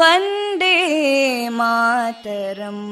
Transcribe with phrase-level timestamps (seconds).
[0.00, 0.76] वन्दे
[1.58, 2.84] मातरम्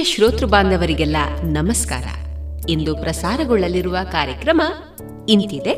[0.00, 2.04] ಆತ್ಮೀಯ ಶ್ರೋತೃ ಬಾಂಧವರಿಗೆಲ್ಲ ನಮಸ್ಕಾರ.
[2.68, 4.62] ಇಂದು ಪ್ರಸಾರಗೊಳ್ಳಲಿರುವ ಕಾರ್ಯಕ್ರಮ
[5.28, 5.74] ಇಂತಿದೆ.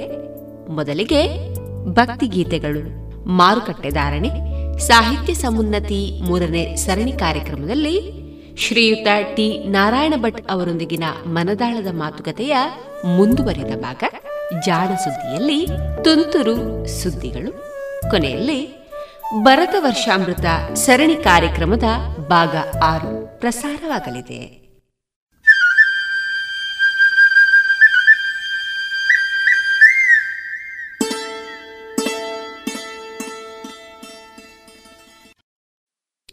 [0.69, 1.55] ಮೊದಲಿಗೆ
[1.89, 2.83] ಭಕ್ತಿಗೀತೆಗಳು.
[3.29, 4.29] ಮಾರುಕಟ್ಟೆ ಧಾರಣೆ,
[4.79, 8.01] ಸಾಹಿತ್ಯ ಸಮುನ್ನತಿ ಮೂರನೇ ಸರಣಿ ಕಾರ್ಯಕ್ರಮದಲ್ಲಿ
[8.57, 9.65] ಶ್ರೀಯುತ ಟಿ.
[9.69, 12.57] ನಾರಾಯಣ ಭಟ್ ಅವರೊಂದಿಗಿನ ಮನದಾಳದ ಮಾತುಕತೆಯ
[13.17, 14.05] ಮುಂದುವರಿದ ಭಾಗ,
[14.67, 15.67] ಜಾಣ ಸುದ್ದಿಯಲ್ಲಿ
[16.05, 17.53] ತುಂತುರು ಸುದ್ದಿಗಳು.
[18.11, 18.91] ಕೊನೆಯಲ್ಲಿ
[19.43, 21.85] ಭರತ ವರ್ಷಾಮೃತ ಸರಣಿ ಕಾರ್ಯಕ್ರಮದ
[22.29, 23.22] ಭಾಗ ಆರು.
[23.43, 24.63] ಪ್ರಸಾರವಾಗಲಿದೆ.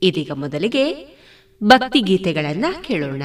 [0.02, 1.06] ಇದೀಗ ಮೊದಲಿಗೆ
[1.64, 3.24] ಭಕ್ತಿಗೀತೆಗಳನ್ನ ಕೇಳೋಣ.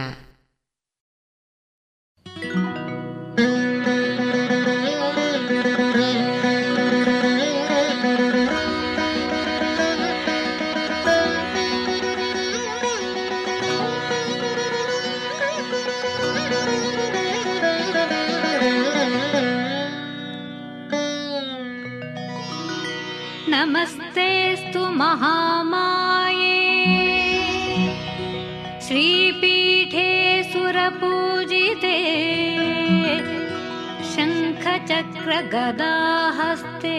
[35.25, 36.97] शङ्खचक्रगदाहस्ते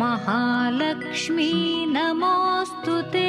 [0.00, 1.52] महालक्ष्मी
[1.94, 3.28] नमोऽस्तु ते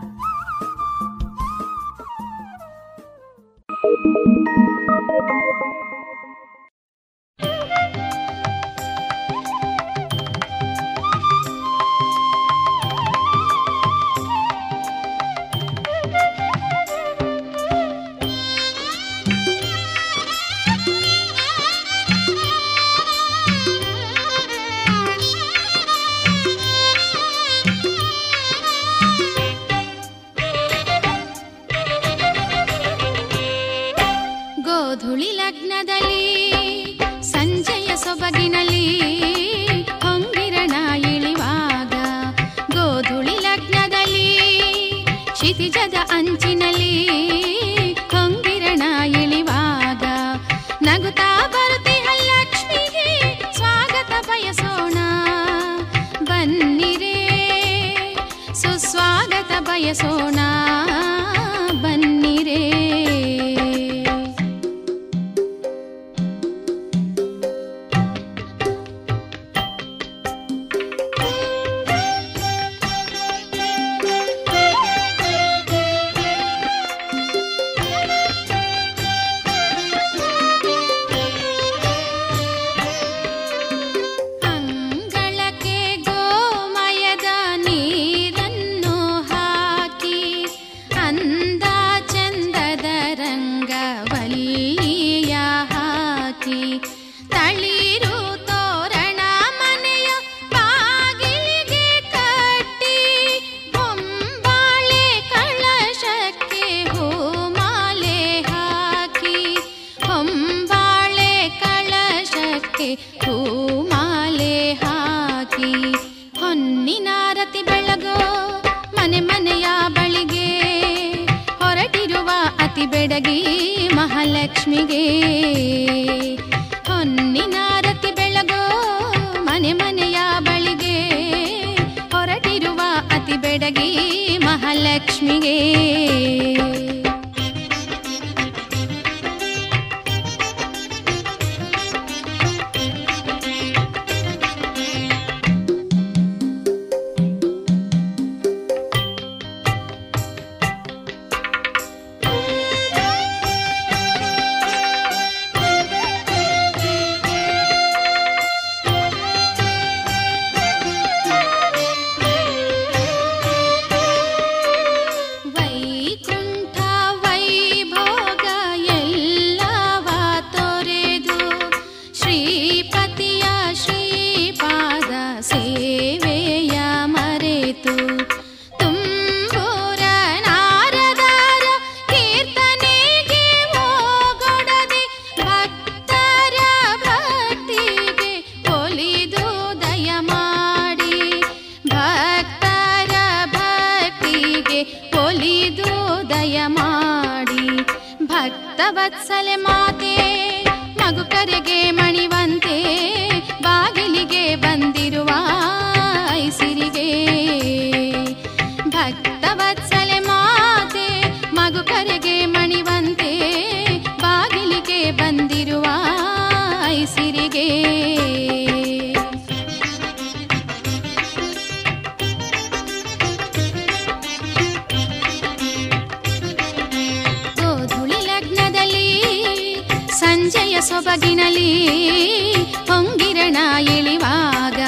[231.91, 234.81] ನಗುತ್ತಿ ಹೊಂಗಿರಣ ಇಳಿವಾಗ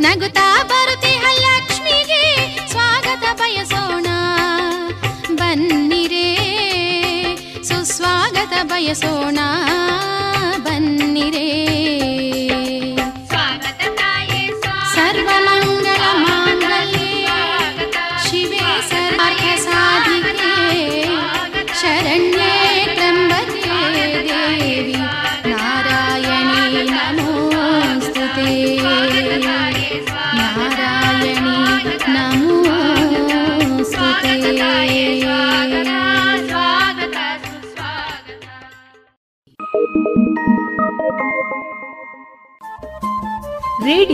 [0.00, 2.22] ನಗುತ್ತಾ ಬರುತ್ತಿ ಲಕ್ಷ್ಮಿಗೆ
[2.70, 4.06] ಸ್ವಾಗತ ಬಯಸೋಣ.
[5.36, 6.28] ಬನ್ನಿರೇ
[7.62, 9.38] ಸುಸ್ವಾಗತ ಬಯಸೋಣ.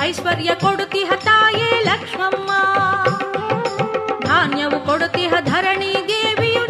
[0.00, 2.30] ऐश्वर्य कोड़ती ताये लक्ष्म
[5.48, 6.62] धरणी देवियु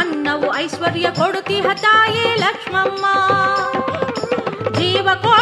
[0.00, 1.12] अन्नवु ऐश्वर्य
[2.40, 2.84] लक्ष्म
[4.78, 5.41] जीव को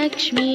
[0.00, 0.49] Touch me.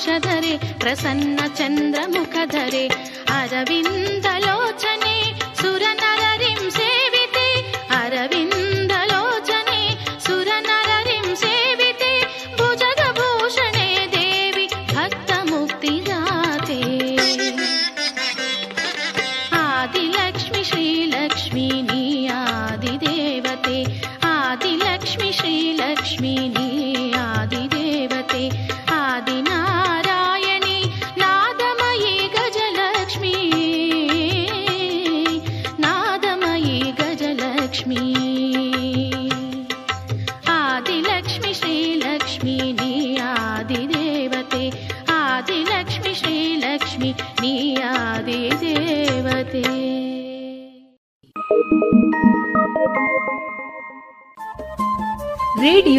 [0.00, 2.84] कुशधरे प्रसन्न चन्द्रमुखधरे
[3.38, 5.16] अरविन्दलोचने
[5.60, 6.89] सुरनररिंसे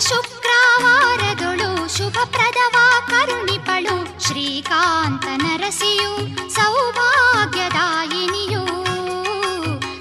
[0.00, 4.26] ಶುಕ್ರವಾರದೊಳು ಶುಭಪ್ರದವಾ ಕರುಣಿಪಳು.
[4.26, 8.66] ಶ್ರೀಕಾಂತ ನರಸಿಯು ಸೌಭಾಗ್ಯದಾಯಿನಿಯು.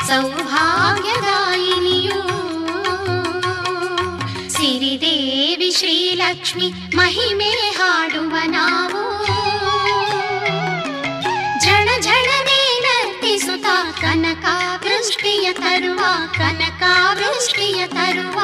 [0.07, 2.19] ಸೌಭಾಗ್ಯದಾಯಿನಿಯು.
[4.49, 9.27] ಸಿರಿದೇವಿ ಶ್ರೀಲಕ್ಷ್ಮಿ ಮಹಿಮೆ ಹಾಡುವ ನಾವು.
[11.63, 16.05] ಝಣ ಝಣನೆ ನರ್ತಿಸುತ್ತ ಕನಕಾವೃಷ್ಟಿಯ ತರುವ
[16.37, 18.39] ಕನಕಾವೃಷ್ಟಿಯ ತರುವ.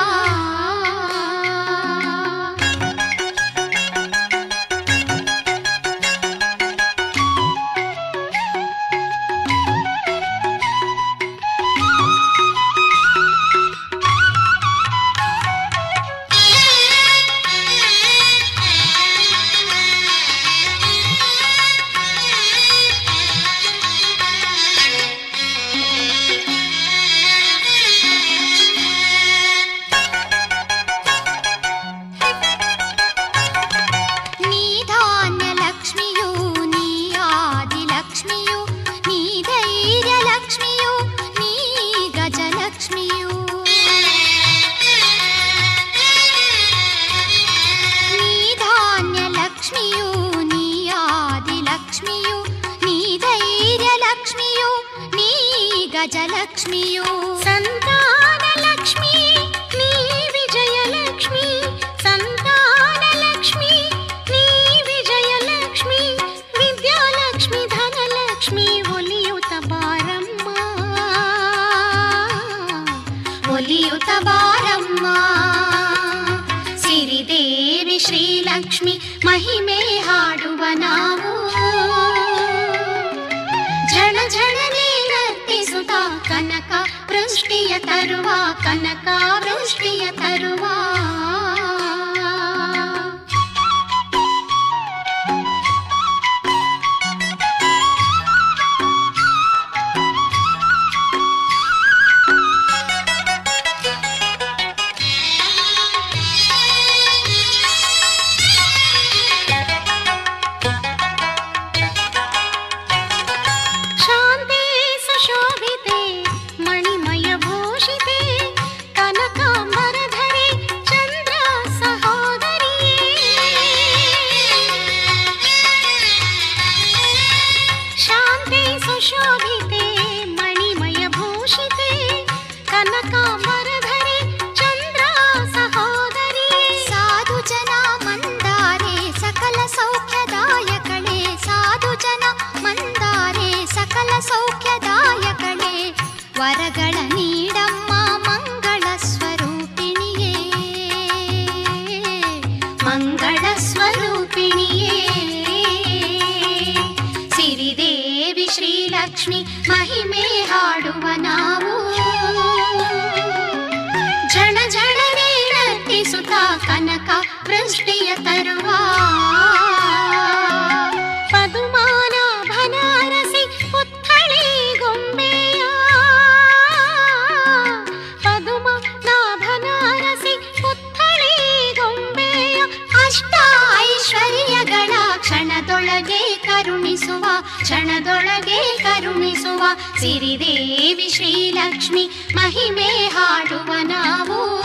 [186.55, 187.25] ಕರುಣಿಸುವ,
[187.61, 189.63] ಕ್ಷಣದೊಳಗೆ ಕರುಣಿಸುವ
[189.99, 194.63] ಸಿರಿದೇವಿ ಶ್ರೀಲಕ್ಷ್ಮಿ ಮಹಿಮೆ ಹಾಡುವ ನಾವು.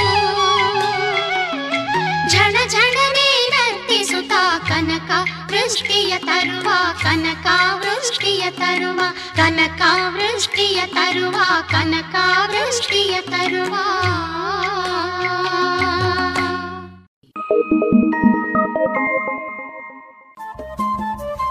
[2.31, 4.33] ಝಣ ಝಣನೆ ನರ್ತಿಸುತ್ತ
[4.69, 5.11] ಕನಕ
[5.47, 6.71] ವೃಷ್ಟಿಯ ತರುವ,
[7.03, 9.01] ಕನಕ ವೃಷ್ಟಿಯ ತರುವ,
[9.37, 11.37] ಕನಕ ವೃಷ್ಟಿಯ ತರುವ,
[11.71, 12.15] ಕನಕ
[12.47, 13.77] ವೃಷ್ಟಿಯ ತರುವ.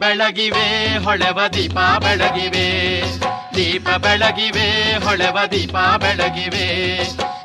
[0.00, 3.02] ಬೆಳಗಿವೆ, ಹೊಳೆವ ದೀಪ ಬೆಳಗಿವೆ.
[3.56, 6.98] ದೀಪ ಬೆಳಗಿವೆ, ಹೊಳೆವ ದೀಪ ಬೆಳಗಿವೆ.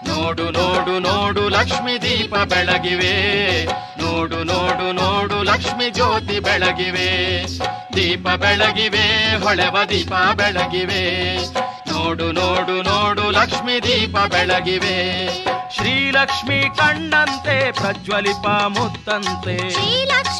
[0.07, 3.65] ನೋಡು ನೋಡು ನೋಡು, ಲಕ್ಷ್ಮಿ ದೀಪ ಬೆಳಗಿವೆ.
[4.01, 7.43] ನೋಡು ನೋಡು ನೋಡು, ಲಕ್ಷ್ಮಿ ಜ್ಯೋತಿ ಬೆಳಗಿವೆ.
[7.95, 11.03] ದೀಪ ಬೆಳಗಿವೆ, ಹೊಳೆವ ದೀಪ ಬೆಳಗಿವೆ.
[11.91, 15.27] ನೋಡು ನೋಡು ನೋಡು, ಲಕ್ಷ್ಮಿ ದೀಪ ಬೆಳಗಿವೆ.
[15.75, 19.69] ಶ್ರೀಲಕ್ಷ್ಮಿ ಕಣ್ಣಂತೆ, ಪ್ರಜ್ವಲಿಪ ಮುತ್ತಂತೆ.
[19.69, 20.32] ಶ್ರೀಲಕ್ಷ್ಮಿ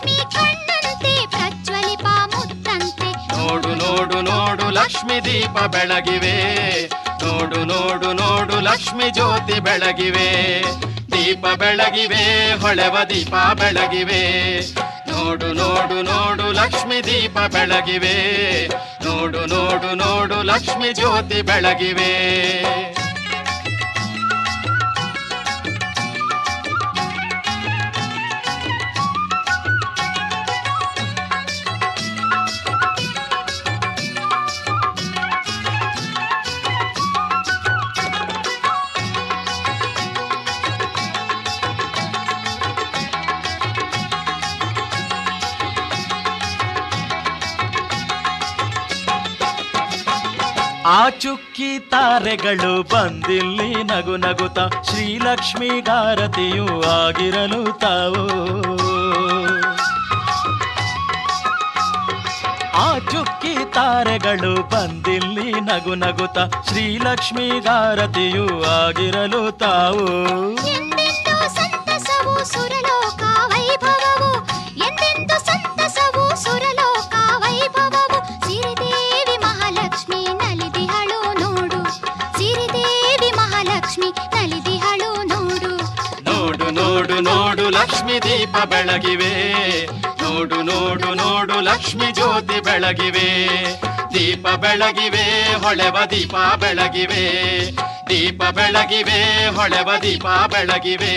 [3.43, 6.35] ನೋಡು ನೋಡು ನೋಡು, ಲಕ್ಷ್ಮಿ ದೀಪ ಬೆಳಗಿವೆ.
[7.23, 10.61] ನೋಡು ನೋಡು ನೋಡು, ಲಕ್ಷ್ಮಿ ಜ್ಯೋತಿ ಬೆಳಗಿವೆ.
[11.11, 14.59] ದೀಪ ಬೆಳಗಿವೆ, ಹೊಳೆವ ದೀಪ ಬೆಳಗಿವೆ.
[15.11, 18.67] ನೋಡು ನೋಡು ನೋಡು, ಲಕ್ಷ್ಮಿ ದೀಪ ಬೆಳಗಿವೆ.
[19.05, 22.11] ನೋಡು ನೋಡು ನೋಡು, ಲಕ್ಷ್ಮಿ ಜ್ಯೋತಿ ಬೆಳಗಿವೆ.
[50.93, 58.23] ಆ ಚುಕ್ಕಿ ತಾರೆಗಳು ಬಂದಿಲ್ಲಿ ನಗು ನಗುತ ಶ್ರೀಲಕ್ಷ್ಮಿ ಗಾರತಿಯು ಆಗಿರಲು ತಾವು.
[62.75, 66.39] ಆ ಚುಕ್ಕಿ ತಾರೆಗಳು ಬಂದಿಲ್ಲಿ ನಗು ನಗುತ
[66.69, 70.07] ಶ್ರೀಲಕ್ಷ್ಮಿ ಗಾರತಿಯು ಆಗಿರಲು ತಾವು.
[88.33, 89.85] ದೀಪ ಬೆಳಗಿವೆ.
[90.23, 93.57] ನೋಡು ನೋಡು ನೋಡು, ಲಕ್ಷ್ಮಿ ಜ್ಯೋತಿ ಬೆಳಗಿವೆ.
[94.13, 97.23] ದೀಪ ಬೆಳಗಿವೆ, ಹೊಳೆವ ದೀಪ ಬೆಳಗಿವೆ.
[98.09, 101.13] ದೀಪ ಬೆಳಗಿವೆ, ಹೊಳೆವ ದೀಪ ಬೆಳಗಿವೆ.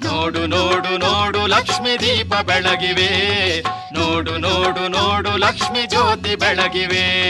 [0.00, 3.60] ನೋಡು ನೋಡು ನೋಡು, ಲಕ್ಷ್ಮಿ ದೀಪ ಬೆಳಗಿವೆ.
[3.92, 7.28] ನೋಡು ನೋಡು ನೋಡು, ಲಕ್ಷ್ಮಿ ಜ್ಯೋತಿ ಬೆಳಗಿವೆ.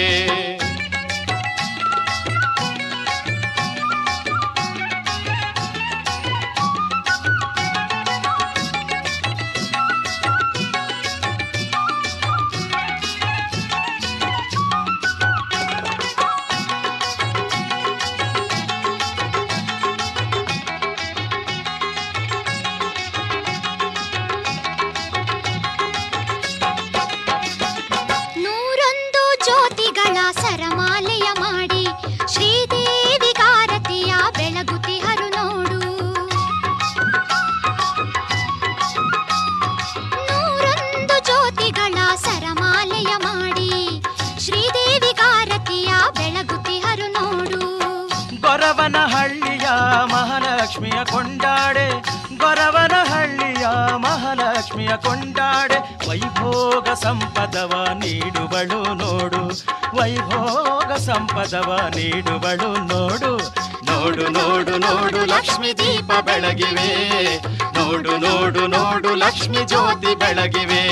[69.28, 70.82] ಲಕ್ಷ್ಮಿ ಜ್ಯೋತಿ ಬೆಳಗಿವೆ.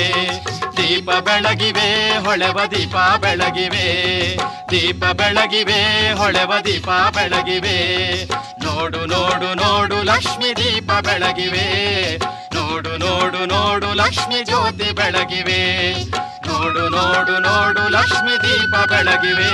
[0.77, 4.37] ದೀಪ ಬೆಳಗಿವೆ, ಹೊಳೆವ ದೀಪ ಬೆಳಗಿವೆ.
[4.71, 7.77] ದೀಪ ಬೆಳಗಿವೆ, ಹೊಳೆವ ದೀಪ ಬೆಳಗಿವೆ.
[8.63, 12.17] ನೋಡು ನೋಡು ನೋಡು ಲಕ್ಷ್ಮಿ ದೀಪ ಬೆಳಗಿವೆ.
[12.55, 15.93] ನೋಡು ನೋಡು ನೋಡು ಲಕ್ಷ್ಮಿ ಜ್ಯೋತಿ ಬೆಳಗಿವೆ.
[16.47, 19.51] ನೋಡು ನೋಡು ನೋಡು ಲಕ್ಷ್ಮಿ ದೀಪ ಬೆಳಗಿವೆ.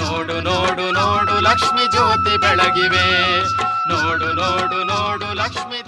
[0.00, 3.40] ನೋಡು ನೋಡು ನೋಡು ಲಕ್ಷ್ಮಿ ಜ್ಯೋತಿ ಬೆಳಗಿವೆ.
[3.88, 5.87] ನೋಡು ನೋಡು ನೋಡು ಲಕ್ಷ್ಮಿ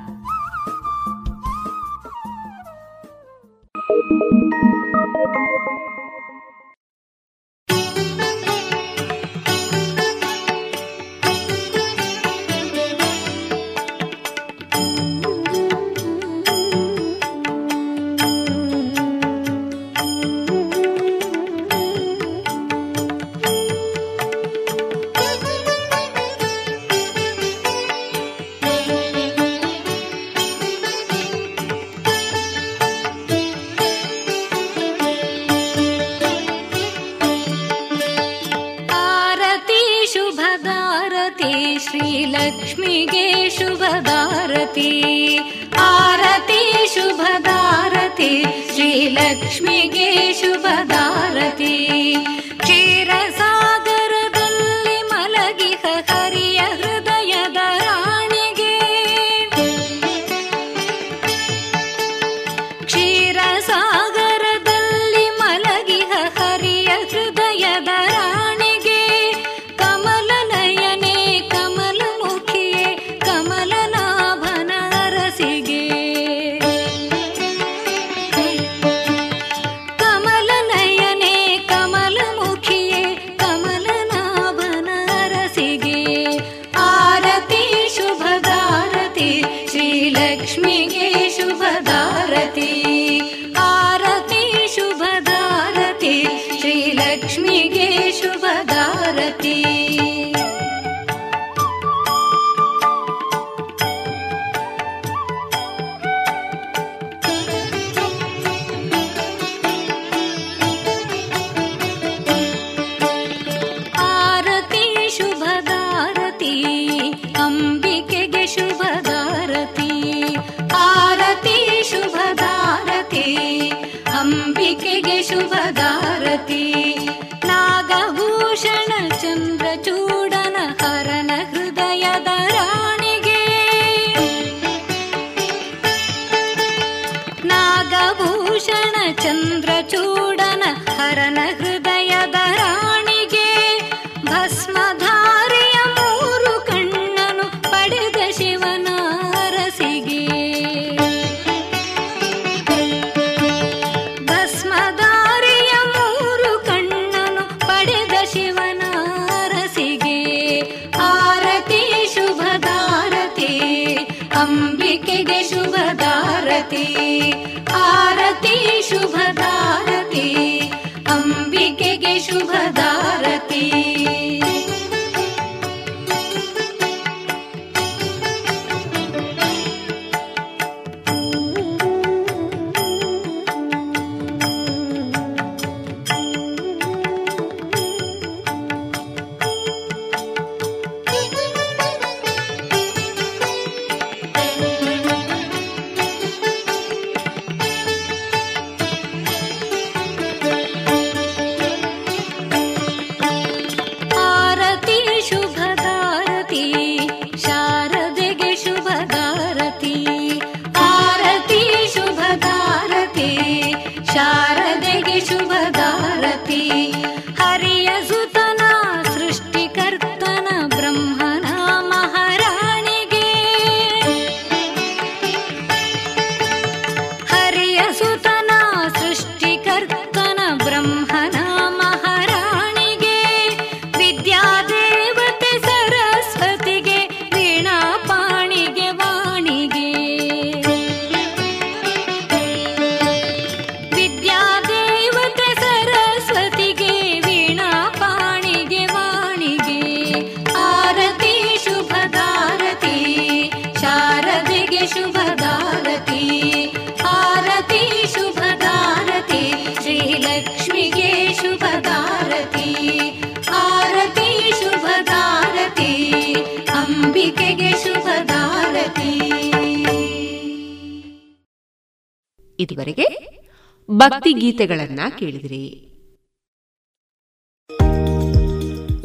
[274.51, 275.90] ಗೀತೆಗಳನ್ನ ಕೇಳಿದಿರಿ.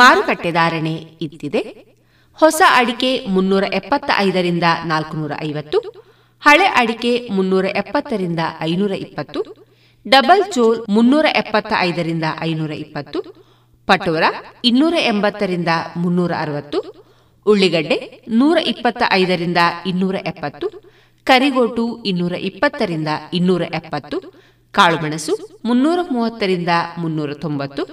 [0.00, 0.94] ಮಾರುಕಟ್ಟೆ ಧಾರಣೆ
[1.26, 1.62] ಇತ್ತಿದೆ.
[2.38, 5.78] ಹೊಸ ಅಡಿಕೆ ಮುನ್ನೂರ ಎಪ್ಪತ್ತ ಐದರಿಂದ ನಾಲ್ಕುನೂರ ಐವತ್ತು,
[6.42, 9.40] ಹಳೆ ಅಡಿಕೆ ಮುನ್ನೂರ ಎಪ್ಪತ್ತರಿಂದ ಐನೂರ ಇಪ್ಪತ್ತು,
[10.06, 13.18] ಡಬಲ್ ಚೋಲ್ ಮುನ್ನೂರ ಎಪ್ಪತ್ತ ಐದರಿಂದ ಐನೂರ ಇಪ್ಪತ್ತು,
[13.88, 14.24] ಪಟೋರ
[14.64, 15.70] ಇನ್ನೂರ ಎಂಬತ್ತರಿಂದ
[16.02, 16.78] ಮುನ್ನೂರ ಅರವತ್ತು,
[17.46, 17.98] ಉಳ್ಳಿಗಡ್ಡೆ
[18.40, 20.66] ನೂರ ಇಪ್ಪತ್ತ ಐದರಿಂದ ಇನ್ನೂರ ಎಪ್ಪತ್ತು,
[21.26, 24.18] ಕರಿಗೋಟು ಇನ್ನೂರ ಇಪ್ಪತ್ತರಿಂದ ಇನ್ನೂರ ಎಪ್ಪತ್ತು,
[24.74, 25.34] ಕಾಳುಮೆಣಸು
[25.64, 27.84] ಮುನ್ನೂರ ಮೂವತ್ತರಿಂದ ಮುನ್ನೂರ ತೊಂಬತ್ತು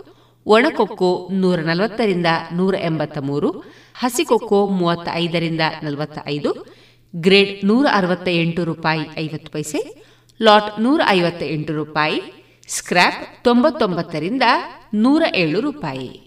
[0.48, 3.64] ಒಣಕೊಕ್ಕೋ ನೂರ ನಲವತ್ತರಿಂದ ನೂರ ಎಂಬತ್ತ ಮೂರು
[3.96, 6.66] ಹಸಿಕೊಕ್ಕೋ ಮೂವತ್ತ ಐದರಿಂದ ನಲವತ್ತ ಐದು
[7.16, 10.06] ಗ್ರೇಡ್ ನೂರ ಅರವತ್ತ ಎಂಟು ರೂಪಾಯಿ ಐವತ್ತು ಪೈಸೆ,
[10.42, 12.22] ಲಾಟ್ ನೂರ ಐವತ್ತ ಎಂಟು ರೂಪಾಯಿ,
[12.68, 14.42] ಸ್ಕ್ರ್ಯಾಪ್ ತೊಂಬತ್ತೊಂಬತ್ತರಿಂದ
[14.94, 16.27] ನೂರ ಏಳು ರೂಪಾಯಿ.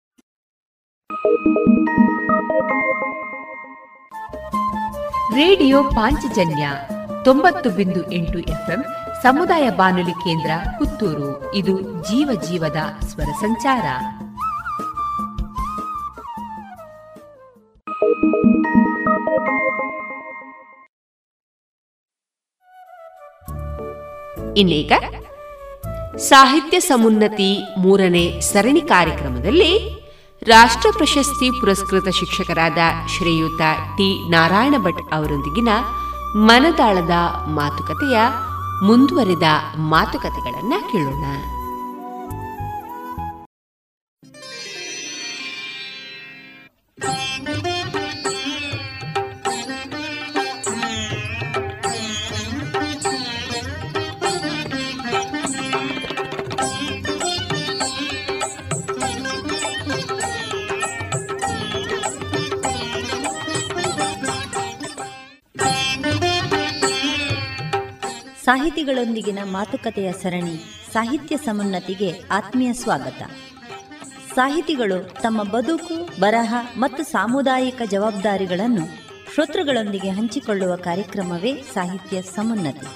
[5.35, 6.69] ರೇಡಿಯೋ ಪಾಂಚಜನ್ಯ
[7.23, 8.83] ತೊಂಬತ್ತು ಬಿಂದು ಎಂಟು ಎಫ್ಎಂ
[9.23, 11.55] ಸಮುದಾಯ ಬಾನುಲಿ ಕೇಂದ್ರ ಪುತ್ತೂರು.
[11.55, 13.83] ಇದು ಜೀವ ಜೀವದ ಸ್ವರ ಸಂಚಾರ.
[24.57, 24.91] ಇನ್ನೀಗ
[26.17, 30.00] ಸಾಹಿತ್ಯ ಸಮುನ್ನತಿ ಮೂರನೇ ಸರಣಿ ಕಾರ್ಯಕ್ರಮದಲ್ಲಿ
[30.47, 32.77] ರಾಷ್ಟ್ರ ಪ್ರಶಸ್ತಿ ಪುರಸ್ಕೃತ ಶಿಕ್ಷಕರಾದ
[33.07, 33.61] ಶ್ರೀಯುತ
[33.97, 34.29] ಟಿ.
[34.29, 35.69] ನಾರಾಯಣ ಭಟ್ ಅವರೊಂದಿಗಿನ
[36.35, 37.09] ಮನದಾಳದ
[37.47, 38.19] ಮಾತುಕತೆಯ
[38.83, 39.43] ಮುಂದುವರೆದ
[39.77, 41.25] ಮಾತುಕತೆಗಳನ್ನ ಕೇಳೋಣ.
[68.51, 70.55] ಸಾಹಿತಿಗಳೊಂದಿಗಿನ ಮಾತುಕತೆಯ ಸರಣಿ
[70.93, 73.21] ಸಾಹಿತ್ಯ ಸಮುನ್ನತಿಗೆ ಆತ್ಮೀಯ ಸ್ವಾಗತ.
[74.35, 78.85] ಸಾಹಿತಿಗಳು ತಮ್ಮ ಬದುಕು, ಬರಹ ಮತ್ತು ಸಾಮುದಾಯಿಕ ಜವಾಬ್ದಾರಿಗಳನ್ನು
[79.33, 82.87] ಶ್ರೋತೃಗಳೊಂದಿಗೆ ಹಂಚಿಕೊಳ್ಳುವ ಕಾರ್ಯಕ್ರಮವೇ ಸಾಹಿತ್ಯ ಸಮುನ್ನತಿ.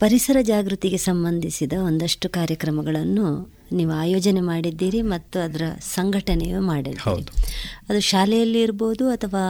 [0.00, 3.26] ಪರಿಸರ ಜಾಗೃತಿಗೆ ಸಂಬಂಧಿಸಿದ ಒಂದಷ್ಟು ಕಾರ್ಯಕ್ರಮಗಳನ್ನು
[3.72, 7.24] ನೀವು ಆಯೋಜನೆ ಮಾಡಿದ್ದೀರಿ ಮತ್ತು ಅದರ ಸಂಘಟನೆಯು ಮಾಡಿದ್ದೀರಿ.
[7.88, 9.44] ಅದು ಶಾಲೆಯಲ್ಲಿ ಇರ್ಬೋದು ಅಥವಾ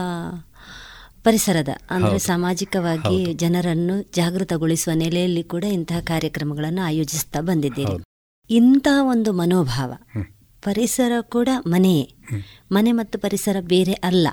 [1.23, 7.95] ಪರಿಸರದ ಅಂದರೆ ಸಾಮಾಜಿಕವಾಗಿ ಜನರನ್ನು ಜಾಗೃತಗೊಳಿಸುವ ನೆಲೆಯಲ್ಲಿ ಕೂಡ ಇಂತಹ ಕಾರ್ಯಕ್ರಮಗಳನ್ನು ಆಯೋಜಿಸ್ತಾ ಬಂದಿದ್ದೀರಿ.
[8.49, 9.91] ಇಂತಹ ಒಂದು ಮನೋಭಾವ
[10.65, 12.13] ಪರಿಸರ ಕೂಡ ಮನೆಯೇ.
[12.71, 14.27] ಮನೆ ಮತ್ತು ಪರಿಸರ ಬೇರೆ ಅಲ್ಲ.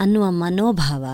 [0.00, 1.04] ಅನ್ನುವ ಮನೋಭಾವ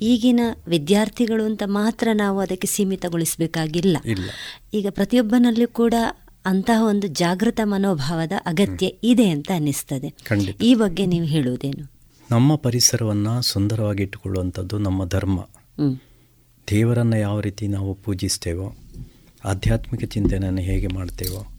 [0.00, 3.96] ಈಗಿನ ವಿದ್ಯಾರ್ಥಿಗಳು ಅಂತ ಮಾತ್ರ ನಾವು ಅದಕ್ಕೆ ಸೀಮಿತಗೊಳಿಸಬೇಕಾಗಿಲ್ಲ.
[4.74, 5.94] ಈಗ ಪ್ರತಿಯೊಬ್ಬನಲ್ಲೂ ಕೂಡ
[6.46, 10.08] ಅಂತಹ ಒಂದು ಜಾಗೃತ ಮನೋಭಾವದ ಅಗತ್ಯ ಇದೆ ಅಂತ ಅನ್ನಿಸ್ತದೆ.
[10.62, 11.92] ಈ ಬಗ್ಗೆ ನೀವು ಹೇಳುವುದೇನು?
[12.30, 15.48] ನಮ್ಮ ಪರಿಸರವನ್ನು ಸುಂದರವಾಗಿ ಇಟ್ಟುಕೊಳ್ಳುವಂಥದ್ದು ನಮ್ಮ ಧರ್ಮ.
[16.70, 18.76] ದೇವರನ್ನು ಯಾವ ರೀತಿ ನಾವು ಪೂಜಿಸ್ತೇವೋ
[19.44, 21.53] ಆಧ್ಯಾತ್ಮಿಕ ಚಿಂತನೆಯನ್ನು ಹೇಗೆ ಮಾಡ್ತೇವೋ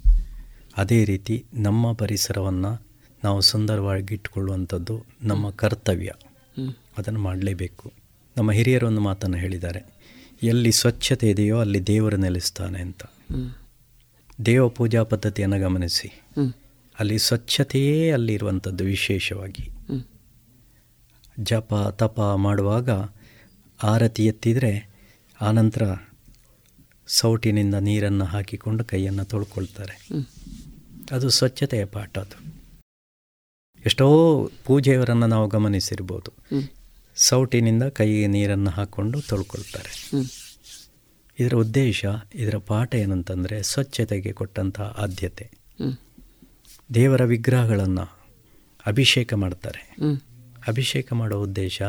[0.78, 2.82] ಅದೇ ರೀತಿ ನಮ್ಮ ಪರಿಸರವನ್ನು
[3.24, 6.12] ನಾವು ಸುಂದರವಾಗಿ ಇಟ್ಟುಕೊಳ್ಳುವಂಥದ್ದು ನಮ್ಮ ಕರ್ತವ್ಯ.
[6.98, 7.94] ಅದನ್ನು ಮಾಡಲೇಬೇಕು.
[8.38, 9.84] ನಮ್ಮ ಹಿರಿಯರು ಒಂದು ಮಾತನ್ನು ಹೇಳಿದ್ದಾರೆ.
[10.44, 13.04] ಎಲ್ಲಿ ಸ್ವಚ್ಛತೆ ಇದೆಯೋ ಅಲ್ಲಿ ದೇವರು ನೆಲೆಸ್ತಾನೆ ಅಂತ.
[14.46, 16.24] ದೇವ ಪೂಜಾ ಪದ್ಧತಿಯನ್ನು ಗಮನಿಸಿ.
[17.00, 19.70] ಅಲ್ಲಿ ಸ್ವಚ್ಛತೆಯೇ ಅಲ್ಲಿರುವಂಥದ್ದು ವಿಶೇಷವಾಗಿ.
[21.40, 22.90] ಜಪ ತಪ ಮಾಡುವಾಗ
[23.84, 24.90] ಆರತಿ ಎತ್ತಿದರೆ
[25.42, 25.96] ಆನಂತರ
[27.08, 30.08] ಸೌಟಿನಿಂದ ನೀರನ್ನು ಹಾಕಿಕೊಂಡು ಕೈಯನ್ನು ತೊಳ್ಕೊಳ್ತಾರೆ.
[31.12, 32.56] ಅದು ಸ್ವಚ್ಛತೆಯ ಪಾಠ ಅದು.
[33.86, 36.32] ಎಷ್ಟೋ ಪೂಜೆಯವರನ್ನು ನಾವು ಗಮನಿಸಿರ್ಬೋದು.
[37.16, 40.12] ಸೌಟಿನಿಂದ ಕೈಗೆ ನೀರನ್ನು ಹಾಕ್ಕೊಂಡು ತೊಳ್ಕೊಳ್ತಾರೆ.
[41.40, 42.06] ಇದರ ಉದ್ದೇಶ
[42.36, 45.52] ಇದರ ಪಾಠ ಏನಂತಂದರೆ ಸ್ವಚ್ಛತೆಗೆ ಕೊಟ್ಟಂತಹ ಆದ್ಯತೆ.
[46.94, 48.20] ದೇವರ ವಿಗ್ರಹಗಳನ್ನು
[48.86, 49.96] ಅಭಿಷೇಕ ಮಾಡ್ತಾರೆ.
[50.68, 51.82] ಅಭಿಷೇಕ ಮಾಡೋ ಉದ್ದೇಶ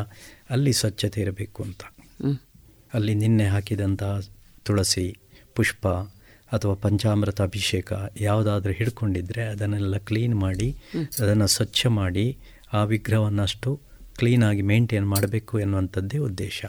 [0.50, 1.80] ಅಲ್ಲಿ ಸ್ವಚ್ಛತೆ ಇರಬೇಕು ಅಂತ.
[2.94, 4.02] ಅಲ್ಲಿ ನಿನ್ನೆ ಹಾಕಿದಂಥ
[4.62, 5.16] ತುಳಸಿ
[5.54, 5.86] ಪುಷ್ಪ
[6.52, 10.76] ಅಥವಾ ಪಂಚಾಮೃತ ಅಭಿಷೇಕ ಯಾವುದಾದ್ರೂ ಹಿಡ್ಕೊಂಡಿದ್ರೆ ಅದನ್ನೆಲ್ಲ ಕ್ಲೀನ್ ಮಾಡಿ
[11.20, 12.38] ಅದನ್ನು ಸ್ವಚ್ಛ ಮಾಡಿ
[12.72, 13.80] ಆ ವಿಗ್ರಹವನ್ನಷ್ಟು
[14.18, 16.64] ಕ್ಲೀನಾಗಿ ಮೇಂಟೈನ್ ಮಾಡಬೇಕು ಎನ್ನುವಂಥದ್ದೇ ಉದ್ದೇಶ.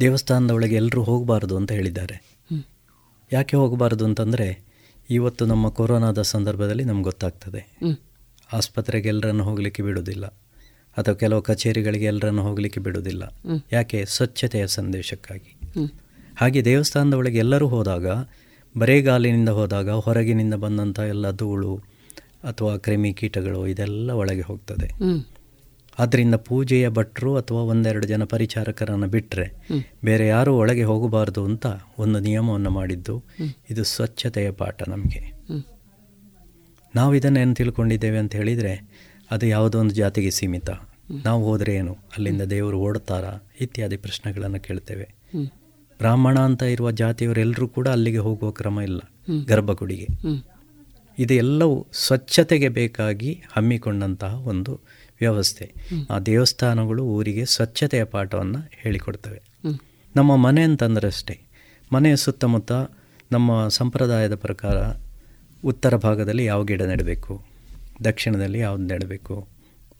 [0.00, 2.36] ದೇವಸ್ಥಾನದ ಒಳಗೆ ಎಲ್ಲರೂ ಹೋಗಬಾರ್ದು ಅಂತ ಹೇಳಿದ್ದಾರೆ.
[3.32, 4.60] ಯಾಕೆ ಹೋಗಬಾರ್ದು ಅಂತಂದರೆ
[5.10, 7.78] ಇವತ್ತು ನಮ್ಮ ಕೊರೋನಾದ ಸಂದರ್ಭದಲ್ಲಿ ನಮ್ಗೆ ಗೊತ್ತಾಗ್ತದೆ.
[8.52, 10.26] ಆಸ್ಪತ್ರೆಗೆ ಎಲ್ಲರನ್ನು ಹೋಗಲಿಕ್ಕೆ ಬಿಡೋದಿಲ್ಲ
[10.96, 13.34] ಅಥವಾ ಕೆಲವು ಕಚೇರಿಗಳಿಗೆ ಎಲ್ಲರನ್ನು ಹೋಗಲಿಕ್ಕೆ ಬಿಡೋದಿಲ್ಲ
[13.72, 14.04] ಯಾಕೆ?
[14.04, 15.56] ಸ್ವಚ್ಛತೆಯ ಸಂದೇಶಕ್ಕಾಗಿ.
[16.36, 18.06] ಹಾಗೆ ದೇವಸ್ಥಾನದ ಒಳಗೆ ಎಲ್ಲರೂ ಹೋದಾಗ
[18.78, 21.76] ಬರೇಗಾಲಿನಿಂದ ಹೋದಾಗ ಹೊರಗಿನಿಂದ ಬಂದಂಥ ಎಲ್ಲ ಧೂಳು
[22.44, 24.90] ಅಥವಾ ಕ್ರಿಮಿ ಕೀಟಗಳು ಇದೆಲ್ಲ ಒಳಗೆ ಹೋಗ್ತದೆ.
[25.98, 29.68] ಆದ್ದರಿಂದ ಪೂಜೆಯ ಭಟ್ರು ಅಥವಾ ಒಂದೆರಡು ಜನ ಪರಿಚಾರಕರನ್ನು ಬಿಟ್ಟರೆ
[30.04, 31.66] ಬೇರೆ ಯಾರೂ ಒಳಗೆ ಹೋಗಬಾರ್ದು ಅಂತ
[31.98, 33.24] ಒಂದು ನಿಯಮವನ್ನು ಮಾಡಿದ್ದು.
[33.70, 35.34] ಇದು ಸ್ವಚ್ಛತೆಯ ಪಾಠ ನಮಗೆ.
[36.94, 38.88] ನಾವು ಇದನ್ನೇನು ತಿಳ್ಕೊಂಡಿದ್ದೇವೆ ಅಂತ ಹೇಳಿದರೆ
[39.30, 40.70] ಅದು ಯಾವುದೋ ಒಂದು ಜಾತಿಗೆ ಸೀಮಿತ.
[41.24, 41.92] ನಾವು ಹೋದರೆ ಏನು?
[41.92, 43.50] ಅಲ್ಲಿಂದ ದೇವರು ಓಡ್ತಾರಾ?
[43.60, 45.14] ಇತ್ಯಾದಿ ಪ್ರಶ್ನೆಗಳನ್ನು ಕೇಳ್ತೇವೆ.
[46.04, 49.00] ಬ್ರಾಹ್ಮಣ ಅಂತ ಇರುವ ಜಾತಿಯವರೆಲ್ಲರೂ ಕೂಡ ಅಲ್ಲಿಗೆ ಹೋಗುವ ಕ್ರಮ ಇಲ್ಲ
[49.44, 50.06] ಗರ್ಭಗುಡಿಗೆ.
[51.18, 54.72] ಇದೆಲ್ಲವೂ ಸ್ವಚ್ಛತೆಗೆ ಬೇಕಾಗಿ ಹಮ್ಮಿಕೊಂಡಂತಹ ಒಂದು
[55.20, 55.66] ವ್ಯವಸ್ಥೆ.
[56.10, 59.40] ಆ ದೇವಸ್ಥಾನಗಳು ಊರಿಗೆ ಸ್ವಚ್ಛತೆಯ ಪಾಠವನ್ನು ಹೇಳಿಕೊಡ್ತವೆ.
[60.16, 61.36] ನಮ್ಮ ಮನೆ ಅಂತಂದ್ರೆ ಅಷ್ಟೇ
[61.92, 62.72] ಮನೆಯ ಸುತ್ತಮುತ್ತ
[63.32, 64.78] ನಮ್ಮ ಸಂಪ್ರದಾಯದ ಪ್ರಕಾರ
[65.64, 67.34] ಉತ್ತರ ಭಾಗದಲ್ಲಿ ಯಾವ ಗಿಡ ನೆಡಬೇಕು
[68.04, 69.36] ದಕ್ಷಿಣದಲ್ಲಿ ಯಾವುದು ನೆಡಬೇಕು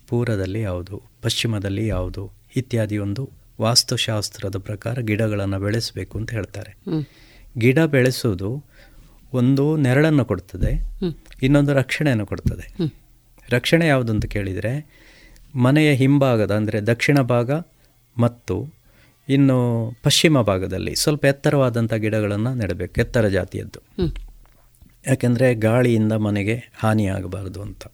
[0.09, 2.25] ಪೂರ್ವದಲ್ಲಿ ಯಾವುದು ಪಶ್ಚಿಮದಲ್ಲಿ ಯಾವುದು
[2.57, 3.25] ಇತ್ಯಾದಿ ಒಂದು
[3.61, 6.77] ವಾಸ್ತುಶಾಸ್ತ್ರದ ಪ್ರಕಾರ ಗಿಡಗಳನ್ನು ಬೆಳೆಸಬೇಕು ಅಂತ ಹೇಳ್ತಾರೆ.
[7.59, 8.65] ಗಿಡ ಬೆಳೆಸೋದು
[9.33, 10.95] ಒಂದು ನೆರಳನ್ನು ಕೊಡ್ತದೆ
[11.43, 12.77] ಇನ್ನೊಂದು ರಕ್ಷಣೆಯನ್ನು ಕೊಡ್ತದೆ.
[13.51, 14.91] ರಕ್ಷಣೆ ಯಾವುದು ಅಂತ ಕೇಳಿದರೆ
[15.57, 17.51] ಮನೆಯ ಹಿಂಭಾಗದ ಅಂದರೆ ದಕ್ಷಿಣ ಭಾಗ
[18.19, 18.75] ಮತ್ತು
[19.29, 23.81] ಇನ್ನು ಪಶ್ಚಿಮ ಭಾಗದಲ್ಲಿ ಸ್ವಲ್ಪ ಎತ್ತರವಾದಂಥ ಗಿಡಗಳನ್ನು ನೆಡಬೇಕು ಎತ್ತರ ಜಾತಿಯದ್ದು.
[25.07, 27.87] ಯಾಕೆಂದರೆ ಗಾಳಿಯಿಂದ ಮನೆಗೆ ಹಾನಿಯಾಗಬಾರದು ಅಂತ.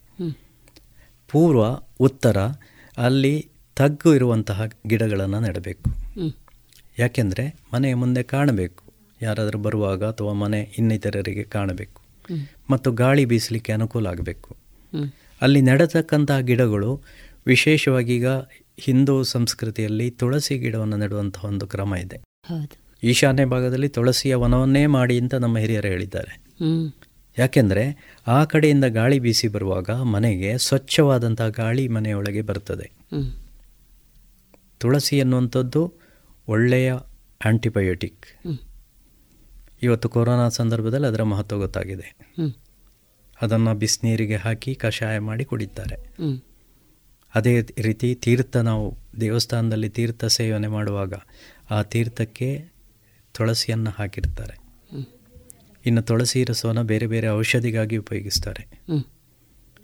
[1.28, 1.62] ಪೂರ್ವ
[2.00, 2.38] ಉತ್ತರ
[2.98, 3.49] ಅಲ್ಲಿ
[3.80, 5.90] ತಗ್ಗು ಇರುವಂತಹ ಗಿಡಗಳನ್ನು ನೆಡಬೇಕು.
[6.98, 8.84] ಯಾಕೆಂದರೆ ಮನೆಯ ಮುಂದೆ ಕಾಣಬೇಕು.
[9.22, 12.00] ಯಾರಾದರೂ ಬರುವಾಗ ಅಥವಾ ಮನೆ ಇನ್ನಿತರರಿಗೆ ಕಾಣಬೇಕು.
[12.70, 14.56] ಮತ್ತು ಗಾಳಿ ಬೀಸಲಿಕ್ಕೆ ಅನುಕೂಲ ಆಗಬೇಕು.
[15.42, 17.00] ಅಲ್ಲಿ ನೆಡತಕ್ಕಂತಹ ಗಿಡಗಳು
[17.46, 18.26] ವಿಶೇಷವಾಗಿ ಈಗ
[18.78, 22.20] ಹಿಂದೂ ಸಂಸ್ಕೃತಿಯಲ್ಲಿ ತುಳಸಿ ಗಿಡವನ್ನು ನೆಡುವಂತಹ ಒಂದು ಕ್ರಮ ಇದೆ.
[23.02, 26.40] ಈಶಾನ್ಯ ಭಾಗದಲ್ಲಿ ತುಳಸಿಯ ವನವನ್ನೇ ಮಾಡಿ ಅಂತ ನಮ್ಮ ಹಿರಿಯರು ಹೇಳಿದ್ದಾರೆ.
[27.38, 32.90] ಯಾಕೆಂದರೆ ಆ ಕಡೆಯಿಂದ ಗಾಳಿ ಬೀಸಿ ಬರುವಾಗ ಮನೆಗೆ ಸ್ವಚ್ಛವಾದಂತಹ ಗಾಳಿ ಮನೆಯೊಳಗೆ ಬರ್ತದೆ.
[34.80, 35.82] ತುಳಸಿ ಅನ್ನುವಂಥದ್ದು
[36.48, 36.92] ಒಳ್ಳೆಯ
[37.46, 38.26] ಆಂಟಿಬಯೋಟಿಕ್.
[39.82, 42.08] ಇವತ್ತು ಕೊರೋನಾ ಸಂದರ್ಭದಲ್ಲಿ ಅದರ ಮಹತ್ವ ಗೊತ್ತಾಗಿದೆ.
[43.42, 45.96] ಅದನ್ನು ಬಿಸಿನೀರಿಗೆ ಹಾಕಿ ಕಷಾಯ ಮಾಡಿ ಕುಡಿತಾರೆ.
[47.34, 48.86] ಅದೇ ರೀತಿ ತೀರ್ಥ ನಾವು
[49.20, 51.14] ದೇವಸ್ಥಾನದಲ್ಲಿ ತೀರ್ಥ ಸೇವನೆ ಮಾಡುವಾಗ
[51.70, 52.48] ಆ ತೀರ್ಥಕ್ಕೆ
[53.34, 54.56] ತುಳಸಿಯನ್ನು ಹಾಕಿರ್ತಾರೆ.
[55.86, 58.64] ಇನ್ನು ತುಳಸಿ ರಸವನ್ನು ಬೇರೆ ಬೇರೆ ಔಷಧಿಗಾಗಿ ಉಪಯೋಗಿಸ್ತಾರೆ.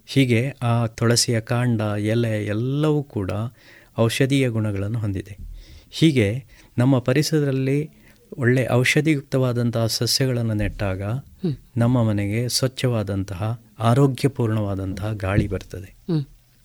[0.06, 3.31] ಹೀಗೆ ಆ ತುಳಸಿಯ ಕಾಂಡ ಎಲೆ ಎಲ್ಲವೂ ಕೂಡ
[3.98, 5.39] ಔಷಧೀಯ ಗುಣಗಳನ್ನು ಹೊಂದಿದೆ.
[5.90, 6.44] ಹೀಗೆ
[6.78, 7.89] ನಮ್ಮ ಪರಿಸರದಲ್ಲಿ
[8.39, 11.02] ಒಳ್ಳೆ ಔಷಧಿಯುಕ್ತವಾದಂತಹ ಸಸ್ಯಗಳನ್ನು ನೆಟ್ಟಾಗ
[11.77, 15.97] ನಮ್ಮ ಮನೆಗೆ ಸ್ವಚ್ಛವಾದಂತಹ ಆರೋಗ್ಯಪೂರ್ಣವಾದಂತಹ ಗಾಳಿ ಬರ್ತದೆ.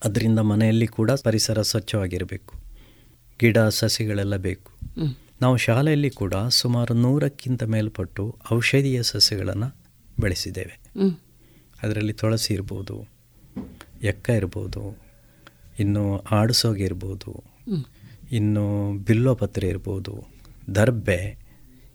[0.06, 2.54] ಅದರಿಂದ ಮನೆಯಲ್ಲಿ ಕೂಡ ಪರಿಸರ ಸ್ವಚ್ಛವಾಗಿರಬೇಕು.
[3.40, 4.72] ಗಿಡ ಸಸಿಗಳೆಲ್ಲ ಬೇಕು.
[5.42, 9.76] ನಾವು ಶಾಲೆಯಲ್ಲಿ ಕೂಡ ಸುಮಾರು ನೂರಕ್ಕಿಂತ ಮೇಲ್ಪಟ್ಟು ಔಷಧೀಯ ಸಸ್ಯಗಳನ್ನು
[10.20, 10.80] ಬೆಳೆಸಿದ್ದೇವೆ.
[11.84, 13.08] ಅದರಲ್ಲಿ ತುಳಸಿ ಇರ್ಬೋದು
[14.04, 15.01] ಎಕ್ಕ ಇರ್ಬೋದು
[15.82, 17.32] ಇನ್ನು ಆಡುಸೋಗೆ ಇರ್ಬೋದು
[18.32, 18.66] ಇನ್ನು
[19.08, 20.14] ಬಿಲ್ಲೋಪತ್ರೆ ಇರ್ಬೋದು
[20.76, 21.38] ದರ್ಬೆ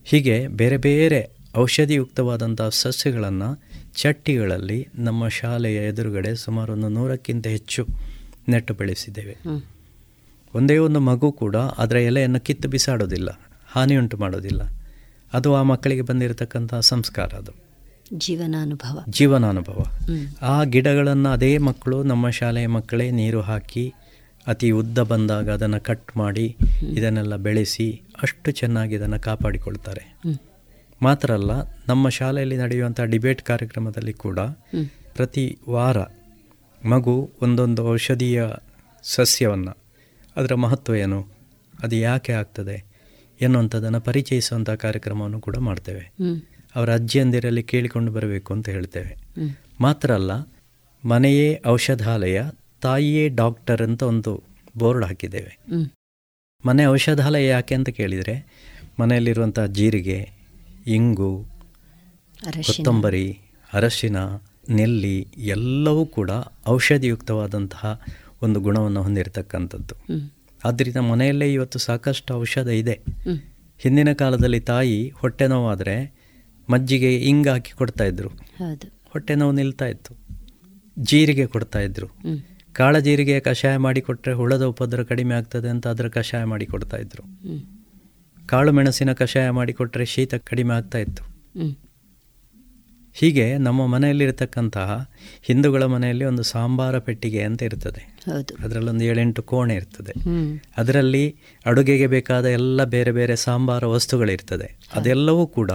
[0.05, 1.21] ಹೀಗೆ ಬೇರೆ ಬೇರೆ
[1.59, 3.49] ಔಷಧಿಯುಕ್ತವಾದಂಥ ಸಸ್ಯಗಳನ್ನು
[3.95, 7.83] ಚಟ್ಟಿಗಳಲ್ಲಿ ನಮ್ಮ ಶಾಲೆಯ ಎದುರುಗಡೆ ಸುಮಾರು ಒಂದು ನೂರಕ್ಕಿಂತ ಹೆಚ್ಚು
[8.49, 9.37] ನೆಟ್ಟು ಬೆಳೆಸಿದ್ದೇವೆ.
[10.55, 13.31] ಒಂದೇ ಒಂದು ಮಗು ಕೂಡ ಅದರ ಎಲೆಯನ್ನು ಕಿತ್ತು ಬಿಸಾಡೋದಿಲ್ಲ
[13.67, 14.63] ಹಾನಿಯುಂಟು ಮಾಡೋದಿಲ್ಲ.
[15.33, 17.66] ಅದು ಆ ಮಕ್ಕಳಿಗೆ ಬಂದಿರತಕ್ಕಂಥ ಸಂಸ್ಕಾರ ಅದು.
[18.13, 19.05] ಜೀವನಾನುಭವ.
[19.09, 19.85] ಜೀವನಾನುಭವ.
[20.43, 23.95] ಆ ಗಿಡಗಳನ್ನು ಅದೇ ಮಕ್ಕಳು ನಮ್ಮ ಶಾಲೆಯ ಮಕ್ಕಳೇ ನೀರು ಹಾಕಿ
[24.47, 30.19] ಅತಿ ಉದ್ದ ಬಂದಾಗ ಅದನ್ನು ಕಟ್ ಮಾಡಿ ಇದನ್ನೆಲ್ಲ ಬೆಳೆಸಿ ಅಷ್ಟು ಚೆನ್ನಾಗಿ ಇದನ್ನು ಕಾಪಾಡಿಕೊಳ್ತಾರೆ.
[31.03, 31.51] ಮಾತ್ರ ಅಲ್ಲ
[31.89, 34.39] ನಮ್ಮ ಶಾಲೆಯಲ್ಲಿ ನಡೆಯುವಂಥ ಡಿಬೇಟ್ ಕಾರ್ಯಕ್ರಮದಲ್ಲಿ ಕೂಡ
[35.15, 35.97] ಪ್ರತಿ ವಾರ
[36.87, 38.45] ಮಗು ಒಂದೊಂದು ಔಷಧೀಯ
[39.03, 39.77] ಸಸ್ಯವನ್ನು
[40.37, 41.29] ಅದರ ಮಹತ್ವ ಏನು
[41.83, 42.85] ಅದು ಯಾಕೆ ಆಗ್ತದೆ
[43.41, 46.13] ಎನ್ನುವಂಥದ್ದನ್ನು ಪರಿಚಯಿಸುವಂಥ ಕಾರ್ಯಕ್ರಮವನ್ನು ಕೂಡ ಮಾಡ್ತೇವೆ.
[46.77, 49.17] ಅವರ ಅಜ್ಜಿಯಂದಿರಲ್ಲಿ ಕೇಳಿಕೊಂಡು ಬರಬೇಕು ಅಂತ ಹೇಳ್ತೇವೆ.
[49.81, 50.33] ಮಾತ್ರ ಅಲ್ಲ
[51.05, 52.43] ಮನೆಯೇ ಔಷಧಾಲಯ
[52.83, 54.43] ತಾಯಿಯೇ ಡಾಕ್ಟರ್ ಅಂತ ಒಂದು
[54.79, 55.59] ಬೋರ್ಡ್ ಹಾಕಿದ್ದೇವೆ.
[56.67, 58.35] ಮನೆ ಔಷಧಾಲಯ ಯಾಕೆ ಅಂತ ಕೇಳಿದರೆ
[59.01, 60.31] ಮನೆಯಲ್ಲಿರುವಂಥ ಜೀರಿಗೆ
[60.87, 61.47] ಇಂಗು
[62.43, 63.39] ಕೊತ್ತಂಬರಿ
[63.73, 64.17] ಅರಶಿನ
[64.71, 66.31] ನೆಲ್ಲಿ ಎಲ್ಲವೂ ಕೂಡ
[66.69, 68.01] ಔಷಧಿಯುಕ್ತವಾದಂತಹ
[68.43, 69.95] ಒಂದು ಗುಣವನ್ನು ಹೊಂದಿರತಕ್ಕಂಥದ್ದು.
[70.65, 73.01] ಆದ್ದರಿಂದ ಮನೆಯಲ್ಲೇ ಇವತ್ತು ಸಾಕಷ್ಟು ಔಷಧ ಇದೆ.
[73.79, 76.16] ಹಿಂದಿನ ಕಾಲದಲ್ಲಿ ತಾಯಿ ಹೊಟ್ಟೆ ನೋವಾದರೆ
[76.71, 78.29] ಮಜ್ಜಿಗೆ ಹಿಂಗ ಹಾಕಿ ಕೊಡ್ತಾ ಇದ್ರು.
[79.09, 80.15] ಹೊಟ್ಟೆ ನೋವು ನಿಲ್ತಾ ಇತ್ತು.
[80.99, 82.07] ಜೀರಿಗೆ ಕೊಡ್ತಾ ಇದ್ರು.
[82.73, 87.23] ಕಾಳ ಜೀರಿಗೆ ಕಷಾಯ ಮಾಡಿ ಕೊಟ್ಟರೆ ಹುಳದ ಉಪದ್ರ ಕಡಿಮೆ ಆಗ್ತದೆ ಅಂತ ಅದರ ಕಷಾಯ ಮಾಡಿ ಕೊಡ್ತಾ ಇದ್ರು.
[88.47, 91.23] ಕಾಳು ಮೆಣಸಿನ ಕಷಾಯ ಮಾಡಿ ಕೊಟ್ಟರೆ ಶೀತ ಕಡಿಮೆ ಆಗ್ತಾ ಇತ್ತು.
[93.15, 95.11] ಹೀಗೆ ನಮ್ಮ ಮನೆಯಲ್ಲಿರ್ತಕ್ಕಂತಹ
[95.43, 98.21] ಹಿಂದೂಗಳ ಮನೆಯಲ್ಲಿ ಒಂದು ಸಾಂಬಾರ ಪೆಟ್ಟಿಗೆ ಅಂತ ಇರ್ತದೆ.
[98.65, 100.13] ಅದರಲ್ಲೊಂದು ಏಳೆಂಟು ಕೋಣೆ ಇರ್ತದೆ.
[100.77, 101.37] ಅದರಲ್ಲಿ
[101.67, 104.77] ಅಡುಗೆಗೆ ಬೇಕಾದ ಎಲ್ಲ ಬೇರೆ ಬೇರೆ ಸಾಂಬಾರ ವಸ್ತುಗಳಿರ್ತದೆ.
[104.95, 105.71] ಅದೆಲ್ಲವೂ ಕೂಡ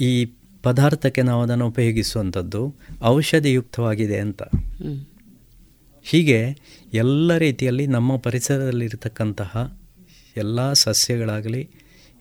[0.00, 0.24] ಈ
[0.62, 4.42] ಪದಾರ್ಥಕ್ಕೆ ನಾವು ಅದನ್ನು ಉಪಯೋಗಿಸುವಂಥದ್ದು ಔಷಧಿಯುಕ್ತವಾಗಿದೆ ಅಂತ.
[6.02, 6.56] ಹೀಗೆ
[6.92, 9.78] ಎಲ್ಲ ರೀತಿಯಲ್ಲಿ ನಮ್ಮ ಪರಿಸರದಲ್ಲಿರತಕ್ಕಂತಹ
[10.36, 11.70] ಎಲ್ಲ ಸಸ್ಯಗಳಾಗಲಿ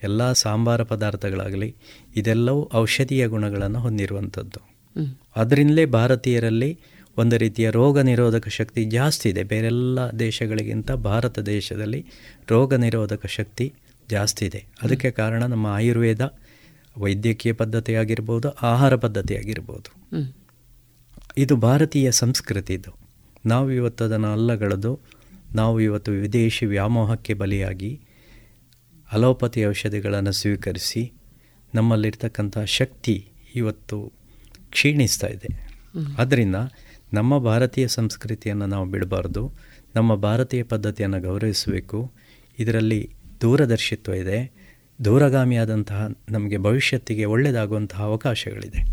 [0.03, 1.76] ಎಲ್ಲ ಸಾಂಬಾರ ಪದಾರ್ಥಗಳಾಗಲಿ
[2.15, 4.60] ಇದೆಲ್ಲವೂ ಔಷಧೀಯ ಗುಣಗಳನ್ನು ಹೊಂದಿರುವಂಥದ್ದು.
[5.35, 6.80] ಅದರಿಂದಲೇ ಭಾರತೀಯರಲ್ಲಿ
[7.18, 9.44] ಒಂದು ರೀತಿಯ ರೋಗ ನಿರೋಧಕ ಶಕ್ತಿ ಜಾಸ್ತಿ ಇದೆ.
[9.44, 12.06] ಬೇರೆಲ್ಲ ದೇಶಗಳಿಗಿಂತ ಭಾರತ ದೇಶದಲ್ಲಿ
[12.49, 13.73] ರೋಗ ನಿರೋಧಕ ಶಕ್ತಿ
[14.10, 14.65] ಜಾಸ್ತಿ ಇದೆ.
[14.81, 16.34] ಅದಕ್ಕೆ ಕಾರಣ ನಮ್ಮ ಆಯುರ್ವೇದ
[16.98, 19.94] ವೈದ್ಯಕೀಯ ಪದ್ಧತಿ ಆಗಿರ್ಬೋದು ಆಹಾರ ಪದ್ಧತಿ ಆಗಿರ್ಬೋದು
[21.38, 22.98] ಇದು ಭಾರತೀಯ ಸಂಸ್ಕೃತಿ ಇದು.
[23.45, 24.99] ನಾವು ಇವತ್ತು ಅದನ್ನು ಅಲ್ಲಗಳೆದು
[25.56, 27.99] ನಾವು ಇವತ್ತು ವಿದೇಶಿ ವ್ಯಾಮೋಹಕ್ಕೆ ಬಲಿಯಾಗಿ
[29.11, 31.14] ಅಲೋಪತಿ ಔಷಧಿಗಳನ್ನು ಸ್ವೀಕರಿಸಿ
[31.76, 34.11] ನಮ್ಮಲ್ಲಿರ್ತಕ್ಕಂಥ ಶಕ್ತಿ ಇವತ್ತು
[34.70, 35.70] ಕ್ಷೀಣಿಸ್ತಾ ಇದೆ.
[36.18, 36.56] ಆದ್ದರಿಂದ
[37.14, 39.52] ನಮ್ಮ ಭಾರತೀಯ ಸಂಸ್ಕೃತಿಯನ್ನು ನಾವು ಬಿಡಬಾರ್ದು.
[39.95, 42.11] ನಮ್ಮ ಭಾರತೀಯ ಪದ್ಧತಿಯನ್ನು ಗೌರವಿಸಬೇಕು.
[42.60, 43.10] ಇದರಲ್ಲಿ
[43.41, 44.62] ದೂರದರ್ಶಿತ್ವ ಇದೆ.
[45.06, 48.86] ದೂರಗಾಮಿಯಾದಂತಹ ನಮಗೆ ಭವಿಷ್ಯತ್ತಿಗೆ ಒಳ್ಳೆಯದಾಗುವಂತಹ ಅವಕಾಶಗಳಿದೆ.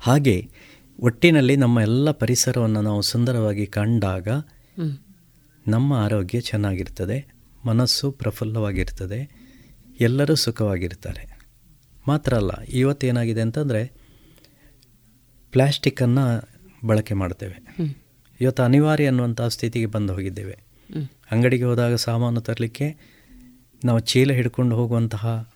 [0.00, 0.48] ಹಾಗೆ
[1.00, 4.28] ಒಟ್ಟಿನಲ್ಲಿ ನಮ್ಮ ಎಲ್ಲ ಪರಿಸರವನ್ನು ನಾವು ಸುಂದರವಾಗಿ ಕಂಡಾಗ
[5.68, 7.34] ನಮ್ಮ ಆರೋಗ್ಯ ಚೆನ್ನಾಗಿರ್ತದೆ
[7.66, 9.30] ಮನಸ್ಸು ಪ್ರಫುಲ್ಲವಾಗಿರ್ತದೆ
[10.00, 11.38] ಎಲ್ಲರೂ ಸುಖವಾಗಿರ್ತಾರೆ.
[12.08, 13.92] ಮಾತ್ರ ಅಲ್ಲ ಇವತ್ತೇನಾಗಿದೆ ಅಂತಂದರೆ
[15.50, 16.48] ಪ್ಲ್ಯಾಸ್ಟಿಕ್ಕನ್ನು
[16.86, 17.76] ಬಳಕೆ ಮಾಡ್ತೇವೆ.
[18.40, 20.58] ಇವತ್ತು ಅನಿವಾರ್ಯ ಅನ್ನುವಂಥ ಸ್ಥಿತಿಗೆ ಬಂದು ಹೋಗಿದ್ದೇವೆ.
[21.30, 23.13] ಅಂಗಡಿಗೆ ಹೋದಾಗ ಸಾಮಾನು ತರಲಿಕ್ಕೆ
[23.84, 25.52] ನಾವು ಚೀಲ ಹಿಡ್ಕೊಂಡು ಹೋಗುವಂತಹ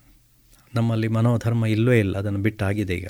[0.74, 3.06] ನಮ್ಮಲ್ಲಿ ಮನೋಧರ್ಮ ಇಲ್ಲವೇ ಇಲ್ಲ ಅದನ್ನು ಬಿಟ್ಟಾಗಿದೆ ಈಗ.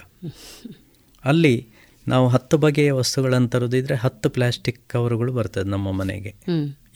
[1.25, 1.67] ಅಲ್ಲಿ
[2.09, 6.35] ನಾವು ಹತ್ತು ಬಗೆಯ ವಸ್ತುಗಳನ್ನು ತರೋದಿದ್ರೆ ಹತ್ತು ಪ್ಲಾಸ್ಟಿಕ್ ಕವರುಗಳು ಬರ್ತದೆ ನಮ್ಮ ಮನೆಗೆ.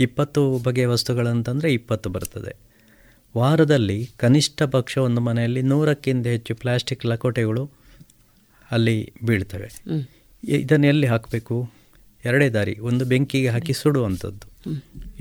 [0.00, 2.56] ಇಪ್ಪತ್ತು ಬಗೆಯ ವಸ್ತುಗಳಂತಂದರೆ ಇಪ್ಪತ್ತು ಬರ್ತದೆ.
[3.36, 7.70] ವಾರದಲ್ಲಿ ಕನಿಷ್ಠ ಪಕ್ಷ ಒಂದು ಮನೆಯಲ್ಲಿ ನೂರಕ್ಕಿಂತ ಹೆಚ್ಚು ಪ್ಲಾಸ್ಟಿಕ್ ಲಕೋಟೆಗಳು
[8.70, 9.70] ಅಲ್ಲಿ ಬೀಳ್ತವೆ.
[9.84, 11.70] ಇದನ್ನೆಲ್ಲಿ ಇದನ್ನು ಎಲ್ಲಿ ಹಾಕಬೇಕು?
[12.24, 14.70] ಎರಡೇ ದಾರಿ ಒಂದು ಬೆಂಕಿಗೆ ಹಾಕಿ ಸುಡುವಂಥದ್ದು.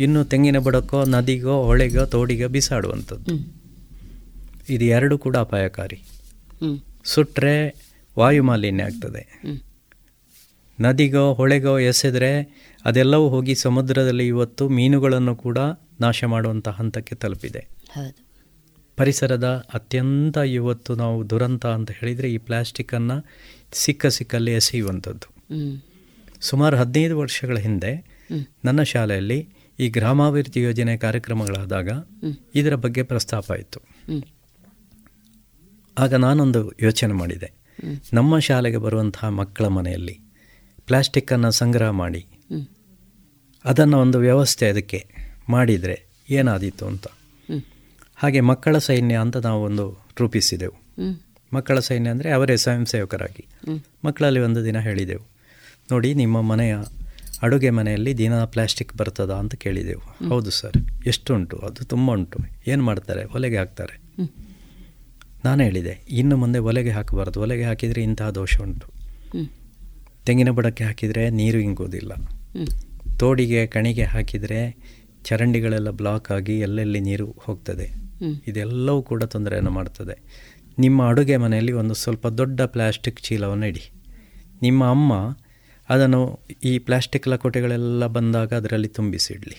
[0.01, 3.33] ಇನ್ನು ತೆಂಗಿನ ಬುಡಕ್ಕೋ ನದಿಗೋ ಹೊಳೆಗೋ ತೋಡಿಗೋ ಬಿಸಾಡುವಂಥದ್ದು.
[4.69, 5.99] ಇದು ಎರಡು ಕೂಡ ಅಪಾಯಕಾರಿ.
[7.03, 7.53] ಸುಟ್ಟರೆ
[8.19, 9.23] ವಾಯುಮಾಲಿನ್ಯ ಆಗ್ತದೆ.
[10.81, 12.31] ನದಿಗೋ ಹೊಳೆಗೋ ಎಸೆದರೆ
[12.85, 15.57] ಅದೆಲ್ಲವೂ ಹೋಗಿ ಸಮುದ್ರದಲ್ಲಿ ಇವತ್ತು ಮೀನುಗಳನ್ನು ಕೂಡ
[16.01, 17.67] ನಾಶ ಮಾಡುವಂಥ ಹಂತಕ್ಕೆ ತಲುಪಿದೆ.
[18.97, 23.17] ಪರಿಸರದ ಅತ್ಯಂತ ಇವತ್ತು ನಾವು ದುರಂತ ಅಂತ ಹೇಳಿದರೆ ಈ ಪ್ಲಾಸ್ಟಿಕ್ಕನ್ನು
[23.73, 25.27] ಸಿಕ್ಕ ಸಿಕ್ಕಲ್ಲಿ ಎಸೆಯುವಂಥದ್ದು.
[26.41, 27.93] ಸುಮಾರು ಹದಿನೈದು ವರ್ಷಗಳ ಹಿಂದೆ
[28.65, 29.39] ನನ್ನ ಶಾಲೆಯಲ್ಲಿ
[29.81, 31.89] ಈ ಗ್ರಾಮಾಭಿವೃದ್ಧಿ ಯೋಜನೆ ಕಾರ್ಯಕ್ರಮಗಳಾದಾಗ
[32.55, 33.79] ಇದರ ಬಗ್ಗೆ ಪ್ರಸ್ತಾಪ ಇತ್ತು.
[33.79, 34.21] ಹ್ಮ್.
[35.97, 37.53] ಆಗ ನಾನೊಂದು ಯೋಚನೆ ಮಾಡಿದೆ.
[38.13, 40.19] ನಮ್ಮ ಶಾಲೆಗೆ ಬರುವಂತಹ ಮಕ್ಕಳ ಮನೆಯಲ್ಲಿ
[40.85, 42.25] ಪ್ಲ್ಯಾಸ್ಟಿಕ್ಕನ್ನು ಸಂಗ್ರಹ ಮಾಡಿ.
[43.65, 45.07] ಅದನ್ನು ಒಂದು ವ್ಯವಸ್ಥೆ ಅದಕ್ಕೆ
[45.49, 47.07] ಮಾಡಿದರೆ ಏನಾದೀತು ಅಂತ.
[48.15, 50.75] ಹಾಗೆ ಮಕ್ಕಳ ಸೈನ್ಯ ಅಂತ ನಾವು ಒಂದು ರೂಪಿಸಿದೆವು.
[51.53, 53.45] ಮಕ್ಕಳ ಸೈನ್ಯ ಅಂದರೆ ಅವರೇ ಸ್ವಯಂ ಸೇವಕರಾಗಿ
[54.05, 55.25] ಮಕ್ಕಳಲ್ಲಿ ಒಂದು ದಿನ ಹೇಳಿದೆವು
[55.91, 56.77] ನೋಡಿ ನಿಮ್ಮ ಮನೆಯ
[57.41, 60.29] ಅಡುಗೆ ಮನೆಯಲ್ಲಿ ದಿನ ಪ್ಲಾಸ್ಟಿಕ್ ಬರ್ತದಾ ಅಂತ ಕೇಳಿದೆವು.
[60.29, 62.39] ಹೌದು ಸರ್ ಎಷ್ಟು ಉಂಟು ಅದು ತುಂಬ ಉಂಟು.
[62.67, 63.23] ಏನು ಮಾಡ್ತಾರೆ?
[63.25, 64.01] ಒಲೆಗೆ ಹಾಕ್ತಾರೆ.
[65.45, 67.41] ನಾನು ಹೇಳಿದೆ ಇನ್ನು ಮುಂದೆ ಒಲೆಗೆ ಹಾಕಬಾರ್ದು.
[67.41, 68.87] ಒಲೆಗೆ ಹಾಕಿದರೆ ಇಂತಹ ದೋಷ ಉಂಟು.
[70.25, 72.11] ತೆಂಗಿನ ಬಡಕ್ಕೆ ಹಾಕಿದರೆ ನೀರು ಇಂಗೋದಿಲ್ಲ
[73.19, 74.59] ತೋಡಿಗೆ ಕಣಿಗೆ ಹಾಕಿದರೆ
[75.23, 77.87] ಚರಂಡಿಗಳೆಲ್ಲ ಬ್ಲಾಕ್ ಆಗಿ ಎಲ್ಲೆಲ್ಲಿ ನೀರು ಹೋಗ್ತದೆ.
[78.47, 80.15] ಇದೆಲ್ಲವೂ ಕೂಡ ತೊಂದರೆಯನ್ನು ಮಾಡ್ತದೆ.
[80.79, 83.91] ನಿಮ್ಮ ಅಡುಗೆ ಮನೆಯಲ್ಲಿ ಒಂದು ಸ್ವಲ್ಪ ದೊಡ್ಡ ಪ್ಲಾಸ್ಟಿಕ್ ಚೀಲವನ್ನು ಇಡಿ.
[84.61, 85.13] ನಿಮ್ಮ ಅಮ್ಮ
[85.91, 89.57] ಅದನ್ನು ಈ ಪ್ಲಾಸ್ಟಿಕ್ ಲಕೋಟೆಗಳೆಲ್ಲ ಬಂದಾಗ ಅದರಲ್ಲಿ ತುಂಬಿಸಿಡಲಿ.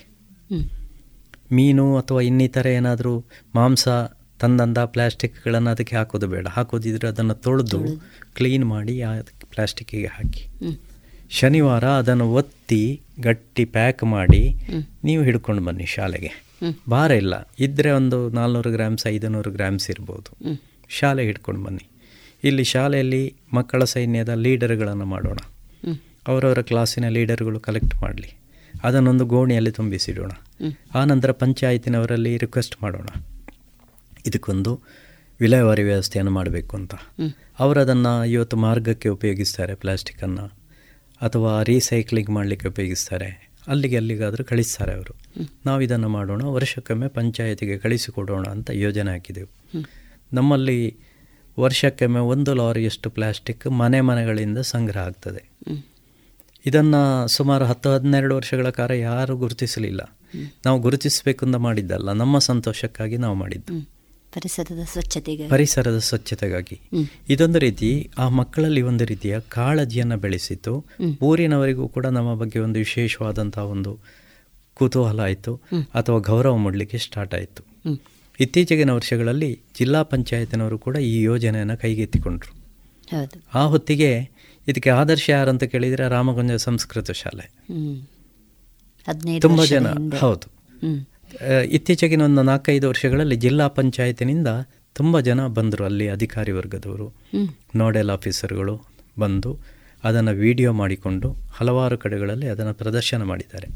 [1.53, 3.89] ಮೀನು ಅಥವಾ ಇನ್ನಿತರ ಏನಾದರೂ ಮಾಂಸ
[4.41, 6.47] ತಂದಂಥ ಪ್ಲಾಸ್ಟಿಕ್ಗಳನ್ನು ಅದಕ್ಕೆ ಹಾಕೋದು ಬೇಡ.
[6.49, 7.81] ಹಾಕೋದಿದ್ರೆ ಅದನ್ನು ತೊಳೆದು
[8.35, 10.45] ಕ್ಲೀನ್ ಮಾಡಿ ಅದಕ್ಕೆ ಪ್ಲಾಸ್ಟಿಕ್ಕಿಗೆ ಹಾಕಿ.
[11.31, 14.55] ಶನಿವಾರ ಅದನ್ನು ಒತ್ತಿ ಗಟ್ಟಿ ಪ್ಯಾಕ್ ಮಾಡಿ
[15.05, 16.33] ನೀವು ಹಿಡ್ಕೊಂಡು ಬನ್ನಿ ಶಾಲೆಗೆ.
[16.91, 17.35] ಭಾರ ಇಲ್ಲ.
[17.61, 20.61] ಇದ್ದರೆ ಒಂದು ನಾಲ್ನೂರು ಗ್ರಾಮ್ಸ್ ಐದುನೂರು ಗ್ರಾಮ್ಸ್ ಇರ್ಬೋದು.
[20.89, 21.87] ಶಾಲೆ ಹಿಡ್ಕೊಂಡು ಬನ್ನಿ.
[22.45, 25.37] ಇಲ್ಲಿ ಶಾಲೆಯಲ್ಲಿ ಮಕ್ಕಳ ಸೈನ್ಯದ ಲೀಡರ್ಗಳನ್ನು ಮಾಡೋಣ.
[26.29, 28.37] ಅವರವರ ಕ್ಲಾಸಿನ ಲೀಡರ್ಗಳು ಕಲೆಕ್ಟ್ ಮಾಡಲಿ.
[28.85, 30.31] ಅದನ್ನೊಂದು ಗೋಣಿಯಲ್ಲಿ ತುಂಬಿಸಿಡೋಣ.
[30.95, 33.07] ಆ ನಂತರ ಪಂಚಾಯತಿನವರಲ್ಲಿ ರಿಕ್ವೆಸ್ಟ್ ಮಾಡೋಣ.
[34.27, 34.81] ಇದಕ್ಕೊಂದು
[35.41, 36.95] ವಿಲೇವಾರಿ ವ್ಯವಸ್ಥೆಯನ್ನು ಮಾಡಬೇಕು ಅಂತ.
[37.59, 40.47] ಅವರು ಅದನ್ನು ಇವತ್ತು ಮಾರ್ಗಕ್ಕೆ ಉಪಯೋಗಿಸ್ತಾರೆ ಪ್ಲಾಸ್ಟಿಕ್ಕನ್ನು
[41.21, 43.51] ಅಥವಾ ರೀಸೈಕ್ಲಿಂಗ್ ಮಾಡಲಿಕ್ಕೆ ಉಪಯೋಗಿಸ್ತಾರೆ.
[43.69, 45.17] ಅಲ್ಲಿಗೆ ಅಲ್ಲಿಗಾದರೂ ಕಳಿಸ್ತಾರೆ ಅವರು.
[45.67, 49.79] ನಾವು ಇದನ್ನು ಮಾಡೋಣ ವರ್ಷಕ್ಕೊಮ್ಮೆ ಪಂಚಾಯತಿಗೆ ಕಳಿಸಿಕೊಡೋಣ ಅಂತ ಯೋಜನೆ ಹಾಕಿದೆವು.
[50.33, 50.97] ನಮ್ಮಲ್ಲಿ
[51.61, 55.51] ವರ್ಷಕ್ಕೊಮ್ಮೆ ಒಂದು ಲಾರಿಯಷ್ಟು ಪ್ಲಾಸ್ಟಿಕ್ ಮನೆ ಮನೆಗಳಿಂದ ಸಂಗ್ರಹ ಆಗ್ತದೆ.
[56.67, 60.19] ಇದನ್ನು ಸುಮಾರು ಹತ್ತು ಹನ್ನೆರಡು ವರ್ಷಗಳ ಕಾಲ ಯಾರೂ ಗುರುತಿಸಲಿಲ್ಲ.
[60.67, 63.93] ನಾವು ಗುರುತಿಸಬೇಕು ಅಂತ ಮಾಡಿದ್ದಲ್ಲ ನಮ್ಮ ಸಂತೋಷಕ್ಕಾಗಿ ನಾವು ಮಾಡಿದ್ದು.
[64.33, 66.81] ಪರಿಸರದ ಸ್ವಚ್ಛತೆಗೆ ಪರಿಸರದ ಸ್ವಚ್ಛತೆಗಾಗಿ.
[67.29, 70.85] ಇದೊಂದು ರೀತಿ ಆ ಮಕ್ಕಳಲ್ಲಿ ಒಂದು ರೀತಿಯ ಕಾಳಜಿಯನ್ನು ಬೆಳೆಸಿತು
[71.23, 73.99] ಊರಿನವರಿಗೂ ಕೂಡ ನಮ್ಮ ಬಗ್ಗೆ ಒಂದು ವಿಶೇಷವಾದಂತಹ ಒಂದು
[74.75, 75.61] ಕುತೂಹಲ ಆಯಿತು.
[75.95, 77.65] ಅಥವಾ ಗೌರವ ಮಾಡಲಿಕ್ಕೆ ಸ್ಟಾರ್ಟ್ ಆಯಿತು.
[78.41, 82.63] ಇತ್ತೀಚೆಗಿನ ವರ್ಷಗಳಲ್ಲಿ ಜಿಲ್ಲಾ ಪಂಚಾಯತಿನವರು ಕೂಡ ಈ ಯೋಜನೆಯನ್ನು ಕೈಗೆತ್ತಿಕೊಂಡ್ರು.
[83.55, 84.32] ಆ ಹೊತ್ತಿಗೆ
[84.69, 87.47] ಇದಕ್ಕೆ ಆದರ್ಶ ಯಾರಂತ ಕೇಳಿದರೆ ರಾಮಗುಂಜ ಸಂಸ್ಕೃತ ಶಾಲೆ.
[89.41, 89.87] ತುಂಬ ಜನ.
[90.17, 90.49] ಹೌದು.
[91.71, 94.49] ಇತ್ತೀಚೆಗಿನ ಒಂದು ನಾಲ್ಕೈದು ವರ್ಷಗಳಲ್ಲಿ ಜಿಲ್ಲಾ ಪಂಚಾಯತಿನಿಂದ
[94.95, 97.15] ತುಂಬ ಜನ ಬಂದರು ಅಲ್ಲಿ ಅಧಿಕಾರಿ ವರ್ಗದವರು.
[97.77, 98.83] ನೋಡೆಲ್ ಆಫೀಸರ್ಗಳು
[99.19, 99.59] ಬಂದು
[100.05, 103.69] ಅದನ್ನು ವಿಡಿಯೋ ಮಾಡಿಕೊಂಡು ಹಲವಾರು ಕಡೆಗಳಲ್ಲಿ ಅದನ್ನು ಪ್ರದರ್ಶನ ಮಾಡಿದ್ದಾರೆ.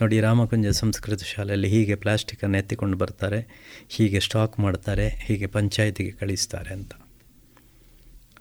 [0.00, 3.40] ನೋಡಿ ರಾಮಕುಂಜ ಸಂಸ್ಕೃತ ಶಾಲೆಯಲ್ಲಿ ಹೀಗೆ ಪ್ಲಾಸ್ಟಿಕನ್ನು ಎತ್ತಿಕೊಂಡು ಬರ್ತಾರೆ
[3.88, 6.92] ಹೀಗೆ ಸ್ಟಾಕ್ ಮಾಡ್ತಾರೆ ಹೀಗೆ ಪಂಚಾಯತಿಗೆ ಕಳಿಸ್ತಾರೆ ಅಂತ.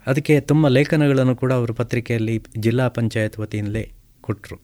[0.07, 3.83] ಅದಕ್ಕೆ ತುಂಬ ಲೇಖನಗಳನ್ನು ಕೂಡ ಅವರು ಪತ್ರಿಕೆಯಲ್ಲಿ ಜಿಲ್ಲಾ ಪಂಚಾಯತ್ ವತಿಯಿಂದಲೇ
[4.21, 4.57] ಕೊಟ್ಟರು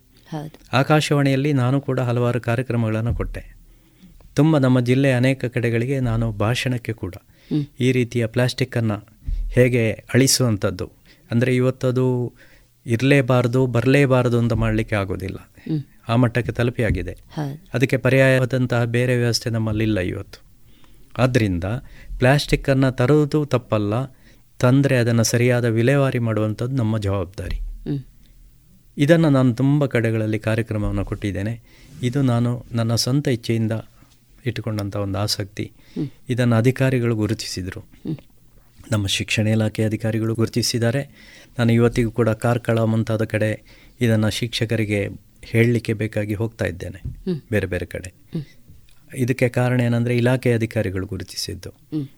[0.73, 3.41] ಆಕಾಶವಾಣಿಯಲ್ಲಿ ನಾನು ಕೂಡ ಹಲವಾರು ಕಾರ್ಯಕ್ರಮಗಳನ್ನು ಕೊಟ್ಟೆ.
[4.35, 7.15] ತುಂಬ ನಮ್ಮ ಜಿಲ್ಲೆ ಅನೇಕ ಕಡೆಗಳಿಗೆ ನಾನು ಭಾಷಣಕ್ಕೆ ಕೂಡ.
[7.79, 8.97] ಈ ರೀತಿಯ ಪ್ಲಾಸ್ಟಿಕ್ಕನ್ನು
[9.55, 9.83] ಹೇಗೆ
[10.13, 10.87] ಅಳಿಸುವಂಥದ್ದು.
[11.31, 12.05] ಅಂದರೆ ಇವತ್ತದು
[12.85, 15.39] ಇರಲೇಬಾರ್ದು ಬರಲೇಬಾರದು ಅಂತ ಮಾಡಲಿಕ್ಕೆ ಆಗೋದಿಲ್ಲ.
[16.09, 17.13] ಆ ಮಟ್ಟಕ್ಕೆ ತಲುಪಿಯಾಗಿದೆ
[17.73, 20.39] ಅದಕ್ಕೆ ಪರ್ಯಾಯವಾದಂತಹ ಬೇರೆ ವ್ಯವಸ್ಥೆ ನಮ್ಮಲ್ಲಿಲ್ಲ ಇವತ್ತು.
[21.17, 21.65] ಆದ್ದರಿಂದ
[22.17, 23.93] ಪ್ಲಾಸ್ಟಿಕ್ಕನ್ನು ತರುವುದು ತಪ್ಪಲ್ಲ.
[24.59, 27.59] ತಂದರೆ ಅದನ್ನು ಸರಿಯಾದ ವಿಲೇವಾರಿ ಮಾಡುವಂಥದ್ದು ನಮ್ಮ ಜವಾಬ್ದಾರಿ.
[28.97, 31.61] ಇದನ್ನು ನಾನು ತುಂಬ ಕಡೆಗಳಲ್ಲಿ ಕಾರ್ಯಕ್ರಮವನ್ನು ಕೊಟ್ಟಿದ್ದೇನೆ.
[32.03, 33.71] ಇದು ನಾನು ನನ್ನ ಸ್ವಂತ ಇಚ್ಛೆಯಿಂದ
[34.45, 35.71] ಇಟ್ಟುಕೊಂಡಂಥ ಒಂದು ಆಸಕ್ತಿ.
[36.29, 37.85] ಇದನ್ನು ಅಧಿಕಾರಿಗಳು ಗುರುತಿಸಿದರು.
[38.91, 41.09] ನಮ್ಮ ಶಿಕ್ಷಣ ಇಲಾಖೆ ಅಧಿಕಾರಿಗಳು ಗುರುತಿಸಿದ್ದಾರೆ.
[41.59, 43.63] ನಾನು ಇವತ್ತಿಗೂ ಕೂಡ ಕಾರ್ಕಳ ಮುಂತಾದ ಕಡೆ
[44.01, 45.09] ಇದನ್ನು ಶಿಕ್ಷಕರಿಗೆ
[45.41, 47.01] ಹೇಳಲಿಕ್ಕೆ ಬೇಕಾಗಿ ಹೋಗ್ತಾ ಇದ್ದೇನೆ.
[47.51, 48.22] ಬೇರೆ ಬೇರೆ ಕಡೆ.
[49.15, 51.69] ಇದಕ್ಕೆ ಕಾರಣ ಏನಂದರೆ ಇಲಾಖೆ ಅಧಿಕಾರಿಗಳು ಗುರುತಿಸಿದ್ದು.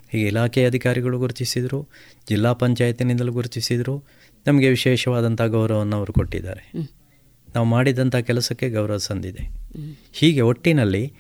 [0.09, 1.87] ಹೀಗೆ ಇಲಾಖೆ ಅಧಿಕಾರಿಗಳು ಗುರುತಿಸಿದರು
[2.29, 4.03] ಜಿಲ್ಲಾ ಪಂಚಾಯತಿನಿಂದಲೂ ಗುರುತಿಸಿದರು
[4.47, 6.71] ನಮಗೆ ವಿಶೇಷವಾದಂಥ ಗೌರವವನ್ನು ಅವರು ಕೊಟ್ಟಿದ್ದಾರೆ.
[7.55, 9.49] ನಾವು ಮಾಡಿದಂಥ ಕೆಲಸಕ್ಕೆ ಗೌರವ ಸಂದಿದೆ.
[10.13, 11.13] ಹೀಗೆ ಒಟ್ಟಿನಲ್ಲಿ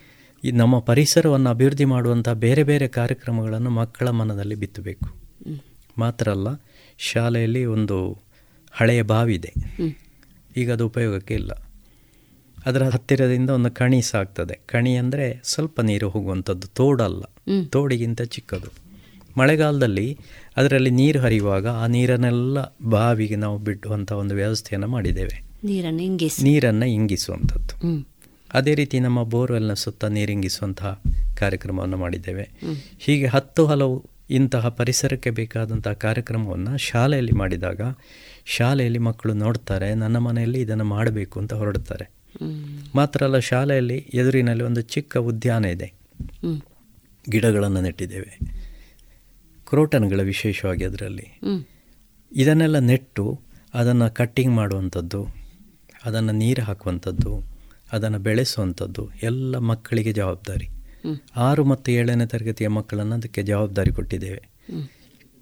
[0.43, 5.07] ಈ ನಮ್ಮ ಪರಿಸರವನ್ನು ಅಭಿವೃದ್ಧಿ ಮಾಡುವಂಥ ಬೇರೆ ಬೇರೆ ಕಾರ್ಯಕ್ರಮಗಳನ್ನು ಮಕ್ಕಳ ಮನದಲ್ಲಿ ಬಿತ್ತಬೇಕು.
[5.97, 6.47] ಮಾತ್ರ ಅಲ್ಲ
[6.97, 8.21] ಶಾಲೆಯಲ್ಲಿ ಒಂದು
[8.71, 9.53] ಹಳೆಯ ಬಾವಿದೆ
[10.57, 11.51] ಈಗ ಅದು ಉಪಯೋಗಕ್ಕೆ ಇಲ್ಲ.
[12.65, 17.23] ಅದರ ಹತ್ತಿರದಿಂದ ಒಂದು ಕಣಿ ಸಾಕ್ತದೆ ಕಣಿ ಅಂದರೆ ಸ್ವಲ್ಪ ನೀರು ಹೋಗುವಂಥದ್ದು ತೋಡಲ್ಲ.
[17.69, 18.85] ತೋಡಿಗಿಂತ ಚಿಕ್ಕದು.
[19.37, 20.17] ಮಳೆಗಾಲದಲ್ಲಿ
[20.57, 22.57] ಅದರಲ್ಲಿ ನೀರು ಹರಿಯುವಾಗ ಆ ನೀರನ್ನೆಲ್ಲ
[22.89, 25.43] ಬಾವಿಗೆ ನಾವು ಬಿಡುವಂಥ ಒಂದು ವ್ಯವಸ್ಥೆಯನ್ನು ಮಾಡಿದ್ದೇವೆ.
[25.63, 26.43] ನೀರನ್ನು ಇಂಗಿಸಿ.
[26.43, 28.07] ನೀರನ್ನು ಇಂಗಿಸುವಂಥದ್ದು.
[28.53, 31.01] ಅದೇ ರೀತಿ ನಮ್ಮ ಬೋರ್ವೆಲ್ನ ಸುತ್ತ ನೀರಿಂಗಿಸುವಂತಹ
[31.35, 32.49] ಕಾರ್ಯಕ್ರಮವನ್ನು ಮಾಡಿದ್ದೇವೆ.
[32.99, 37.81] ಹೀಗೆ ಹತ್ತು ಹಲವು ಇಂತಹ ಪರಿಸರಕ್ಕೆ ಬೇಕಾದಂತಹ ಕಾರ್ಯಕ್ರಮವನ್ನು ಶಾಲೆಯಲ್ಲಿ ಮಾಡಿದಾಗ
[38.45, 42.14] ಶಾಲೆಯಲ್ಲಿ ಮಕ್ಕಳು ನೋಡ್ತಾರೆ ನನ್ನ ಮನೆಯಲ್ಲಿ ಇದನ್ನು ಮಾಡಬೇಕು ಅಂತ ಹೊರಡ್ತಾರೆ.
[42.95, 45.93] ಮಾತ್ರ ಅಲ್ಲ ಶಾಲೆಯಲ್ಲಿ ಎದುರಿನಲ್ಲಿ ಒಂದು ಚಿಕ್ಕ ಉದ್ಯಾನ ಇದೆ.
[47.29, 48.39] ಗಿಡಗಳನ್ನು ನೆಟ್ಟಿದ್ದೇವೆ.
[49.67, 51.39] ಕ್ರೋಟನ್ಗಳ ವಿಶೇಷವಾಗಿ ಅದರಲ್ಲಿ.
[52.35, 53.39] ಇದನ್ನೆಲ್ಲ ನೆಟ್ಟು
[53.73, 55.27] ಅದನ್ನು ಕಟ್ಟಿಂಗ್ ಮಾಡುವಂಥದ್ದು
[56.05, 57.43] ಅದನ್ನು ನೀರು ಹಾಕುವಂಥದ್ದು
[57.91, 60.67] ಅದನ್ನು ಬೆಳೆಸುವಂಥದ್ದು ಎಲ್ಲ ಮಕ್ಕಳಿಗೆ ಜವಾಬ್ದಾರಿ.
[61.35, 64.43] ಆರು ಮತ್ತು ಏಳನೇ ತರಗತಿಯ ಮಕ್ಕಳನ್ನು ಅದಕ್ಕೆ ಜವಾಬ್ದಾರಿ ಕೊಟ್ಟಿದ್ದೇವೆ.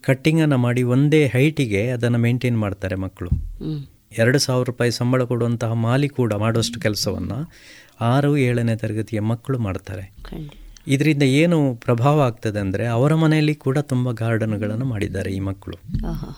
[0.02, 3.30] ಕಟ್ಟಿಂಗನ್ನು ಮಾಡಿ ಒಂದೇ ಹೈಟಿಗೆ ಅದನ್ನು ಮೇಂಟೈನ್ ಮಾಡ್ತಾರೆ ಮಕ್ಕಳು.
[4.18, 7.52] ಎರಡು ಸಾವಿರ ರೂಪಾಯಿ ಸಂಬಳ ಕೊಡುವಂತಹ ಮಾಲಿ ಕೂಡ ಮಾಡುವಷ್ಟು ಕೆಲಸವನ್ನು
[8.02, 10.12] ಆರು ಏಳನೇ ತರಗತಿಯ ಮಕ್ಕಳು ಮಾಡ್ತಾರೆ.
[10.88, 15.78] ಇದರಿಂದ ಏನು ಪ್ರಭಾವ ಆಗ್ತದೆ ಅಂದರೆ ಅವರ ಮನೆಯಲ್ಲಿ ಕೂಡ ತುಂಬ ಗಾರ್ಡನ್ಗಳನ್ನು ಮಾಡಿದ್ದಾರೆ ಈ ಮಕ್ಕಳು.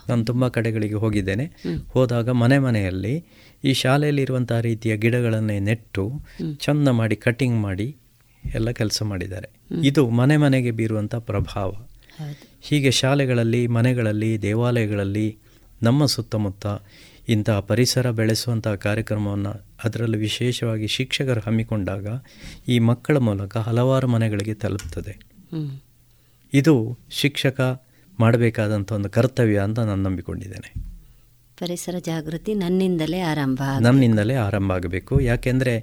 [0.09, 1.45] ನಾನು ತುಂಬ ಕಡೆಗಳಿಗೆ ಹೋಗಿದ್ದೇನೆ.
[1.93, 3.23] ಹೋದಾಗ ಮನೆ ಮನೆಯಲ್ಲಿ
[3.63, 6.21] ಈ ಶಾಲೆಯಲ್ಲಿರುವಂತಹ ರೀತಿಯ ಗಿಡಗಳನ್ನೇ ನೆಟ್ಟು.
[6.59, 7.95] ಚಂದ ಮಾಡಿ ಕಟಿಂಗ್ ಮಾಡಿ
[8.55, 9.49] ಎಲ್ಲ ಕೆಲಸ ಮಾಡಿದ್ದಾರೆ.
[9.83, 11.71] ಇದು ಮನೆ ಮನೆಗೆ ಬೀರುವಂಥ ಪ್ರಭಾವ.
[12.61, 15.35] ಹೀಗೆ ಶಾಲೆಗಳಲ್ಲಿ ಮನೆಗಳಲ್ಲಿ ದೇವಾಲಯಗಳಲ್ಲಿ
[15.83, 16.65] ನಮ್ಮ ಸುತ್ತಮುತ್ತ
[17.29, 22.07] ಇಂತಹ ಪರಿಸರ ಬೆಳೆಸುವಂಥ ಕಾರ್ಯಕ್ರಮವನ್ನು ಅದರಲ್ಲೂ ವಿಶೇಷವಾಗಿ ಶಿಕ್ಷಕರು ಹಮ್ಮಿಕೊಂಡಾಗ
[22.67, 25.19] ಈ ಮಕ್ಕಳ ಮೂಲಕ ಹಲವಾರು ಮನೆಗಳಿಗೆ ತಲುಪ್ತದೆ.
[26.53, 27.83] ಇದು ಶಿಕ್ಷಕ
[28.19, 30.73] ಮಾಡಬೇಕಾದಂಥ ಒಂದು ಕರ್ತವ್ಯ ಅಂತ ನಾನು ನಂಬಿಕೊಂಡಿದ್ದೇನೆ.
[31.59, 35.19] ಪರಿಸರ ಜಾಗೃತಿ ನನ್ನಿಂದಲೇ ಆರಂಭ ನನ್ನಿಂದಲೇ ಆರಂಭ ಆಗಬೇಕು.
[35.19, 35.75] ಯಾಕೆಂದರೆ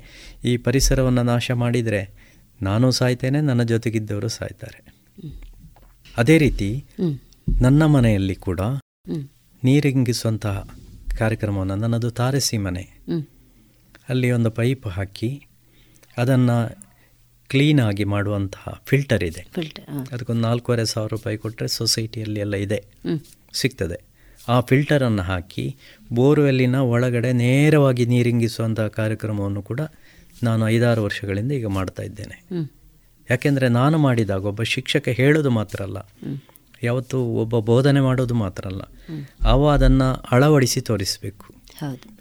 [0.44, 2.32] ಈ ಪರಿಸರವನ್ನು ನಾಶ ಮಾಡಿದರೆ
[2.62, 4.84] ನಾನು ಸಾಯ್ತೇನೆ ನನ್ನ ಜೊತೆಗಿದ್ದವರು ಸಾಯ್ತಾರೆ.
[6.16, 6.84] ಅದೇ ರೀತಿ
[7.60, 8.60] ನನ್ನ ಮನೆಯಲ್ಲಿ ಕೂಡ.
[9.64, 10.68] ನೀರಿಂಗಿಸುವಂತಹ
[11.18, 12.82] ಕಾರ್ಯಕ್ರಮವನ್ನು ನನ್ನದು ತಾರಸಿ ಮನೆ
[14.08, 15.46] ಅಲ್ಲಿ ಒಂದು ಪೈಪ್ ಹಾಕಿ
[16.16, 16.56] ಅದನ್ನು
[17.48, 19.46] ಕ್ಲೀನಾಗಿ ಮಾಡುವಂತಹ ಫಿಲ್ಟರ್ ಇದೆ.
[20.12, 22.84] ಅದಕ್ಕೊಂದು ನಾಲ್ಕೂವರೆ ಸಾವಿರ ರೂಪಾಯಿ ಕೊಟ್ಟರೆ ಸೊಸೈಟಿಯಲ್ಲಿ ಎಲ್ಲ ಇದೆ.
[23.52, 24.02] ಸಿಗ್ತದೆ.
[24.48, 25.76] ಆ ಫಿಲ್ಟರನ್ನು ಹಾಕಿ
[26.12, 29.80] ಬೋರ್ವೆಲ್ಲಿನ ಒಳಗಡೆ ನೇರವಾಗಿ ನೀರಿಂಗಿಸುವಂತಹ ಕಾರ್ಯಕ್ರಮವನ್ನು ಕೂಡ
[30.42, 32.44] ನಾನು ಐದಾರು ವರ್ಷಗಳಿಂದ ಈಗ ಮಾಡ್ತಾ ಇದ್ದೇನೆ.
[33.30, 35.98] ಯಾಕೆಂದರೆ ನಾನು ಮಾಡಿದಾಗ ಒಬ್ಬ ಶಿಕ್ಷಕ ಹೇಳೋದು ಮಾತ್ರ ಅಲ್ಲ.
[36.82, 38.82] ಯಾವತ್ತು ಒಬ್ಬ ಬೋಧನೆ ಮಾಡೋದು ಮಾತ್ರ ಅಲ್ಲ.
[39.42, 41.54] ಅವ ಅದನ್ನು ಅಳವಡಿಸಿ ತೋರಿಸಬೇಕು.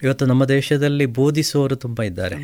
[0.04, 2.36] ಇವತ್ತು ನಮ್ಮ ದೇಶದಲ್ಲಿ ಬೋಧಿಸುವವರು ತುಂಬ ಇದ್ದಾರೆ.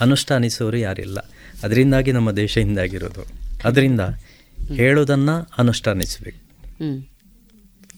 [0.00, 1.18] ಅನುಷ್ಠಾನಿಸುವವರು ಯಾರಿಲ್ಲ.
[1.62, 3.24] ಅದರಿಂದಾಗಿ ನಮ್ಮ ದೇಶ ಹಿಂದಾಗಿರೋದು.
[3.64, 4.00] ಅದರಿಂದ
[4.74, 6.38] ಹೇಳೋದನ್ನು ಅನುಷ್ಠಾನಿಸಬೇಕು.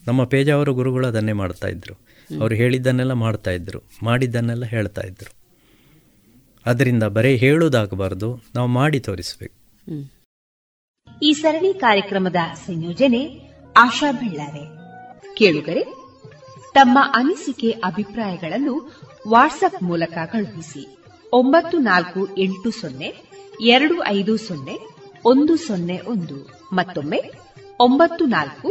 [0.07, 1.93] ನಮ್ಮ ಪೇಜಾವರ ಗುರುಗಳು ಅದನ್ನೇ ಮಾಡ್ತಾ ಇದ್ರು.
[2.41, 3.81] ಅವರು ಹೇಳಿದ್ದನ್ನೆಲ್ಲ ಮಾಡ್ತಾ ಇದ್ರು.
[4.03, 5.33] ಮಾಡಿದ್ದನ್ನೆಲ್ಲ ಹೇಳ್ತಾ ಇದ್ರು.
[6.65, 9.55] ಅದರಿಂದ ಬರೀ ಹೇಳುವುದಾಗಬಾರ್ದು ನಾವು ಮಾಡಿ ತೋರಿಸಬೇಕು.
[11.23, 12.35] ಈ ಸರಣಿ ಕಾರ್ಯಕ್ರಮದ
[12.65, 14.63] ಸಂಯೋಜನೆ ಆಶಾ ಬೆಳ್ಳಾರೆ
[15.35, 15.83] ಕೇಳುಗರೆ,
[16.73, 18.75] ತಮ್ಮ ಅನಿಸಿಕೆ ಅಭಿಪ್ರಾಯಗಳನ್ನು
[19.29, 20.83] ವಾಟ್ಸ್ಆಪ್ ಮೂಲಕ ಕಳುಹಿಸಿ.
[21.33, 23.09] ಒಂಬತ್ತು ನಾಲ್ಕು ಎಂಟು ಸೊನ್ನೆ,
[23.59, 24.75] ಎರಡು ಐದು ಸೊನ್ನೆ,
[25.25, 26.67] ಒಂದು ಸೊನ್ನೆ ಒಂದು.
[26.73, 27.19] ಮತ್ತೊಮ್ಮೆ,
[27.79, 28.69] ಒಂಬತ್ತು ನಾಲ್ಕು,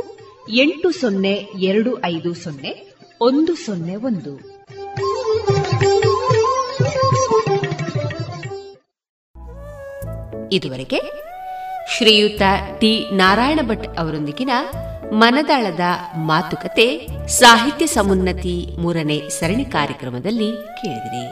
[0.52, 2.72] ಎಂಟು ಸೊನ್ನೆ, ಎರಡು ಐದು ಸೊನ್ನೆ,
[3.20, 4.34] ಒಂದು ಸೊನ್ನೆ ಒಂದು.
[10.52, 11.00] ಇದುವರೆಗೆ
[11.96, 12.42] ಶ್ರೀಯುತ
[12.78, 14.50] ಟಿ ನಾರಾಯಣ ಭಟ್ ಅವರೊಂದಿಗಿನ
[15.12, 15.80] ಮನದಾಳದ
[16.16, 21.26] ಮಾತುಕತೆ, ಸಾಹಿತ್ಯ ಸಮುನ್ನತಿ ಮೂರನೇ ಸರಣಿ ಕಾರ್ಯಕ್ರಮದಲ್ಲಿ ಕೇಳಿದಿರಿ.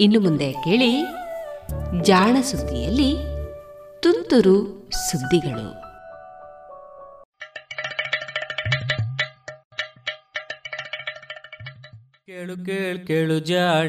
[0.00, 1.06] ಇನ್ನು ಮುಂದೆ ಕೇಳಿ,
[2.02, 3.16] ಜಾಣ ಸುದ್ದಿಯಲ್ಲಿ
[4.02, 5.84] ತುಂತುರು ಸುದ್ದಿಗಳು.
[12.26, 13.88] ಕೇಳು ಕೇಳು ಕೇಳು ಜಾಣ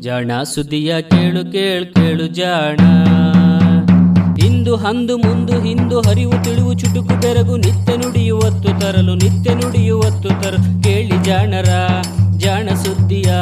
[0.00, 2.78] ಜಾಣ ಸುದ್ದಿಯ ಕೇಳು ಕೇಳು ಕೇಳು ಜಾಣ.
[4.44, 11.24] ಇಂದು ಹಂದು ಮುಂದು ಹಿಂದು ಹರಿವು ತಿಳಿವು ಚುಟುಕು ಬೆರಗು ನಿತ್ಯ ನುಡಿಯುವತ್ತು ತರಲು ನಿತ್ಯ ನುಡಿಯುವತ್ತು ತರಲು ಕೇಳಿ
[11.24, 11.68] ಜಾಣರ,
[12.36, 13.32] ಜಾಣ ಸುದ್ದಿಯ,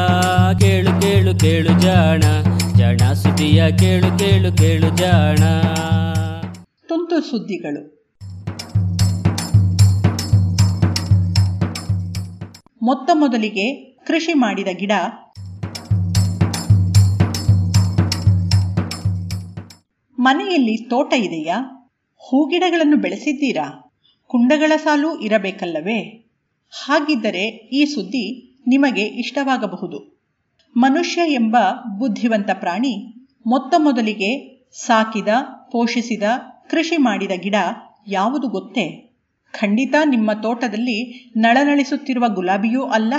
[0.60, 2.22] ಕೇಳು ಕೇಳು ಕೇಳು ಜಾಣ.
[2.76, 5.36] ಜಾಣ ಸುದ್ದಿಯ, ಕೇಳು ಕೇಳು ಕೇಳು ಜಾಣ.
[6.88, 7.96] ತುಂತು ಸುದ್ದಿಗಳು.
[12.82, 13.74] ಮೊತ್ತ ಮೊದಲಿಗೆ
[14.06, 14.92] ಕೃಷಿ ಮಾಡಿದ ಗಿಡ
[20.26, 21.88] ಮನೆಯಲ್ಲಿ ತೋಟ ಇದೆಯಾ?
[22.16, 23.92] ಹೂಗಿಡಗಳನ್ನು ಬೆಳೆಸಿದ್ದೀರಾ?
[24.26, 25.98] ಕುಂಡಗಳ ಸಾಲು ಇರಬೇಕಲ್ಲವೇ?
[26.84, 30.22] ಹಾಗಿದ್ದರೆ ಈ ಸುದ್ದಿ ನಿಮಗೆ ಇಷ್ಟವಾಗಬಹುದು.
[30.76, 31.56] ಮನುಷ್ಯ ಎಂಬ
[31.98, 33.14] ಬುದ್ಧಿವಂತ ಪ್ರಾಣಿ
[33.46, 35.28] ಮೊತ್ತ ಮೊದಲಿಗೆ ಸಾಕಿದ,
[35.72, 36.22] ಪೋಷಿಸಿದ,
[36.70, 37.54] ಕೃಷಿ ಮಾಡಿದ ಗಿಡ
[38.08, 39.16] ಯಾವುದು ಗೊತ್ತೇ?
[39.52, 43.14] ಖಂಡಿತ ನಿಮ್ಮ ತೋಟದಲ್ಲಿ ನಳನಳಿಸುತ್ತಿರುವ ಗುಲಾಬಿಯೂ ಅಲ್ಲ,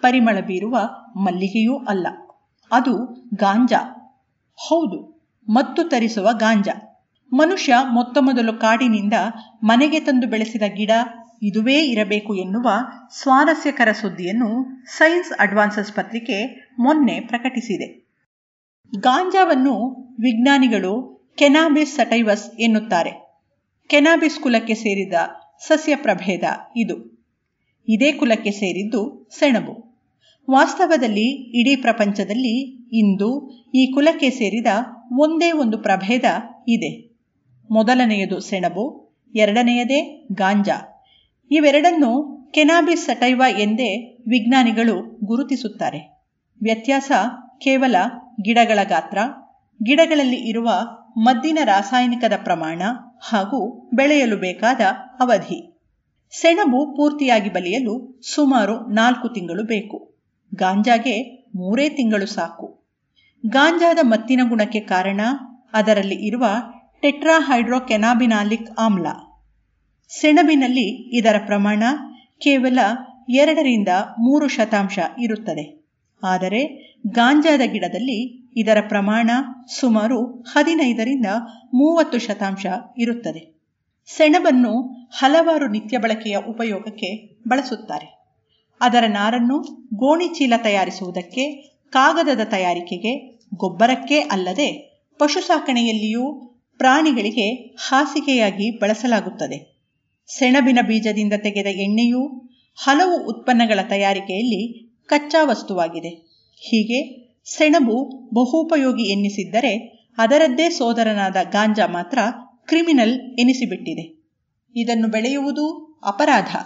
[0.00, 0.78] ಪರಿಮಳ ಬೀರುವ
[1.16, 2.06] ಮಲ್ಲಿಗೆಯೂ ಅಲ್ಲ.
[2.72, 2.94] ಅದು
[3.34, 3.98] ಗಾಂಜಾ.
[4.68, 5.11] ಹೌದು
[5.48, 6.88] ಮತ್ತು ತರಿಸುವ ಗಾಂಜಾ.
[7.32, 9.12] ಮನುಷ್ಯ ಮೊತ್ತ ಮೊದಲು ಕಾಡಿನಿಂದ
[9.62, 10.90] ಮನೆಗೆ ತಂದು ಬೆಳೆಸಿದ ಗಿಡ
[11.42, 12.68] ಇದುವೇ ಇರಬೇಕು ಎನ್ನುವ
[13.12, 18.06] ಸ್ವಾರಸ್ಯಕರ ಸುದ್ದಿಯನ್ನು ಸೈನ್ಸ್ ಅಡ್ವಾನ್ಸಸ್ ಪತ್ರಿಕೆ ಮೊನ್ನೆ ಪ್ರಕಟಿಸಿದೆ.
[18.98, 19.90] ಗಾಂಜಾವನ್ನು
[20.20, 23.40] ವಿಜ್ಞಾನಿಗಳು ಕೆನಾಬಿಸ್ ಸಟೈವಸ್ ಎನ್ನುತ್ತಾರೆ.
[23.86, 25.14] ಕೆನಾಬಿಸ್ ಕುಲಕ್ಕೆ ಸೇರಿದ
[25.66, 26.42] ಸಸ್ಯ ಪ್ರಭೇದ
[26.76, 27.26] ಇದು.
[27.88, 29.91] ಇದೇ ಕುಲಕ್ಕೆ ಸೇರಿದ್ದು ಸೆಣಬು.
[30.50, 31.26] ವಾಸ್ತವದಲ್ಲಿ
[31.60, 32.60] ಇಡೀ ಪ್ರಪಂಚದಲ್ಲಿ
[32.92, 34.66] ಇಂದು ಈ ಕುಲಕ್ಕೆ ಸೇರಿದ
[35.12, 36.24] ಒಂದೇ ಒಂದು ಪ್ರಭೇದ
[36.68, 37.18] ಇದೆ.
[37.70, 41.04] ಮೊದಲನೆಯದು ಸೆಣಬು, ಎರಡನೆಯದೇ ಗಾಂಜಾ.
[41.50, 46.28] ಇವೆರಡನ್ನು ಕೆನಾಬಿಸ್ ಸಟೈವ ಎಂದೇ ವಿಜ್ಞಾನಿಗಳು ಗುರುತಿಸುತ್ತಾರೆ.
[46.62, 47.12] ವ್ಯತ್ಯಾಸ
[47.58, 47.96] ಕೇವಲ
[48.42, 49.18] ಗಿಡಗಳ ಗಾತ್ರ,
[49.82, 50.70] ಗಿಡಗಳಲ್ಲಿ ಇರುವ
[51.16, 52.82] ಮದ್ದಿನ ರಾಸಾಯನಿಕದ ಪ್ರಮಾಣ
[53.22, 54.80] ಹಾಗೂ ಬೆಳೆಯಲು ಬೇಕಾದ
[55.20, 55.80] ಅವಧಿ.
[56.30, 60.11] ಸೆಣಬು ಪೂರ್ತಿಯಾಗಿ ಬಲಿಯಲು ಸುಮಾರು ನಾಲ್ಕು ತಿಂಗಳು ಬೇಕು.
[60.54, 62.90] ಗಾಂಜಾಗೆ ಮೂರೇ ತಿಂಗಳು ಸಾಕು.
[63.46, 65.20] ಗಾಂಜಾದ ಮತ್ತಿನ ಗುಣಕ್ಕೆ ಕಾರಣ
[65.72, 66.46] ಅದರಲ್ಲಿ ಇರುವ
[67.02, 69.06] ಟೆಟ್ರಾಹೈಡ್ರೋಕೆನಾಬಿನಾಲಿಕ್ ಆಮ್ಲ.
[70.08, 71.82] ಸೆಣಬಿನಲ್ಲಿ ಇದರ ಪ್ರಮಾಣ
[72.38, 72.78] ಕೇವಲ
[73.28, 73.88] ಎರಡರಿಂದ
[74.18, 75.88] ಮೂರು ಶತಾಂಶ ಇರುತ್ತದೆ.
[76.22, 79.30] ಆದರೆ ಗಾಂಜಾದ ಗಿಡದಲ್ಲಿ ಇದರ ಪ್ರಮಾಣ
[79.80, 81.26] ಸುಮಾರು ಹದಿನೈದರಿಂದ
[81.74, 82.66] ಮೂವತ್ತು ಶತಾಂಶ
[82.98, 83.62] ಇರುತ್ತದೆ.
[84.06, 84.80] ಸೆಣಬನ್ನು
[85.10, 88.21] ಹಲವಾರು ನಿತ್ಯ ಬಳಕೆಯ ಉಪಯೋಗಕ್ಕೆ ಬಳಸುತ್ತಾರೆ.
[88.82, 89.56] ಅದರ ನಾರನ್ನು
[89.94, 91.44] ಗೋಣಿಚೀಲ ತಯಾರಿಸುವುದಕ್ಕೆ,
[91.90, 93.12] ಕಾಗದದ ತಯಾರಿಕೆಗೆ,
[93.54, 94.68] ಗೊಬ್ಬರಕ್ಕೆ ಅಲ್ಲದೆ
[95.18, 96.24] ಪಶು ಸಾಕಣೆಯಲ್ಲಿಯೂ
[96.78, 99.58] ಪ್ರಾಣಿಗಳಿಗೆ ಹಾಸಿಗೆಯಾಗಿ ಬಳಸಲಾಗುತ್ತದೆ.
[100.26, 102.22] ಸೆಣಬಿನ ಬೀಜದಿಂದ ತೆಗೆದ ಎಣ್ಣೆಯು
[102.76, 104.62] ಹಲವು ಉತ್ಪನ್ನಗಳ ತಯಾರಿಕೆಯಲ್ಲಿ
[105.06, 106.08] ಕಚ್ಚಾ ವಸ್ತುವಾಗಿದೆ.
[106.56, 107.00] ಹೀಗೆ
[107.44, 107.96] ಸೆಣಬು
[108.34, 109.72] ಬಹುಪಯೋಗಿ ಎನ್ನಿಸಿದ್ದರೆ
[110.18, 112.18] ಅದರದ್ದೇ ಸೋದರನಾದ ಗಾಂಜಾ ಮಾತ್ರ
[112.66, 114.04] ಕ್ರಿಮಿನಲ್ ಎನಿಸಿಬಿಟ್ಟಿದೆ.
[114.74, 115.66] ಇದನ್ನು ಬೆಳೆಯುವುದು
[116.06, 116.56] ಅಪರಾಧ.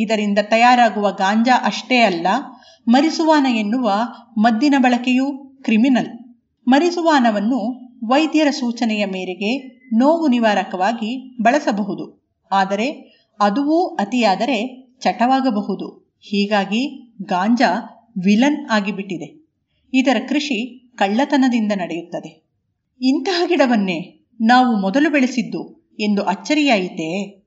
[0.00, 2.26] ಇದರಿಂದ ತಯಾರಾಗುವ ಗಾಂಜಾ ಅಷ್ಟೇ ಅಲ್ಲ,
[2.88, 3.92] ಮರಿಸುವಾನ ಎನ್ನುವ
[4.38, 5.32] ಮದ್ದಿನ ಬಳಕೆಯೂ
[5.62, 6.38] ಕ್ರಿಮಿನಲ್.
[6.68, 7.60] ಮರಿಸುವಾನವನ್ನು
[8.06, 12.36] ವೈದ್ಯರ ಸೂಚನೆಯ ಮೇರೆಗೆ ನೋವು ನಿವಾರಕವಾಗಿ ಬಳಸಬಹುದು.
[12.52, 12.86] ಆದರೆ
[13.40, 16.18] ಅದುವೂ ಅತಿಯಾದರೆ ಚಟವಾಗಬಹುದು.
[16.20, 17.70] ಹೀಗಾಗಿ ಗಾಂಜಾ
[18.24, 19.48] ವಿಲನ್ ಆಗಿಬಿಟ್ಟಿದೆ.
[19.94, 22.50] ಇದರ ಕೃಷಿ ಕಳ್ಳತನದಿಂದ ನಡೆಯುತ್ತದೆ.
[23.00, 27.40] ಇಂತಹ ಗಿಡವನ್ನೇ ನಾವು ಮೊದಲು ಬೆಳೆಸಿದ್ದು ಎಂದು ಅಚ್ಚರಿಯಾಯಿತೇ?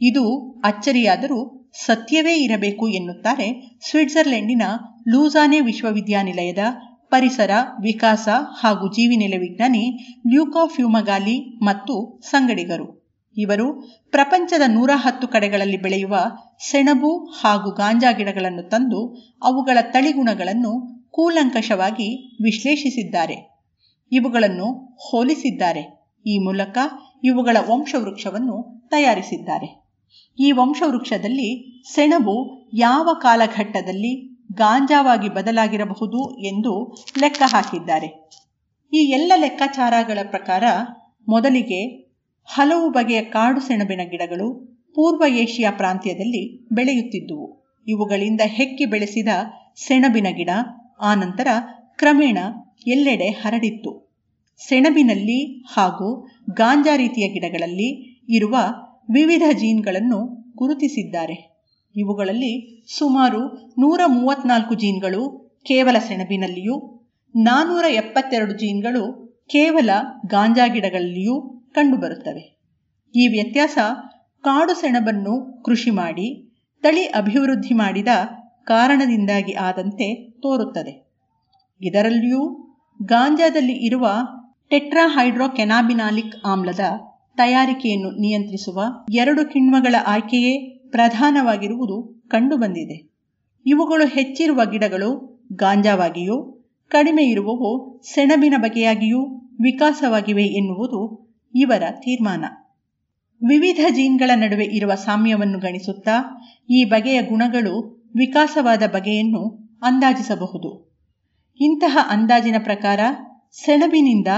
[0.00, 4.62] ಇದು ಅಚ್ಚರಿಯಾದರೂ ಸತ್ಯವೇ ಇರಬೇಕು ಎನ್ನುತ್ತಾರೆ ಸ್ವಿಟ್ಜರ್ಲೆಂಡಿನ
[5.08, 6.58] ಲೂಸಾನೆ ವಿಶ್ವವಿದ್ಯಾನಿಲಯದ
[7.08, 7.50] ಪರಿಸರ,
[7.82, 9.84] ವಿಕಾಸ ಹಾಗೂ ಜೀವಿನೆಲೆ ವಿಜ್ಞಾನಿ
[10.30, 12.86] ಲ್ಯೂಕಾ ಫ್ಯೂಮಗಾಲಿ ಮತ್ತು ಸಂಗಡಿಗರು.
[13.36, 13.66] ಇವರು
[14.10, 16.16] ಪ್ರಪಂಚದ ನೂರ ಹತ್ತು ಕಡೆಗಳಲ್ಲಿ ಬೆಳೆಯುವ
[16.70, 19.00] ಸೆಣಬು ಹಾಗೂ ಗಾಂಜಾ ಗಿಡಗಳನ್ನು ತಂದು
[19.42, 20.72] ಅವುಗಳ ತಳಿಗುಣಗಳನ್ನು
[21.10, 22.08] ಕೂಲಂಕಷವಾಗಿ
[22.42, 23.36] ವಿಶ್ಲೇಷಿಸಿದ್ದಾರೆ.
[24.12, 25.82] ಇವುಗಳನ್ನು ಹೋಲಿಸಿದ್ದಾರೆ.
[26.26, 26.78] ಈ ಮೂಲಕ
[27.24, 29.87] ಇವುಗಳ ವಂಶವೃಕ್ಷವನ್ನು ತಯಾರಿಸಿದ್ದಾರೆ.
[30.38, 31.48] ಈ ವಂಶವೃಕ್ಷದಲ್ಲಿ
[31.94, 32.34] ಸೆಣಬು
[32.74, 34.12] ಯಾವ ಕಾಲಘಟ್ಟದಲ್ಲಿ
[34.52, 36.72] ಗಾಂಜಾವಾಗಿ ಬದಲಾಗಿರಬಹುದು ಎಂದು
[37.20, 38.08] ಲೆಕ್ಕ ಹಾಕಿದ್ದಾರೆ.
[38.92, 40.64] ಈ ಎಲ್ಲ ಲೆಕ್ಕಾಚಾರಗಳ ಪ್ರಕಾರ
[41.28, 41.80] ಮೊದಲಿಗೆ
[42.48, 44.48] ಹಲವು ಬಗೆಯ ಕಾಡು ಸೆಣಬಿನ ಗಿಡಗಳು
[44.96, 46.42] ಪೂರ್ವ ಏಷ್ಯಾ ಪ್ರಾಂತ್ಯದಲ್ಲಿ
[46.72, 47.46] ಬೆಳೆಯುತ್ತಿದ್ದುವು.
[47.86, 49.28] ಇವುಗಳಿಂದ ಹೆಕ್ಕಿ ಬೆಳೆಸಿದ
[49.76, 50.50] ಸೆಣಬಿನ ಗಿಡ
[51.00, 51.48] ಆನಂತರ
[51.96, 52.38] ಕ್ರಮೇಣ
[52.86, 53.90] ಎಲ್ಲೆಡೆ ಹರಡಿತ್ತು.
[54.60, 55.38] ಸೆಣಬಿನಲ್ಲಿ
[55.68, 56.08] ಹಾಗೂ
[56.50, 57.88] ಗಾಂಜಾ ರೀತಿಯ ಗಿಡಗಳಲ್ಲಿ
[58.28, 58.56] ಇರುವ
[59.08, 60.18] ವಿವಿಧ ಜೀನ್ಗಳನ್ನು
[60.56, 61.36] ಗುರುತಿಸಿದ್ದಾರೆ.
[61.96, 63.40] ಇವುಗಳಲ್ಲಿ ಸುಮಾರು
[63.78, 65.22] ನೂರ ಮೂವತ್ನಾಲ್ಕು ಜೀನ್ಗಳು
[65.66, 67.04] ಕೇವಲ ಸೆಣಬಿನಲ್ಲಿಯೂ
[67.36, 69.02] ನಾನ್ನೂರ ಎಪ್ಪತ್ತೆರಡು ಜೀನ್ಗಳು
[69.46, 69.90] ಕೇವಲ
[70.26, 72.58] ಗಾಂಜಾ ಗಿಡಗಳಲ್ಲಿಯೂ ಕಂಡುಬರುತ್ತವೆ.
[73.14, 73.78] ಈ ವ್ಯತ್ಯಾಸ
[74.44, 78.08] ಕಾಡು ಸೆಣಬನ್ನು ಕೃಷಿ ಮಾಡಿ, ತಳಿ ಅಭಿವೃದ್ಧಿ ಮಾಡಿದ
[78.64, 80.94] ಕಾರಣದಿಂದಾಗಿ ಆದಂತೆ ತೋರುತ್ತದೆ.
[81.80, 82.42] ಇದರಲ್ಲಿಯೂ
[83.04, 84.06] ಗಾಂಜಾದಲ್ಲಿ ಇರುವ
[84.68, 86.80] ಟೆಟ್ರಾಹೈಡ್ರೋಕೆನಾಬಿನಾಲಿಕ್ ಆಮ್ಲದ
[87.38, 88.80] ತಯಾರಿಕೆಯನ್ನು ನಿಯಂತ್ರಿಸುವ
[89.12, 90.52] ಎರಡು ಕಿಣ್ವಗಳ ಆಯ್ಕೆಯೇ
[90.90, 93.10] ಪ್ರಧಾನವಾಗಿರುವುದು ಕಂಡುಬಂದಿದೆ.
[93.66, 95.10] ಇವುಗಳು ಹೆಚ್ಚಿರುವ ಗಿಡಗಳು
[95.52, 96.36] ಗಾಂಜಾವಾಗಿಯೂ,
[96.88, 99.20] ಕಡಿಮೆ ಇರುವವು, ಸೆಣಬಿನ ಬಗೆಯಾಗಿಯೂ
[99.60, 101.00] ವಿಕಾಸವಾಗಿವೆ ಎನ್ನುವುದು
[101.54, 102.44] ಇವರ ತೀರ್ಮಾನ.
[103.48, 107.74] ವಿವಿಧ ಜೀನ್ಗಳ ನಡುವೆ ಇರುವ ಸಾಮ್ಯವನ್ನು ಗಣಿಸುತ್ತಾ ಈ ಬಗೆಯ ಗುಣಗಳು
[108.16, 109.42] ವಿಕಾಸವಾದ ಬಗೆಯನ್ನು
[109.82, 110.70] ಅಂದಾಜಿಸಬಹುದು.
[111.60, 113.00] ಇಂತಹ ಅಂದಾಜಿನ ಪ್ರಕಾರ
[113.52, 114.28] ಸೆಣಬಿನಿಂದ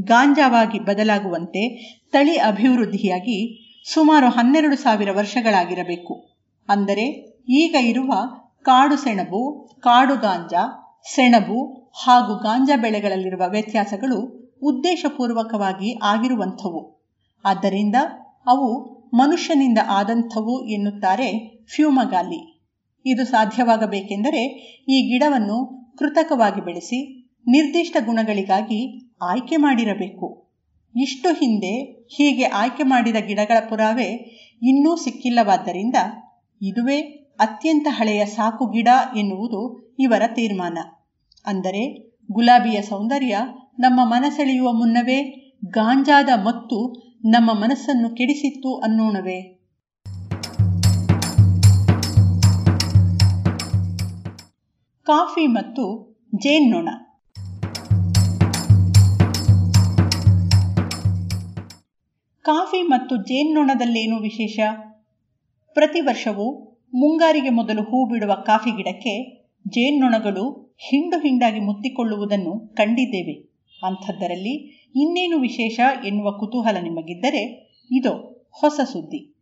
[0.00, 1.62] ಗಾಂಜಾವಾಗಿ ಬದಲಾಗುವಂತೆ
[2.12, 6.14] ತಳಿ ಅಭಿವೃದ್ಧಿಯಾಗಿ ಸುಮಾರು ಹನ್ನೆರಡು ಸಾವಿರ ವರ್ಷಗಳಾಗಿರಬೇಕು.
[6.68, 7.04] ಅಂದರೆ
[7.48, 8.12] ಈಗ ಇರುವ
[8.62, 10.62] ಕಾಡು ಸೆಣಬು, ಕಾಡು ಗಾಂಜಾ,
[11.14, 14.18] ಸೆಣಬು ಹಾಗೂ ಗಾಂಜಾ ಬೆಳೆಗಳಲ್ಲಿರುವ ವ್ಯತ್ಯಾಸಗಳು
[14.62, 17.06] ಉದ್ದೇಶಪೂರ್ವಕವಾಗಿ ಆಗಿರುವಂಥವು.
[17.44, 17.94] ಆದ್ದರಿಂದ
[18.46, 18.68] ಅವು
[19.14, 21.28] ಮನುಷ್ಯನಿಂದ ಆದಂಥವು ಎನ್ನುತ್ತಾರೆ
[21.74, 22.40] ಫ್ಯೂಮಗಾಲಿ.
[23.04, 24.42] ಇದು ಸಾಧ್ಯವಾಗಬೇಕೆಂದರೆ
[24.88, 25.58] ಈ ಗಿಡವನ್ನು
[25.98, 26.98] ಕೃತಕವಾಗಿ ಬೆಳೆಸಿ
[27.48, 28.80] ನಿರ್ದಿಷ್ಟ ಗುಣಗಳಿಗಾಗಿ
[29.22, 30.49] ಆಯ್ಕೆ ಮಾಡಿರಬೇಕು.
[30.96, 35.94] ಇಷ್ಟು ಹಿಂದೆ ಹೀಗೆ ಆಯ್ಕೆ ಮಾಡಿದ ಗಿಡಗಳ ಪುರಾವೆ ಇನ್ನೂ ಸಿಕ್ಕಿಲ್ಲವಾದ್ದರಿಂದ
[36.62, 37.00] ಇದುವೇ
[37.40, 40.78] ಅತ್ಯಂತ ಹಳೆಯ ಸಾಕು ಗಿಡ ಎನ್ನುವುದು ಇವರ ತೀರ್ಮಾನ.
[41.46, 43.36] ಅಂದರೆ ಗುಲಾಬಿಯ ಸೌಂದರ್ಯ
[43.78, 45.22] ನಮ್ಮ ಮನಸೆಳೆಯುವ ಮುನ್ನವೇ
[45.64, 46.92] ಗಾಂಜಾದ ಮತ್ತು
[47.24, 49.60] ನಮ್ಮ ಮನಸ್ಸನ್ನು ಕೆಡಿಸಿತ್ತು ಅನ್ನೋಣವೇ.
[55.04, 56.88] ಕಾಫಿ ಮತ್ತು ಜೇನ್ನೊಣ
[62.44, 64.60] ಕಾಫಿ ಮತ್ತು ಜೇನ್ನೊಣದಲ್ಲೇನು ವಿಶೇಷ?
[65.72, 73.34] ಪ್ರತಿ ವರ್ಷವೂ ಮುಂಗಾರಿಗೆ ಮೊದಲು ಹೂ ಬಿಡುವ ಕಾಫಿ ಗಿಡಕ್ಕೆ ಜೇನ್ನೊಣಗಳು ಹಿಂಡು ಹಿಂಡಾಗಿ ಮುತ್ತಿಕೊಳ್ಳುವುದನ್ನು ಕಂಡಿದ್ದೇವೆ.
[73.86, 74.54] ಅಂಥದ್ದರಲ್ಲಿ
[74.96, 79.36] ಇನ್ನೇನು ವಿಶೇಷ ಎನ್ನುವ ಕುತೂಹಲ ನಿಮಗಿದ್ದರೆ ಇದು, ಹೊಸ ಸುದ್ದಿ.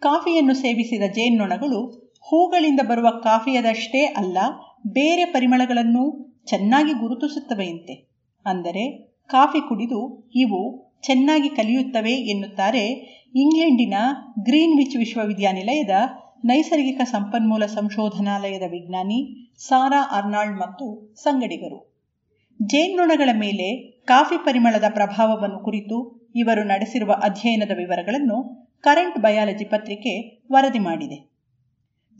[0.00, 4.38] ಕಾಫಿಯನ್ನು ಸೇವಿಸಿದ ಜೇನ್ನೊಣಗಳು ಹೂಗಳಿಂದ ಬರುವ ಕಾಫಿಯದಷ್ಟೇ ಅಲ್ಲ,
[4.86, 8.08] ಬೇರೆ ಪರಿಮಳಗಳನ್ನು ಚೆನ್ನಾಗಿ ಗುರುತಿಸುತ್ತವೆಯಂತೆ.
[8.46, 12.88] ಅಂದರೆ ಕಾಫಿ ಕುಡಿದು ಇವು ಚೆನ್ನಾಗಿ ಕಲಿಯುತ್ತವೆ ಎನ್ನುತ್ತಾರೆ
[13.34, 13.94] ಇಂಗ್ಲೆಂಡಿನ
[14.42, 15.90] ಗ್ರೀನ್ವಿಚ್ ವಿಶ್ವವಿದ್ಯಾನಿಲಯದ
[16.44, 21.98] ನೈಸರ್ಗಿಕ ಸಂಪನ್ಮೂಲ ಸಂಶೋಧನಾಲಯದ ವಿಜ್ಞಾನಿ ಸಾರಾ ಅರ್ನಾಲ್ಡ್ ಮತ್ತು ಸಂಗಡಿಗರು.
[22.62, 31.30] ಜೇನ್ನೊಣಗಳ ಮೇಲೆ ಕಾಫಿ ಪರಿಮಳದ ಪ್ರಭಾವವನ್ನು ಕುರಿತು ಇವರು ನಡೆಸಿರುವ ಅಧ್ಯಯನದ ವಿವರಗಳನ್ನು ಕರೆಂಟ್ ಬಯಾಲಜಿ ಪತ್ರಿಕೆ ವರದಿ ಮಾಡಿದೆ.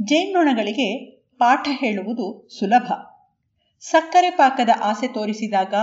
[0.02, 1.05] ಜೇನ್ನೊಣಗಳಿಗೆ
[1.40, 2.92] ಪಾಠ ಹೇಳುವುದು ಸುಲಭ.
[3.80, 5.74] ಸಕ್ಕರೆ ಪಾಕದ ಆಸೆ ತೋರಿಸಿದಾಗ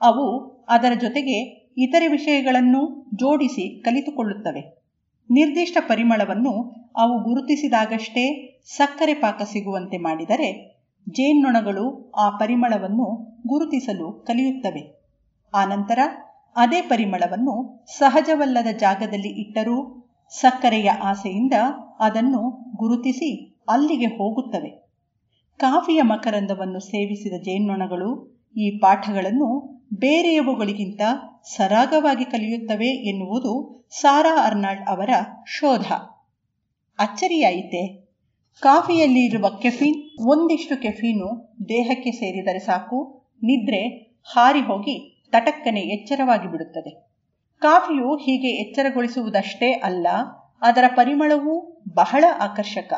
[0.00, 0.26] ಅವು
[0.68, 4.82] ಅದರ ಜೊತೆಗೆ ಇತರೆ ವಿಷಯಗಳನ್ನು ಜೋಡಿಸಿ ಕಲಿತುಕೊಳ್ಳುತ್ತವೆ.
[5.30, 6.52] ನಿರ್ದಿಷ್ಟ ಪರಿಮಳವನ್ನು
[6.96, 10.78] ಅವು ಗುರುತಿಸಿದಾಗಷ್ಟೇ ಸಕ್ಕರೆ ಪಾಕ ಸಿಗುವಂತೆ ಮಾಡಿದರೆ
[11.10, 15.02] ಜೇನ್ನೊಣಗಳು ಆ ಪರಿಮಳವನ್ನು ಗುರುತಿಸಲು ಕಲಿಯುತ್ತವೆ.
[15.54, 15.98] ಆನಂತರ
[16.56, 21.52] ಅದೇ ಪರಿಮಳವನ್ನು ಸಹಜವಲ್ಲದ ಜಾಗದಲ್ಲಿ ಇಟ್ಟರೂ ಸಕ್ಕರೆಯ ಆಸೆಯಿಂದ
[22.00, 24.70] ಅದನ್ನು ಗುರುತಿಸಿ ಅಲ್ಲಿಗೆ ಹೋಗುತ್ತವೆ.
[25.58, 29.48] ಕಾಫಿಯ ಮಕರಂದವನ್ನು ಸೇವಿಸಿದ ಜೇನ್ನೊಣಗಳು ಈ ಪಾಠಗಳನ್ನು
[29.94, 31.00] ಬೇರೆಯವುಗಳಿಗಿಂತ
[31.44, 35.10] ಸರಾಗವಾಗಿ ಕಲಿಯುತ್ತವೆ ಎನ್ನುವುದು ಸಾರಾ ಅರ್ನಾಲ್ಡ್ ಅವರ
[35.48, 35.92] ಶೋಧ.
[36.98, 38.12] ಅಚ್ಚರಿಯಾಯಿತೆ,
[38.60, 43.88] ಕಾಫಿಯಲ್ಲಿ ಇರುವ ಕೆಫೀನ್, ಒಂದಿಷ್ಟು ಕೆಫೀನು ದೇಹಕ್ಕೆ ಸೇರಿದರೆ ಸಾಕು, ನಿದ್ರೆ
[44.24, 47.12] ಹಾರಿ ಹೋಗಿ ತಟಕ್ಕನೆ ಎಚ್ಚರವಾಗಿ ಬಿಡುತ್ತದೆ.
[47.60, 50.06] ಕಾಫಿಯು ಹೀಗೆ ಎಚ್ಚರಗೊಳಿಸುವುದಷ್ಟೇ ಅಲ್ಲ,
[50.62, 52.92] ಅದರ ಪರಿಮಳವೂ ಬಹಳ ಆಕರ್ಷಕ.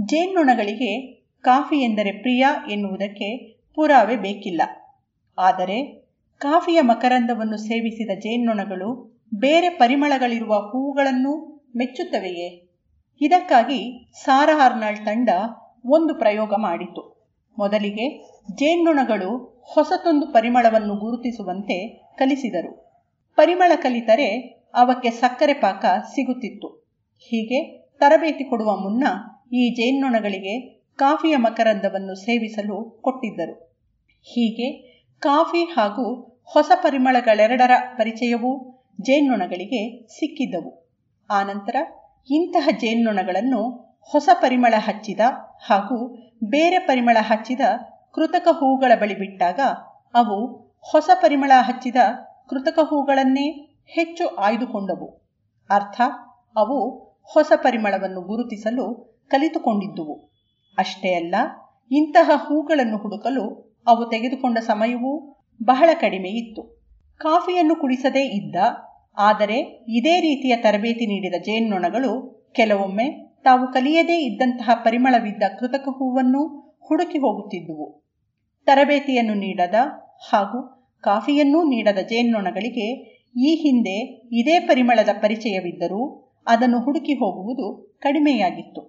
[0.00, 3.38] ಜೇನ್ನೊಣಗಳಿಗೆ ಕಾಫಿ ಎಂದರೆ ಪ್ರಿಯ ಎನ್ನುವುದಕ್ಕೆ
[3.74, 4.62] ಪುರಾವೆ ಬೇಕಿಲ್ಲ.
[5.38, 6.05] ಆದರೆ
[6.38, 12.68] ಕಾಫಿಯ ಮಕರಂದವನ್ನು ಸೇವಿಸಿದ ಜೇನ್ನೊಣಗಳು ಬೇರೆ ಪರಿಮಳಗಳಿರುವ ಹೂವುಗಳನ್ನೂ ಮೆಚ್ಚುತ್ತವೆಯೇ?
[13.20, 15.28] ಇದಕ್ಕಾಗಿ ಸಾರಾ ಅರ್ನಾಲ್ಡ್ ತಂಡ
[15.86, 17.30] ಒಂದು ಪ್ರಯೋಗ ಮಾಡಿತು.
[17.58, 18.18] ಮೊದಲಿಗೆ
[18.54, 21.88] ಜೇನ್ನೊಣಗಳು ಹೊಸತೊಂದು ಪರಿಮಳವನ್ನು ಗುರುತಿಸುವಂತೆ
[22.18, 23.02] ಕಲಿಸಿದರು.
[23.36, 25.84] ಪರಿಮಳ ಕಲಿತರೆ ಅವಕ್ಕೆ ಸಕ್ಕರೆ ಪಾಕ
[26.14, 26.68] ಸಿಗುತ್ತಿತ್ತು.
[27.18, 29.06] ಹೀಗೆ ತರಬೇತಿ ಕೊಡುವ ಮುನ್ನ
[29.52, 33.76] ಈ ಜೇನ್ನೊಣಗಳಿಗೆ ಕಾಫಿಯ ಮಕರಂದವನ್ನು ಸೇವಿಸಲು ಕೊಟ್ಟಿದ್ದರು.
[34.22, 34.85] ಹೀಗೆ
[35.20, 40.94] ಕಾಫಿ ಹಾಗೂ ಹೊಸ ಪರಿಮಳಗಳೆರಡರ ಪರಿಚಯವೂ ಜೇನ್ನೊಣಗಳಿಗೆ ಸಿಕ್ಕಿದ್ದವು.
[41.30, 41.76] ಆನಂತರ
[42.30, 45.20] ಇಂತಹ ಜೇನ್ನೊಣಗಳನ್ನು ಹೊಸ ಪರಿಮಳ ಹಚ್ಚಿದ
[45.66, 46.14] ಹಾಗೂ
[46.44, 47.60] ಬೇರೆ ಪರಿಮಳ ಹಚ್ಚಿದ
[48.14, 49.60] ಕೃತಕ ಹೂಗಳ ಬಳಿ ಬಿಟ್ಟಾಗ
[50.14, 51.96] ಅವು ಹೊಸ ಪರಿಮಳ ಹಚ್ಚಿದ
[52.48, 55.26] ಕೃತಕ ಹೂಗಳನ್ನೇ ಹೆಚ್ಚು ಆಯ್ದುಕೊಂಡವು.
[55.70, 56.00] ಅರ್ಥ,
[56.56, 60.30] ಅವು ಹೊಸ ಪರಿಮಳವನ್ನು ಗುರುತಿಸಲು ಕಲಿತುಕೊಂಡಿದ್ದುವು.
[60.78, 61.34] ಅಷ್ಟೇ ಅಲ್ಲ,
[61.90, 65.12] ಇಂತಹ ಹೂಗಳನ್ನು ಹುಡುಕಲು ಅವು ತೆಗೆದುಕೊಂಡ ಸಮಯವೂ
[65.60, 66.62] ಬಹಳ ಕಡಿಮೆ ಇತ್ತು.
[67.20, 68.56] ಕಾಫಿಯನ್ನು ಕುಡಿಸದೇ ಇದ್ದ,
[69.18, 69.58] ಆದರೆ
[69.88, 72.12] ಇದೇ ರೀತಿಯ ತರಬೇತಿ ನೀಡಿದ ಜೇನ್ನೊಣಗಳು
[72.52, 73.06] ಕೆಲವೊಮ್ಮೆ
[73.42, 76.42] ತಾವು ಕಲಿಯದೇ ಇದ್ದಂತಹ ಪರಿಮಳವಿದ್ದ ಕೃತಕ ಹೂವನ್ನು
[76.88, 77.86] ಹುಡುಕಿ ಹೋಗುತ್ತಿದ್ದುವು.
[78.66, 79.78] ತರಬೇತಿಯನ್ನು ನೀಡದ
[80.30, 80.60] ಹಾಗೂ
[81.04, 82.86] ಕಾಫಿಯನ್ನೂ ನೀಡದ ಜೇನ್ನೊಣಗಳಿಗೆ
[83.40, 83.96] ಈ ಹಿಂದೆ
[84.32, 86.02] ಇದೇ ಪರಿಮಳದ ಪರಿಚಯವಿದ್ದರೂ
[86.46, 87.66] ಅದನ್ನು ಹುಡುಕಿ ಹೋಗುವುದು
[88.02, 88.82] ಕಡಿಮೆಯಾಗಿತ್ತು.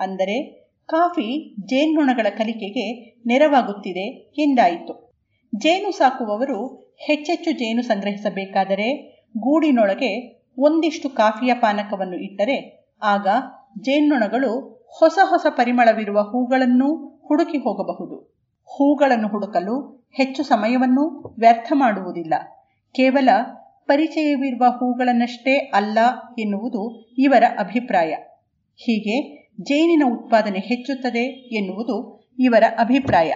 [0.00, 0.36] ಅಂದರೆ
[0.86, 5.12] ಕಾಫಿ ಜೇನುಣಗಳ ಕಲಿಕೆಗೆ ನೆರವಾಗುತ್ತಿದೆ ಎಂದಾಯಿತು
[5.56, 6.66] ಜೇನು ಸಾಕುವವರು
[6.98, 13.26] ಹೆಚ್ಚೆಚ್ಚು ಜೇನು ಸಂಗ್ರಹಿಸಬೇಕಾದರೆ ಗೂಡಿನೊಳಗೆ ಒಂದಿಷ್ಟು ಕಾಫಿಯ ಪಾನಕವನ್ನು ಇಟ್ಟರೆ ಆಗ
[13.80, 18.16] ಜೇನುಣಗಳು ಹೊಸ ಹೊಸ ಪರಿಮಳವಿರುವ ಹೂಗಳನ್ನು ಹುಡುಕಿ ಹೋಗಬಹುದು.
[18.64, 22.34] ಹೂಗಳನ್ನು ಹುಡುಕಲು ಹೆಚ್ಚು ಸಮಯವನ್ನು ವ್ಯರ್ಥ ಮಾಡುವುದಿಲ್ಲ.
[22.94, 23.28] ಕೇವಲ
[23.86, 25.98] ಪರಿಚಯವಿರುವ ಹೂಗಳನ್ನಷ್ಟೇ ಅಲ್ಲ
[26.38, 28.14] ಎನ್ನುವುದು ಇವರ ಅಭಿಪ್ರಾಯ.
[28.76, 31.24] ಹೀಗೆ ಜೇನಿನ ಉತ್ಪಾದನೆ ಹೆಚ್ಚುತ್ತದೆ
[31.56, 33.30] ಎನ್ನುವುದು ಇವರ ಅಭಿಪ್ರಾಯ.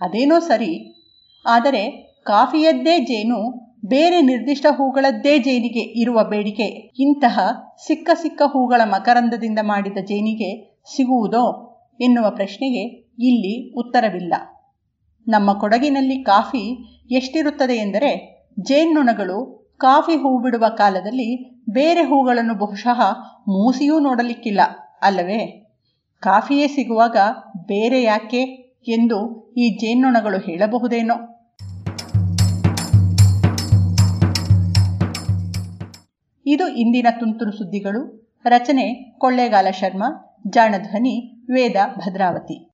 [0.00, 1.02] ಅದೇನೋ ಸರಿ,
[1.46, 6.92] ಆದರೆ ಕಾಫಿಯದ್ದೇ ಜೇನು ಬೇರೆ ನಿರ್ದಿಷ್ಟ ಹೂಗಳದ್ದೇ ಜೇನಿಗೆ ಇರುವ ಬೇಡಿಕೆ.
[6.98, 7.40] ಇಂತಹ
[7.86, 11.44] ಸಿಕ್ಕ ಸಿಕ್ಕ ಹೂಗಳ ಮಕರಂದದಿಂದ ಮಾಡಿದ ಜೇನಿಗೆ ಸಿಗುವುದೋ
[12.00, 12.82] ಎನ್ನುವ ಪ್ರಶ್ನೆಗೆ
[13.18, 14.34] ಇಲ್ಲಿ ಉತ್ತರವಿಲ್ಲ.
[15.28, 16.64] ನಮ್ಮ ಕೊಡಗಿನಲ್ಲಿ ಕಾಫಿ
[17.10, 18.10] ಎಷ್ಟಿರುತ್ತದೆ ಎಂದರೆ,
[18.60, 23.00] ಜೇನ್ನೊಣಗಳು ಕಾಫಿ ಹೂ ಬಿಡುವ ಕಾಲದಲ್ಲಿ ಬೇರೆ ಹೂಗಳನ್ನು ಬಹುಶಃ
[23.48, 24.60] ಮೂಸಿಯೂ ನೋಡಲಿಕ್ಕಿಲ್ಲ.
[25.06, 25.66] ಅಲ್ಲವೇ?
[26.20, 27.16] ಕಾಫಿಯೇ ಸಿಗುವಾಗ
[27.66, 28.42] ಬೇರೆ ಯಾಕೆ
[28.88, 31.14] ಎಂದು ಈ ಜೇನ್ನೊಣಗಳು ಹೇಳಬಹುದೇನೋ?
[36.46, 38.34] ಇದು ಇಂದಿನ ತುಂತುರು ಸುದ್ದಿಗಳು.
[38.44, 42.70] ರಚನೆ ಕೊಳ್ಳೇಗಾಲ ಶರ್ಮಾ, ಜಾಣಧ್ವನಿ ವೇದ ಭದ್ರಾವತಿ.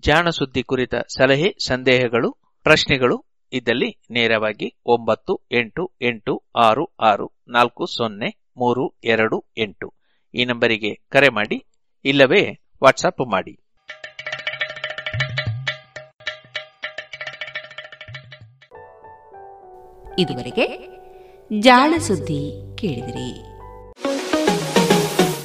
[0.00, 8.50] ಜಾಣ ಸುದ್ದಿ ಕುರಿತ ಸಲಹೆ, ಸಂದೇಹಗಳು, ಪ್ರಶ್ನೆಗಳು ಇದ್ದಲ್ಲಿ ನೇರವಾಗಿ ಒಂಬತ್ತು, ಎಂಟು ಎಂಟು, ಆರು ಆರು, ನಾಲ್ಕು, ಸೊನ್ನೆ,
[8.56, 9.94] ಮೂರು, ಎರಡು, ಎಂಟು.
[10.34, 11.64] ಈ ನಂಬರಿಗೆ ಕರೆ ಮಾಡಿ,
[12.04, 13.58] ಇಲ್ಲವೇ ವಾಟ್ಸಪ್ ಮಾಡಿ.
[20.18, 20.66] ಇದುವರೆಗೆ
[21.60, 23.49] ಜಾಣ ಸುದ್ದಿ ಕೇಳಿದಿರಿ.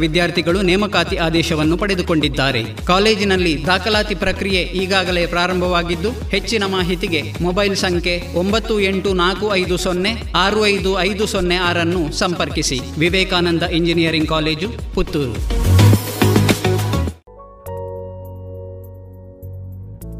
[0.00, 2.62] ವಿದ್ಯಾರ್ಥಿಗಳು ನೇಮಕಾತಿ ಆದೇಶವನ್ನು ಪಡೆದುಕೊಂಡಿದ್ದಾರೆ.
[2.86, 10.66] ಕಾಲೇಜಿನಲ್ಲಿ ದಾಖಲಾತಿ ಪ್ರಕ್ರಿಯೆ ಈಗಾಗಲೇ ಪ್ರಾರಂಭವಾಗಿದ್ದು, ಹೆಚ್ಚಿನ ಮಾಹಿತಿಗೆ ಮೊಬೈಲ್ ಸಂಖ್ಯೆ ಒಂಬತ್ತು ಎಂಟು ನಾಲ್ಕು ಐದು ಸೊನ್ನೆ ಆರು
[10.66, 12.80] ಐದು ಐದು ಸೊನ್ನೆ ಆರನ್ನು ಸಂಪರ್ಕಿಸಿ.
[12.98, 15.34] Vivekananda engineering college, Puttur.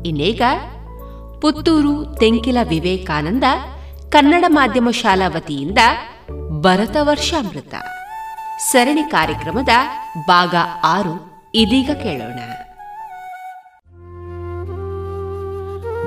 [0.09, 0.43] ಇನ್ನೀಗ
[1.41, 3.47] ಪುತ್ತೂರು ತೆಂಕಿಲ ವಿವೇಕಾನಂದ
[4.11, 5.81] ಕನ್ನಡ ಮಾಧ್ಯಮ ಶಾಲಾ ವತಿಯಿಂದ
[6.61, 7.75] ಭರತ ವರ್ಷಾಮೃತ
[8.61, 9.69] ಸರಣಿ ಕಾರ್ಯಕ್ರಮದ
[10.27, 10.55] ಭಾಗ
[10.85, 11.31] ಆರು.
[11.55, 12.41] ಇದೀಗ ಕೇಳೋಣ.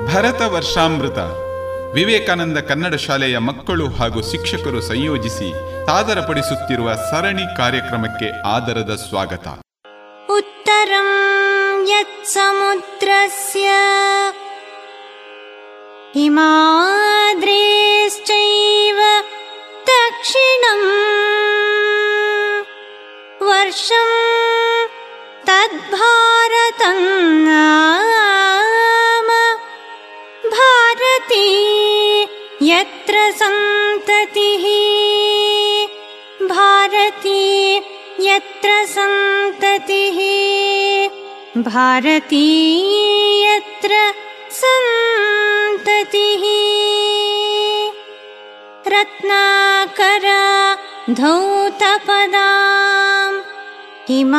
[0.06, 1.18] ಭರತ ವರ್ಷಾಮೃತ.
[1.94, 5.52] ವಿವೇಕಾನಂದ ಕನ್ನಡ ಶಾಲೆಯ ಮಕ್ಕಳು ಹಾಗೂ ಶಿಕ್ಷಕರು ಸಂಯೋಜಿಸಿ
[5.86, 9.48] ಸಾದರಪಡಿಸುತ್ತಿರುವ ಸರಣಿ ಕಾರ್ಯಕ್ರಮಕ್ಕೆ ಆದರದ ಸ್ವಾಗತ.
[10.30, 13.70] ಉತ್ತರಂ ಯತ್ಸಮುದ್ರಸ್ಯ
[16.12, 18.98] ಹಿಮಾದ್ರೇಶ್ಚೈವ
[19.86, 21.13] ದಕ್ಷಿಣಂ
[25.48, 26.98] तद्भारतं
[27.46, 29.28] नाम।
[30.50, 31.48] भारती
[32.62, 34.64] यत्र सन्ततिः।
[36.48, 37.82] भारती
[38.20, 40.18] यत्र सन्ततिः।
[41.62, 42.46] भारती
[43.44, 44.14] यत्र
[44.52, 46.42] सन्ततिः।
[48.88, 50.76] रत्नाकरा
[51.10, 53.13] धौतपदाम्
[54.08, 54.32] हिमालयकिरीटिनी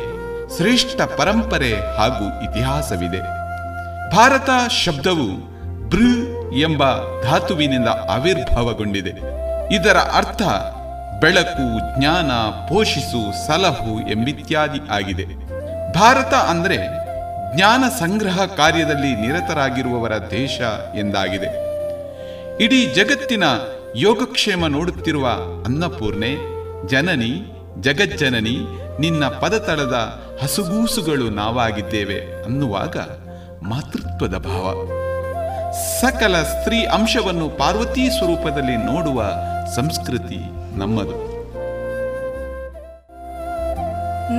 [0.57, 3.21] ಶ್ರೇಷ್ಠ ಪರಂಪರೆ ಹಾಗೂ ಇತಿಹಾಸವಿದೆ.
[4.15, 5.29] ಭಾರತ ಶಬ್ದವು
[5.89, 6.83] ಬೃ ಎಂಬ
[7.23, 9.39] ಧಾತುವಿನಿಂದ ಆವಿರ್ಭಾವಗೊಂಡಿದೆ.
[9.75, 10.41] ಇದರ ಅರ್ಥ
[11.21, 12.31] ಬೆಳಕು, ಜ್ಞಾನ,
[12.69, 15.25] ಪೋಷಿಸು, ಸಲಹು ಎಂಬಿತ್ಯಾದಿ ಆಗಿದೆ.
[15.93, 16.77] ಭಾರತ ಅಂದರೆ
[17.55, 20.59] ಜ್ಞಾನ ಸಂಗ್ರಹ ಕಾರ್ಯದಲ್ಲಿ ನಿರತರಾಗಿರುವವರ ದೇಶ
[20.95, 21.69] ಎಂದಾಗಿದೆ.
[22.63, 23.43] ಇಡೀ ಜಗತ್ತಿನ
[23.95, 25.27] ಯೋಗಕ್ಷೇಮ ನೋಡುತ್ತಿರುವ
[25.65, 26.35] ಅನ್ನಪೂರ್ಣೆ,
[26.87, 27.33] ಜನನಿ,
[27.81, 28.57] ಜಗಜ್ಜನನಿ,
[28.99, 32.97] ನಿನ್ನ ಪದತಳದ ಹಸುಗೂಸುಗಳು ನಾವಾಗಿದ್ದೇವೆ ಅನ್ನುವಾಗ
[33.63, 34.75] ಮಾತೃತ್ವದ ಭಾವ.
[36.01, 39.23] ಸಕಲ ಸ್ತ್ರೀ ಅಂಶವನ್ನು ಪಾರ್ವತಿ ಸ್ವರೂಪದಲ್ಲಿ ನೋಡುವ
[39.75, 41.29] ಸಂಸ್ಕೃತಿ ನಮ್ಮದು.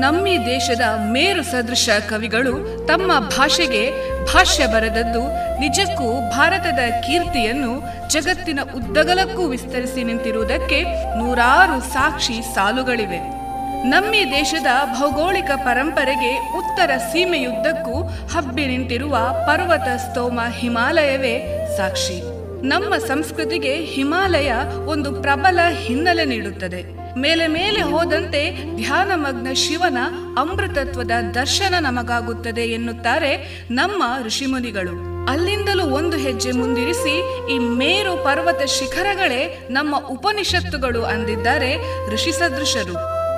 [0.01, 0.81] ನಮ್ಮಿ ದೇಶದ
[1.13, 3.91] ಮೇರು ಸದೃಶ ಕವಿಗಳು ತಮ್ಮ ಭಾಷೆಗೆ
[4.25, 5.23] ಭಾಷ್ಯ ಬರೆದದ್ದು
[5.61, 10.83] ನಿಜಕ್ಕೂ ಭಾರತದ ಕೀರ್ತಿಯನ್ನು ಜಗತ್ತಿನ ಉದ್ದಗಲಕ್ಕೂ ವಿಸ್ತರಿಸಿ ನಿಂತಿರುವುದಕ್ಕೆ
[11.19, 13.41] ನೂರಾರು ಸಾಕ್ಷಿ ಸಾಲುಗಳಿವೆ.
[13.89, 22.40] ನಮ್ಮಿ ದೇಶದ ಭೌಗೋಳಿಕ ಪರಂಪರೆಗೆ ಉತ್ತರ ಸೀಮೆಯುದ್ದಕ್ಕೂ ಹಬ್ಬಿ ನಿಂತಿರುವ ಪರ್ವತ ಸ್ತೋಮ ಹಿಮಾಲಯವೇ ಸಾಕ್ಷಿ.
[22.63, 24.53] ನಮ್ಮ ಸಂಸ್ಕೃತಿಗೆ ಹಿಮಾಲಯ
[24.87, 27.01] ಒಂದು ಪ್ರಬಲ ಹಿನ್ನೆಲೆ ನೀಡುತ್ತದೆ.
[27.19, 29.99] ಮೇಲೆ ಮೇಲೆ ಹೋದಂತೆ ಧ್ಯಾನಮಗ್ನ ಶಿವನ
[30.39, 35.27] ಅಮೃತತ್ವದ ದರ್ಶನ ನಮಗಾಗುತ್ತದೆ ಎನ್ನುತ್ತಾರೆ ನಮ್ಮ ಋಷಿಮುನಿಗಳು.
[35.31, 41.77] ಅಲ್ಲಿಂದಲೂ ಒಂದು ಹೆಜ್ಜೆ ಮುಂದಿರಿಸಿ ಈ ಮೇರು ಪರ್ವತ ಶಿಖರಗಳೇ ನಮ್ಮ ಉಪನಿಷತ್ತುಗಳು ಅಂದಿದ್ದಾರೆ
[42.15, 42.93] ಋಷಿ ಸದೃಶರು.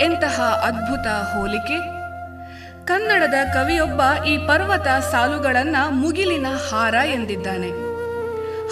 [0.05, 1.79] ಎಂತಹ ಅದ್ಭುತ ಹೋಲಿಕೆ.
[2.87, 7.92] ಕನ್ನಡದ ಕವಿಯೊಬ್ಬ ಈ ಪರ್ವತ ಸಾಲುಗಳನ್ನ ಮುಗಿಲಿನ ಹಾರ ಎಂದಿದ್ದಾನೆ.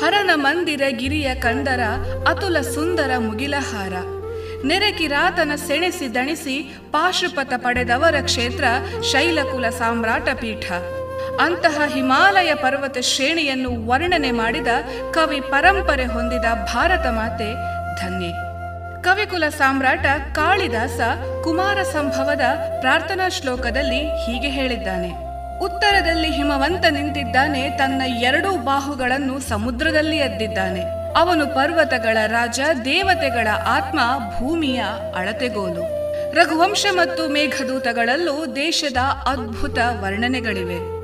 [0.00, 1.80] ಹರನ ಮಂದಿರ ಗಿರಿಯ ಕಂದರ,
[2.28, 3.92] ಅತುಲ ಸುಂದರ ಮುಗಿಲಹಾರ.
[4.64, 8.64] ನೆರೆಕಿರಾತನ ಸೆಣೆಸಿ ದಣಿಸಿ ಪಾಶುಪಥ ಪಡೆದವರ ಕ್ಷೇತ್ರ
[9.02, 10.72] ಶೈಲಕುಲ ಸಾಮ್ರಾಟ ಪೀಠ.
[11.40, 14.66] ಅಂತಹ ಹಿಮಾಲಯ ಪರ್ವತ ಶ್ರೇಣಿಯನ್ನು ವರ್ಣನೆ ಮಾಡಿದ
[15.10, 16.44] ಕವಿ ಪರಂಪರೆ ಹೊಂದಿದ
[16.74, 17.52] ಭಾರತ ಮಾತೆ
[18.04, 18.32] ಧನ್ಯೆ.
[19.02, 21.00] ಕವಿಕುಲ ಸಾಮ್ರಾಟ ಕಾಳಿದಾಸ
[21.44, 22.40] ಕುಮಾರ ಸಂಭವದ
[22.80, 25.29] ಪ್ರಾರ್ಥನಾ ಶ್ಲೋಕದಲ್ಲಿ ಹೀಗೆ ಹೇಳಿದ್ದಾನೆ.
[25.62, 30.82] ಉತ್ತರದಲ್ಲಿ ಹಿಮವಂತ ನಿಂತಿದ್ದಾನೆ, ತನ್ನ ಎರಡೂ ಬಾಹುಗಳನ್ನು ಸಮುದ್ರದಲ್ಲಿ ಎದ್ದಿದ್ದಾನೆ
[31.16, 34.00] ಅವನು ಪರ್ವತಗಳ ರಾಜ, ದೇವತೆಗಳ ಆತ್ಮ,
[34.38, 34.82] ಭೂಮಿಯ
[35.16, 36.00] ಅಳತೆಗೋಲು.
[36.32, 38.96] ರಘುವಂಶ ಮತ್ತು ಮೇಘದೂತಗಳಲ್ಲೂ ದೇಶದ
[39.26, 41.00] ಅದ್ಭುತ ವರ್ಣನೆಗಳಿವೆ.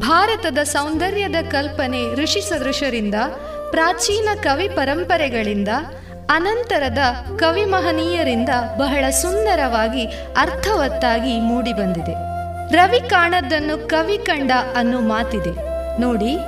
[0.00, 3.14] ಭಾರತದ ಸೌಂದರ್ಯದ ಕಲ್ಪನೆ ಋಷಿ ಸದೃಶರಿಂದ
[3.70, 5.68] ಪ್ರಾಚೀನ ಕವಿ ಪರಂಪರೆಗಳಿಂದ,
[6.30, 6.98] ಅನಂತರದ
[7.36, 10.06] ಕವಿ ಮಹನೀಯರಿಂದ ಬಹಳ ಸುಂದರವಾಗಿ
[10.36, 12.25] ಅರ್ಥವತ್ತಾಗಿ ಮೂಡಿಬಂದಿದೆ.
[12.70, 15.52] ರವಿ ಕಾಣದ್ದನ್ನು ಕವಿ ಕಂಡ ಅನ್ನು ಮಾತಿದೆ.
[16.00, 16.38] ನೋಡಿ,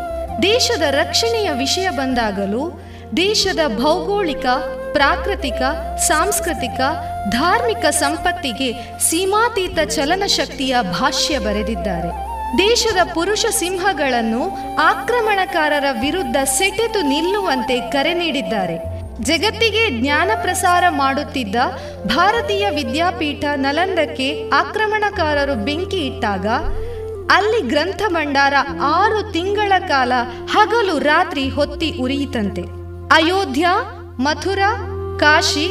[0.42, 2.80] ದೇಶದ ರಕ್ಷಣೆಯ ವಿಷಯ ಬಂದಾಗಲೂ
[3.16, 4.46] ದೇಶದ ಭೌಗೋಳಿಕ,
[4.92, 5.62] ಪ್ರಾಕೃತಿಕ,
[5.96, 6.80] ಸಾಂಸ್ಕೃತಿಕ,
[7.30, 12.28] ಧಾರ್ಮಿಕ ಸಂಪತ್ತಿಗೆ ಸೀಮಾತೀತ ಚಲನಶಕ್ತಿಯ ಭಾಷ್ಯ ಬರೆದಿದ್ದಾರೆ.
[12.58, 14.42] ದೇಶದ ಪುರುಷ ಸಿಂಹಗಳನ್ನು
[14.80, 18.97] ಆಕ್ರಮಣಕಾರರ ವಿರುದ್ಧ ಸೆಟೆದು ನಿಲ್ಲುವಂತೆ ಕರೆ ನೀಡಿದ್ದಾರೆ.
[19.22, 21.56] ಜಗತ್ತಿಗೆ ಜ್ಞಾನ ಪ್ರಸಾರ ಮಾಡುತ್ತಿದ್ದ
[22.06, 26.46] ಭಾರತೀಯ ವಿದ್ಯಾಪೀಠ ನಲಂದಕ್ಕೆ ಆಕ್ರಮಣಕಾರರು ಬೆಂಕಿ ಇಟ್ಟಾಗ
[27.30, 30.12] ಅಲ್ಲಿ ಗ್ರಂಥ ಭಂಡಾರ ಆರು ತಿಂಗಳ ಕಾಲ
[30.52, 32.62] ಹಗಲು ರಾತ್ರಿ ಹೊತ್ತಿ ಉರಿಯಿತಂತೆ.
[33.14, 33.66] ಅಯೋಧ್ಯ,
[34.18, 34.70] ಮಥುರಾ,
[35.20, 35.68] ಕಾಶಿ,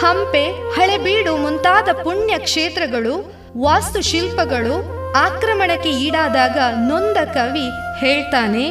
[0.00, 0.44] ಹಂಪೆ,
[0.76, 3.14] ಹಳೆಬೀಡು ಮುಂತಾದ ಪುಣ್ಯ ಕ್ಷೇತ್ರಗಳು
[3.58, 4.76] ವಾಸ್ತುಶಿಲ್ಪಗಳು
[5.18, 6.58] ಆಕ್ರಮಣಕ್ಕೆ ಈಡಾದಾಗ
[6.88, 7.66] ನೊಂದ ಕವಿ
[8.00, 8.66] ಹೇಳ್ತಾನೆ,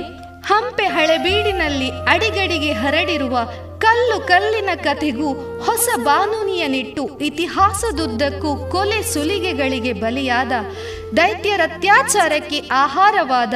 [0.45, 3.37] ಹಂಪೆ ಹಳೆಬೀಡಿನಲ್ಲಿ ಅಡಿಗಡಿಗೆ ಹರಡಿರುವ
[3.79, 5.33] ಕಲ್ಲು ಕಲ್ಲಿನ ಕಥೆಗೂ
[5.65, 10.51] ಹೊಸ ಬಾನುನಿಯನಿಟ್ಟು ಇತಿಹಾಸದುದ್ದಕ್ಕೂ ಕೊಲೆ ಸುಲಿಗೆಗಳಿಗೆ ಬಲಿಯಾದ
[11.17, 13.53] ದೈತ್ಯರ ಅತ್ಯಾಚಾರಕ್ಕೆ ಆಹಾರವಾದ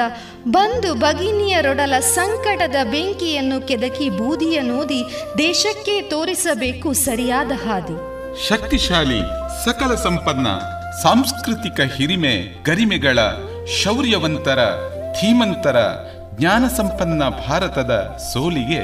[0.47, 5.03] ಬಂಧು ಭಗಿನಿಯರೊಡಲ ಸಂಕಟದ ಬೆಂಕಿಯನ್ನು ಕೆದಕಿ ಬೂದಿಯ ನೋದಿ
[5.37, 7.97] ದೇಶಕ್ಕೆ ತೋರಿಸಬೇಕು ಸರಿಯಾದ ಹಾದಿ.
[8.47, 9.19] ಶಕ್ತಿಶಾಲಿ,
[9.65, 10.47] ಸಕಲ ಸಂಪನ್ನ,
[11.01, 13.19] ಸಾಂಸ್ಕೃತಿಕ ಹಿರಿಮೆ, ಗರಿಮೆಗಳ,
[13.83, 14.59] ಶೌರ್ಯವಂತರ,
[15.21, 15.77] ಧೀಮಂತರ
[16.39, 18.83] ಜ್ಞಾನ ಸಂಪನ್ನ ಭಾರತದ ಸೋಲಿಗೆ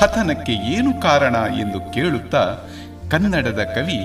[0.00, 2.54] ಪತನಕ್ಕೆ ಏನು ಕಾರಣ ಎಂದು ಕೇಳುತ್ತಾ
[3.10, 4.00] ಕನ್ನಡದ ಕವಿ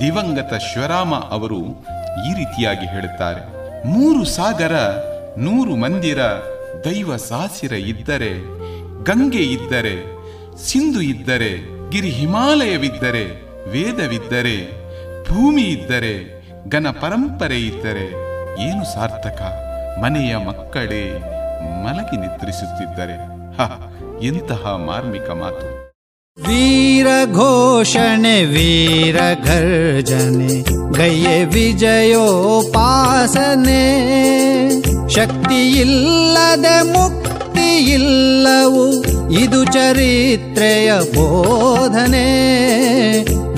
[0.00, 1.58] ದಿವಂಗತ ಶಿವರಾಮ ಅವರು
[2.26, 3.58] ಈ ರೀತಿಯಾಗಿ ಹೇಳುತ್ತಾರೆ.
[3.86, 4.72] ಮೂರು ಸಾಗರ,
[5.38, 6.18] ನೂರು ಮಂದಿರ,
[6.84, 8.32] ದೈವ ಸಾಸಿರ ಇದ್ದರೆ,
[9.04, 10.18] ಗಂಗೆ ಇದ್ದರೆ,
[10.56, 11.50] ಸಿಂಧು ಇದ್ದರೆ,
[11.90, 13.24] ಗಿರಿ ಹಿಮಾಲಯವಿದ್ದರೆ,
[13.70, 14.56] ವೇದವಿದ್ದರೆ,
[15.28, 18.06] ಭೂಮಿ ಇದ್ದರೆ, ಘನ ಪರಂಪರೆ ಇದ್ದರೆ
[18.62, 19.42] ಏನು ಸಾರ್ಥಕ?
[20.00, 21.18] ಮನೆಯ ಮಕ್ಕಳೇ
[21.84, 23.16] ಮಲಗಿ ನಿದ್ರಿಸುತ್ತಿದ್ದರೆ.
[23.56, 23.87] ಹ
[24.22, 25.88] ಎಂತಹ ಮಾರ್ಮಿಕ ಮಾತು.
[26.42, 33.84] ವೀರ ಘೋಷಣೆ, ವೀರ ಗರ್ಜನೆ ಗಯ್ಯೆ ವಿಜಯೋಪಾಸನೆ.
[35.08, 42.28] ಶಕ್ತಿಯಿಲ್ಲದೆ ಮುಕ್ತಿಯಿಲ್ಲವು, ಇದು ಚರಿತ್ರೆಯ ಬೋಧನೆ.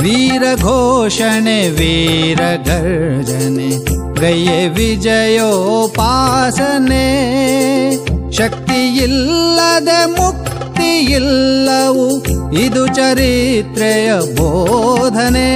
[0.02, 3.86] ವೀರ ಘೋಷಣೆ, ವೀರ ಗರ್ಜನೆ
[4.20, 7.30] ಗಯ್ಯೆ ವಿಜಯೋಪಾಸನೆ.
[8.32, 10.06] ಶಕ್ತಿಯಿಲ್ಲದೆ
[10.90, 12.22] ಮುಕ್ತಿಯಿಲ್ಲವು
[12.52, 15.50] ಇದು ಚರಿತ್ರೆಯ ಬೋಧನೆ.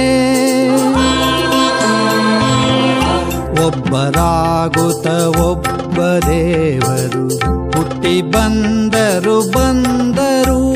[3.67, 5.07] ಒಬ್ಬರಾಗುತ್ತ
[5.37, 5.97] ಒಬ್ಬ
[6.29, 7.27] ದೇವರು.
[7.71, 10.75] ಹುಟ್ಟಿ ಬಂದರು ಬಂದರು.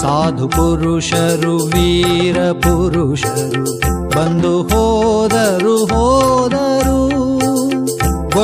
[0.00, 3.80] ಸಾಧು ಪುರುಷರು, ವೀರ ಪುರುಷರು.
[4.10, 7.02] ಬಂದು ಹೋದರು ಹೋದರು.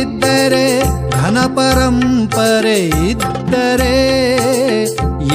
[0.00, 2.78] ಇದ್ದರೆ ಘನ ಪರಂಪರೆ
[3.10, 3.98] ಇದ್ದರೆ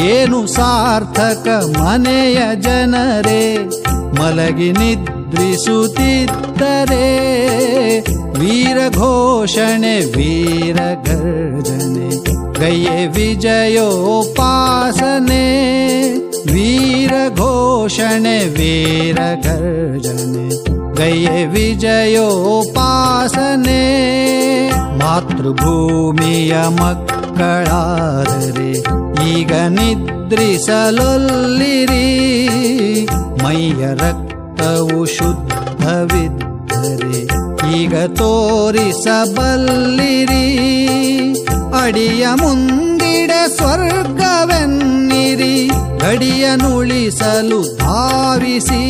[0.10, 1.48] ಏನು ಸಾರ್ಥಕ
[1.80, 3.68] ಮನೆಯ ಜನರೇ,
[4.20, 5.19] ಮಲಗಿ ನಿದ್ರಿಸುತ್ತಿದ್ದರೆ
[8.39, 12.09] ವೀರ ಘೋಷಣೆ ವೀರ ಗರ್ಜನೆ
[12.61, 13.85] ಗಯ್ಯೆ ವಿಜಯೋಪಾಸನೆ
[16.53, 20.45] ವೀರ ಘೋಷಣೆ ವೀರ ಗರ್ಜನೆ
[20.95, 22.63] ಗಯ್ಯೆ ವಿಜಯೋಪಾಸನೆ
[24.99, 28.71] ಮಾತೃಭೂಮಿಯ ಮಕ್ಕಳಾದರೆ
[29.31, 30.47] ಈಗ ನಿದ್ರಿಸಲೊಲ್ಲಿರಿ
[33.45, 33.83] ಮೈಯ
[34.60, 37.28] ರಕ್ತವು ಶುದ್ಧವಿದ್ದರೆ
[37.82, 40.46] ಈಗ ತೋರಿಸಬಲ್ಲಿರಿ.
[41.84, 45.70] ಅಡಿಯ ಮುಂದಿಡ ಸ್ವರ್ಗವೆನ್ನಿರಿ.
[46.00, 48.84] ಗಡಿಯ ನುಳಿಸಲು ಧಾವಿಸಿ.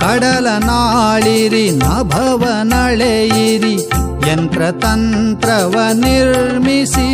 [0.00, 3.90] ಕಡಲ ನಾಳಿರಿ, ನಭವ ನಳೆಯಿರಿ.
[4.30, 7.10] ಯಂತ್ರತಂತ್ರವ ನಿರ್ಮಿಸಿ.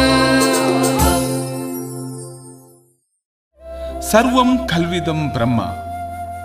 [4.10, 5.62] ಸರ್ವಂ ಕಲ್ವಿದಂ ಬ್ರಹ್ಮ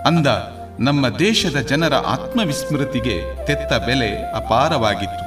[0.05, 0.27] ಅಂದ
[0.79, 5.25] ನಮ್ಮ ದೇಶದ ಜನರ ಆತ್ಮವಿಸ್ಮೃತಿಗೆ ತೆತ್ತ ಬೆಲೆ ಅಪಾರವಾಗಿತ್ತು.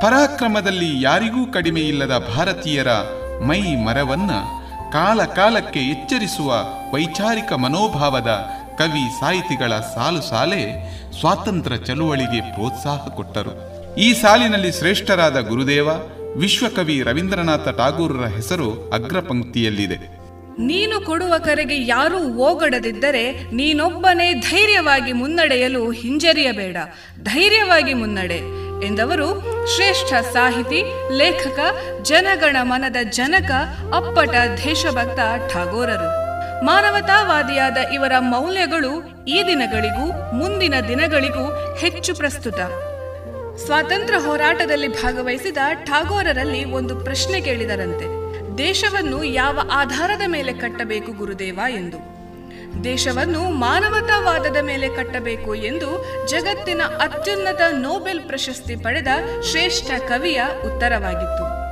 [0.00, 2.88] ಪರಾಕ್ರಮದಲ್ಲಿ ಯಾರಿಗೂ ಕಡಿಮೆಯಿಲ್ಲದ ಭಾರತೀಯರ
[3.46, 4.30] ಮೈ ಮರವನ್ನ
[4.92, 6.54] ಕಾಲ ಕಾಲಕ್ಕೆ ಎಚ್ಚರಿಸುವ
[6.94, 8.46] ವೈಚಾರಿಕ ಮನೋಭಾವದ
[8.78, 13.54] ಕವಿ ಸಾಹಿತಿಗಳ ಸಾಲು ಸಾಲೆ ಸ್ವಾತಂತ್ರ್ಯ ಚಳುವಳಿಗೆ ಪ್ರೋತ್ಸಾಹ ಕೊಟ್ಟರು.
[13.94, 15.88] ಈ ಸಾಲಿನಲ್ಲಿ ಶ್ರೇಷ್ಠರಾದ ಗುರುದೇವ,
[16.36, 20.15] ವಿಶ್ವಕವಿ ರವೀಂದ್ರನಾಥ ಟಾಗೂರರ ಹೆಸರು ಅಗ್ರಪಂಕ್ತಿಯಲ್ಲಿದೆ.
[20.58, 26.76] ನೀನು ಕೊಡುವ ಕರೆಗೆ ಯಾರೂ ಓಗಡದಿದ್ದರೆ ನೀನೊಬ್ಬನೇ ಧೈರ್ಯವಾಗಿ ಮುನ್ನಡೆಯಲು ಹಿಂಜರಿಯಬೇಡ.
[27.22, 30.82] ಧೈರ್ಯವಾಗಿ ಮುನ್ನಡೆ ಎಂದವರು ಶ್ರೇಷ್ಠ ಸಾಹಿತಿ,
[31.16, 31.58] ಲೇಖಕ,
[32.02, 33.50] ಜನಗಣ ಮನದ ಜನಕ,
[33.94, 34.28] ಅಪ್ಪಟ
[34.64, 35.20] ದೇಶಭಕ್ತ
[35.52, 36.26] ಠಾಗೋರರು.
[36.64, 42.58] ಮಾನವತಾವಾದಿಯಾದ ಇವರ ಮೌಲ್ಯಗಳು ಈ ದಿನಗಳಿಗೂ ಮುಂದಿನ ದಿನಗಳಿಗೂ ಹೆಚ್ಚು ಪ್ರಸ್ತುತ.
[43.56, 48.25] ಸ್ವಾತಂತ್ರ್ಯ ಹೋರಾಟದಲ್ಲಿ ಭಾಗವಹಿಸಿದ ಠಾಗೋರರಲ್ಲಿ ಒಂದು ಪ್ರಶ್ನೆ ಕೇಳಿದರಂತೆ.
[48.58, 52.16] ದೇಶವನ್ನು ಯಾವ ಆಧಾರದ ಮೇಲೆ ಕಟ್ಟಬೇಕು ಗುರುದೇವ ಎಂದು.
[52.84, 59.06] ದೇಶವನ್ನು ಮಾನವತಾವಾದದ ಮೇಲೆ ಕಟ್ಟಬೇಕು ಎಂದು ಜಗತ್ತಿನ ಅತ್ಯುನ್ನತ ನೋಬೆಲ್ ಪ್ರಶಸ್ತಿ ಪಡೆದ
[59.50, 61.66] ಶ್ರೇಷ್ಠ ಕವಿಯ ಉತ್ತರವಾಗಿತ್ತು.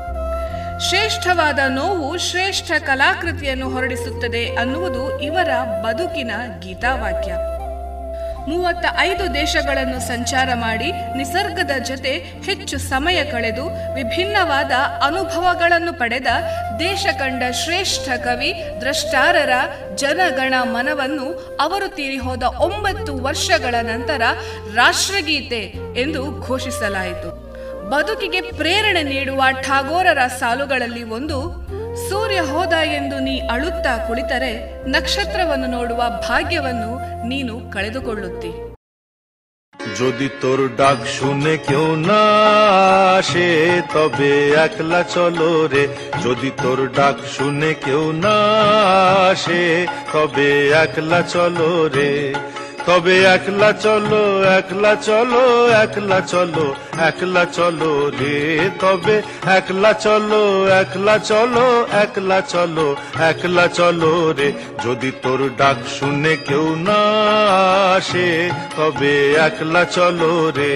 [0.88, 5.50] ಶ್ರೇಷ್ಠವಾದ ನೋವು ಶ್ರೇಷ್ಠ ಕಲಾಕೃತಿಯನ್ನು ಹೊರಡಿಸುತ್ತದೆ ಅನ್ನುವುದು ಇವರ
[5.82, 6.30] ಬದುಕಿನ
[6.60, 7.32] ಗೀತಾವಾಕ್ಯ.
[8.48, 14.72] ಮೂವತ್ತ ಐದು ದೇಶಗಳನ್ನು ಸಂಚಾರ ಮಾಡಿ ನಿಸರ್ಗದ ಜೊತೆ ಹೆಚ್ಚು ಸಮಯ ಕಳೆದು ವಿಭಿನ್ನವಾದ
[15.02, 16.26] ಅನುಭವಗಳನ್ನು ಪಡೆದ
[16.78, 19.50] ದೇಶ ಕಂಡ ಶ್ರೇಷ್ಠ ಕವಿ, ದ್ರಷ್ಟಾರರ
[19.94, 24.22] ಜನಗಣ ಮನವನ್ನು ಅವರು ತೀರಿಹೋದ ಒಂಬತ್ತು ವರ್ಷಗಳ ನಂತರ
[24.74, 25.62] ರಾಷ್ಟ್ರಗೀತೆ
[26.00, 27.30] ಎಂದು ಘೋಷಿಸಲಾಯಿತು.
[27.90, 31.38] ಬದುಕಿಗೆ ಪ್ರೇರಣೆ ನೀಡುವ ಠಾಗೋರರ ಸಾಲುಗಳಲ್ಲಿ ಒಂದು
[32.07, 34.53] ಸೂರ್ಯ ಹೋದ ಎಂದು ನೀ ಅಳುತ್ತಾ ಕುಳಿತರೆ
[34.87, 36.91] ನಕ್ಷತ್ರವನ್ನು ನೋಡುವ ಭಾಗ್ಯವನ್ನು
[37.29, 38.51] ನೀನು ಕಳೆದುಕೊಳ್ಳುತ್ತಿ
[39.99, 42.21] যদি তোর ডাক শুনে কেউ না
[43.17, 43.47] আসে
[43.93, 44.31] তবে
[44.63, 45.83] একলা চলো রে
[46.25, 48.35] যদি তোর ডাক শুনে কেউ না
[49.27, 49.61] আসে
[50.13, 50.49] তবে
[50.83, 52.11] একলা চলো রে
[52.86, 54.22] তবে একলা চলো
[54.58, 55.42] একলা চলো
[55.82, 56.66] একলা চলো
[57.08, 59.16] একলা চলো রে। তবে
[59.56, 60.42] একলা চলো
[60.80, 61.66] একলা চলো
[62.02, 62.86] একলা চলো
[63.30, 64.48] একলা চলো রে।
[64.84, 67.00] যদি তোর ডাক শুনে কেউ না
[67.96, 68.28] আসে,
[68.76, 69.12] তবে
[69.46, 70.74] একলা চলো রে।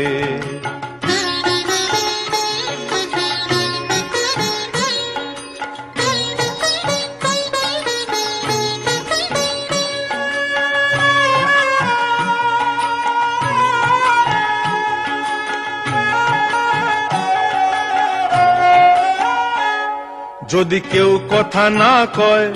[20.48, 22.48] যদি কেউ কথা না কয়,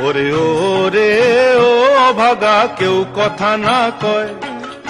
[0.00, 1.10] ওরে ওরে,
[1.56, 4.28] ও ভাগা কেউ কথা না কয়।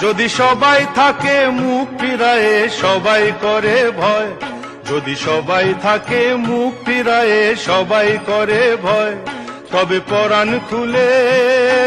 [0.01, 4.31] যদি সবাই থাকে মুখ ফিরায়ে, সবাই করে ভয়।
[4.91, 9.15] যদি সবাই থাকে মুখ ফিরায়ে, সবাই করে ভয়।
[9.71, 11.09] তবে পরাণ খুলে,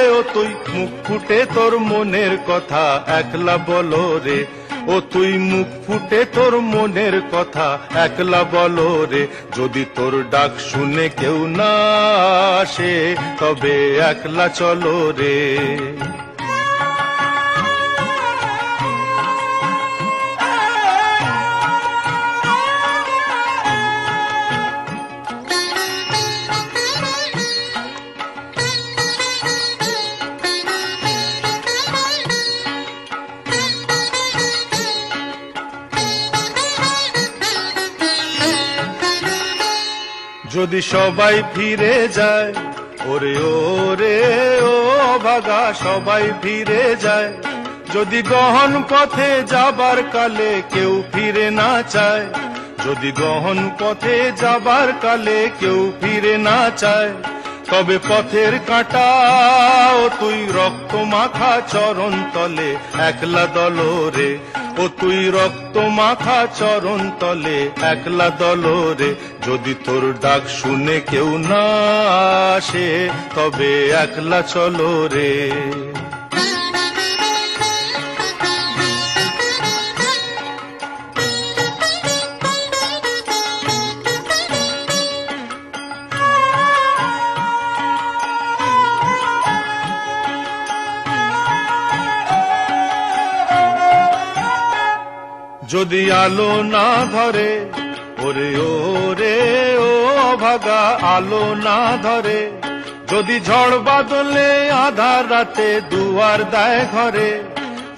[0.09, 4.47] ও তুই, মুখ ফুটে তোর মনের কথা। একলা বলো রে
[4.89, 7.67] ও তুই মুখ ফুটে তোর মনের কথা
[8.05, 9.23] একলা বলো রে।
[9.57, 11.73] যদি তোর ডাক শুনে কেউ না
[12.63, 12.93] আসে,
[13.41, 13.75] তবে
[14.11, 15.39] একলা চলো রে।
[40.59, 42.51] যদি সবাই ফিরে যায়,
[43.13, 43.35] ওরে
[43.85, 44.17] ওরে,
[44.73, 44.75] ও
[45.27, 47.31] ভাগা সবাই ফিরে যায়।
[47.95, 52.25] যদি গহন পথে যাবার কালে কেউ ফিরে না চায়,
[52.87, 57.11] যদি গহন পথে যাবার কালে কেউ ফিরে না চায়
[57.71, 59.09] তবে পথের কাঁটা
[59.95, 62.77] ও তুই রক্ত মাখা চরণ তলে,
[63.09, 64.39] একলা দলরে।
[64.79, 69.15] ও তুই রক্ত মাখা চরণ তলে, একলা দলরে।
[69.47, 71.65] যদি তোর ডাক শুনে কেউ না
[72.57, 75.51] আসে, তবে একলা চলো রে।
[95.69, 97.51] যদি আলো না ধরে,
[98.27, 99.37] ওরে ওরে,
[99.89, 99.93] ও
[100.37, 100.83] ভাগা,
[101.17, 102.39] আলো না ধরে,
[103.07, 104.49] যদি ঝড় বাদলে
[104.87, 107.31] আধার রাতে দুয়ার দেয় ঘরে,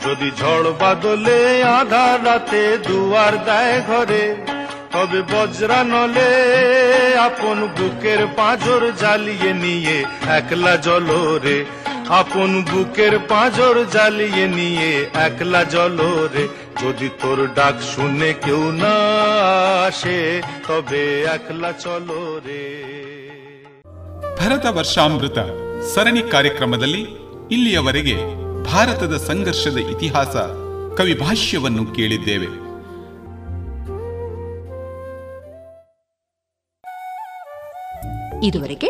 [0.04, 1.38] যদি ঝড় বাদলে
[1.80, 4.24] আধার রাতে দুয়ার দেয় ঘরে,
[4.92, 6.30] তবে বজ্রা নলে
[7.26, 9.98] আপন বুকের পাঁজর জ্বালিয়ে নিয়ে
[10.38, 11.56] একলা জলরে
[12.11, 14.89] আপন বুকের পাঁজর জ্বালিয়ে নিয়ে
[15.27, 16.43] একলা জলরে
[16.81, 18.95] যদি তোর ডাক শুনে কেউ না
[19.87, 20.17] আসে
[20.67, 21.03] তবে
[21.35, 22.65] একলা চলো রে
[24.39, 25.39] ಭರತ ವರ್ಷಾಮೃತ
[25.93, 27.01] ಸರಣಿ ಕಾರ್ಯಕ್ರಮದಲ್ಲಿ
[27.51, 28.17] ಇಲ್ಲಿಯವರೆಗೆ
[28.69, 30.35] ಭಾರತದ ಸಂಘರ್ಷದ ಇತಿಹಾಸ
[30.97, 32.49] ಕವಿ ಭಾಷ್ಯವನ್ನು ಕೇಳಿದ್ದೇವೆ
[38.47, 38.89] ಇದುವರೆಗೆ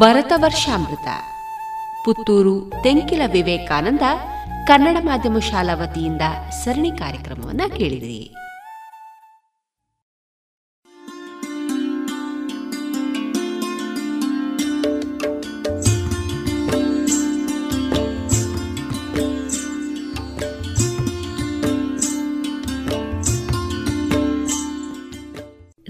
[0.00, 1.08] ಭರತ ವರ್ಷಾಮೃತ
[2.05, 4.01] ಪುತ್ತೂರು ತೆಂಕಿಲ ವಿವೇಕಾನಂದ
[4.67, 6.21] ಕನ್ನಡ ಮಾಧ್ಯಮ ಶಾಲಾ ವತಿಯಿಂದ
[6.63, 8.35] ಸರಣಿ ಕಾರ್ಯಕ್ರಮವನ್ನು ಕೇಳಿದಿರಿ.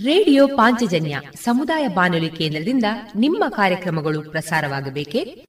[0.05, 5.48] ರೇಡಿಯೋ ಪಾಂಚಜನ್ಯ ಸಮುದಾಯ ಬಾನುಲಿ ಕೇಂದ್ರದಿಂದ ನಿಮ್ಮ ಕಾರ್ಯಕ್ರಮಗಳು ಪ್ರಸಾರವಾಗಬೇಕೆ?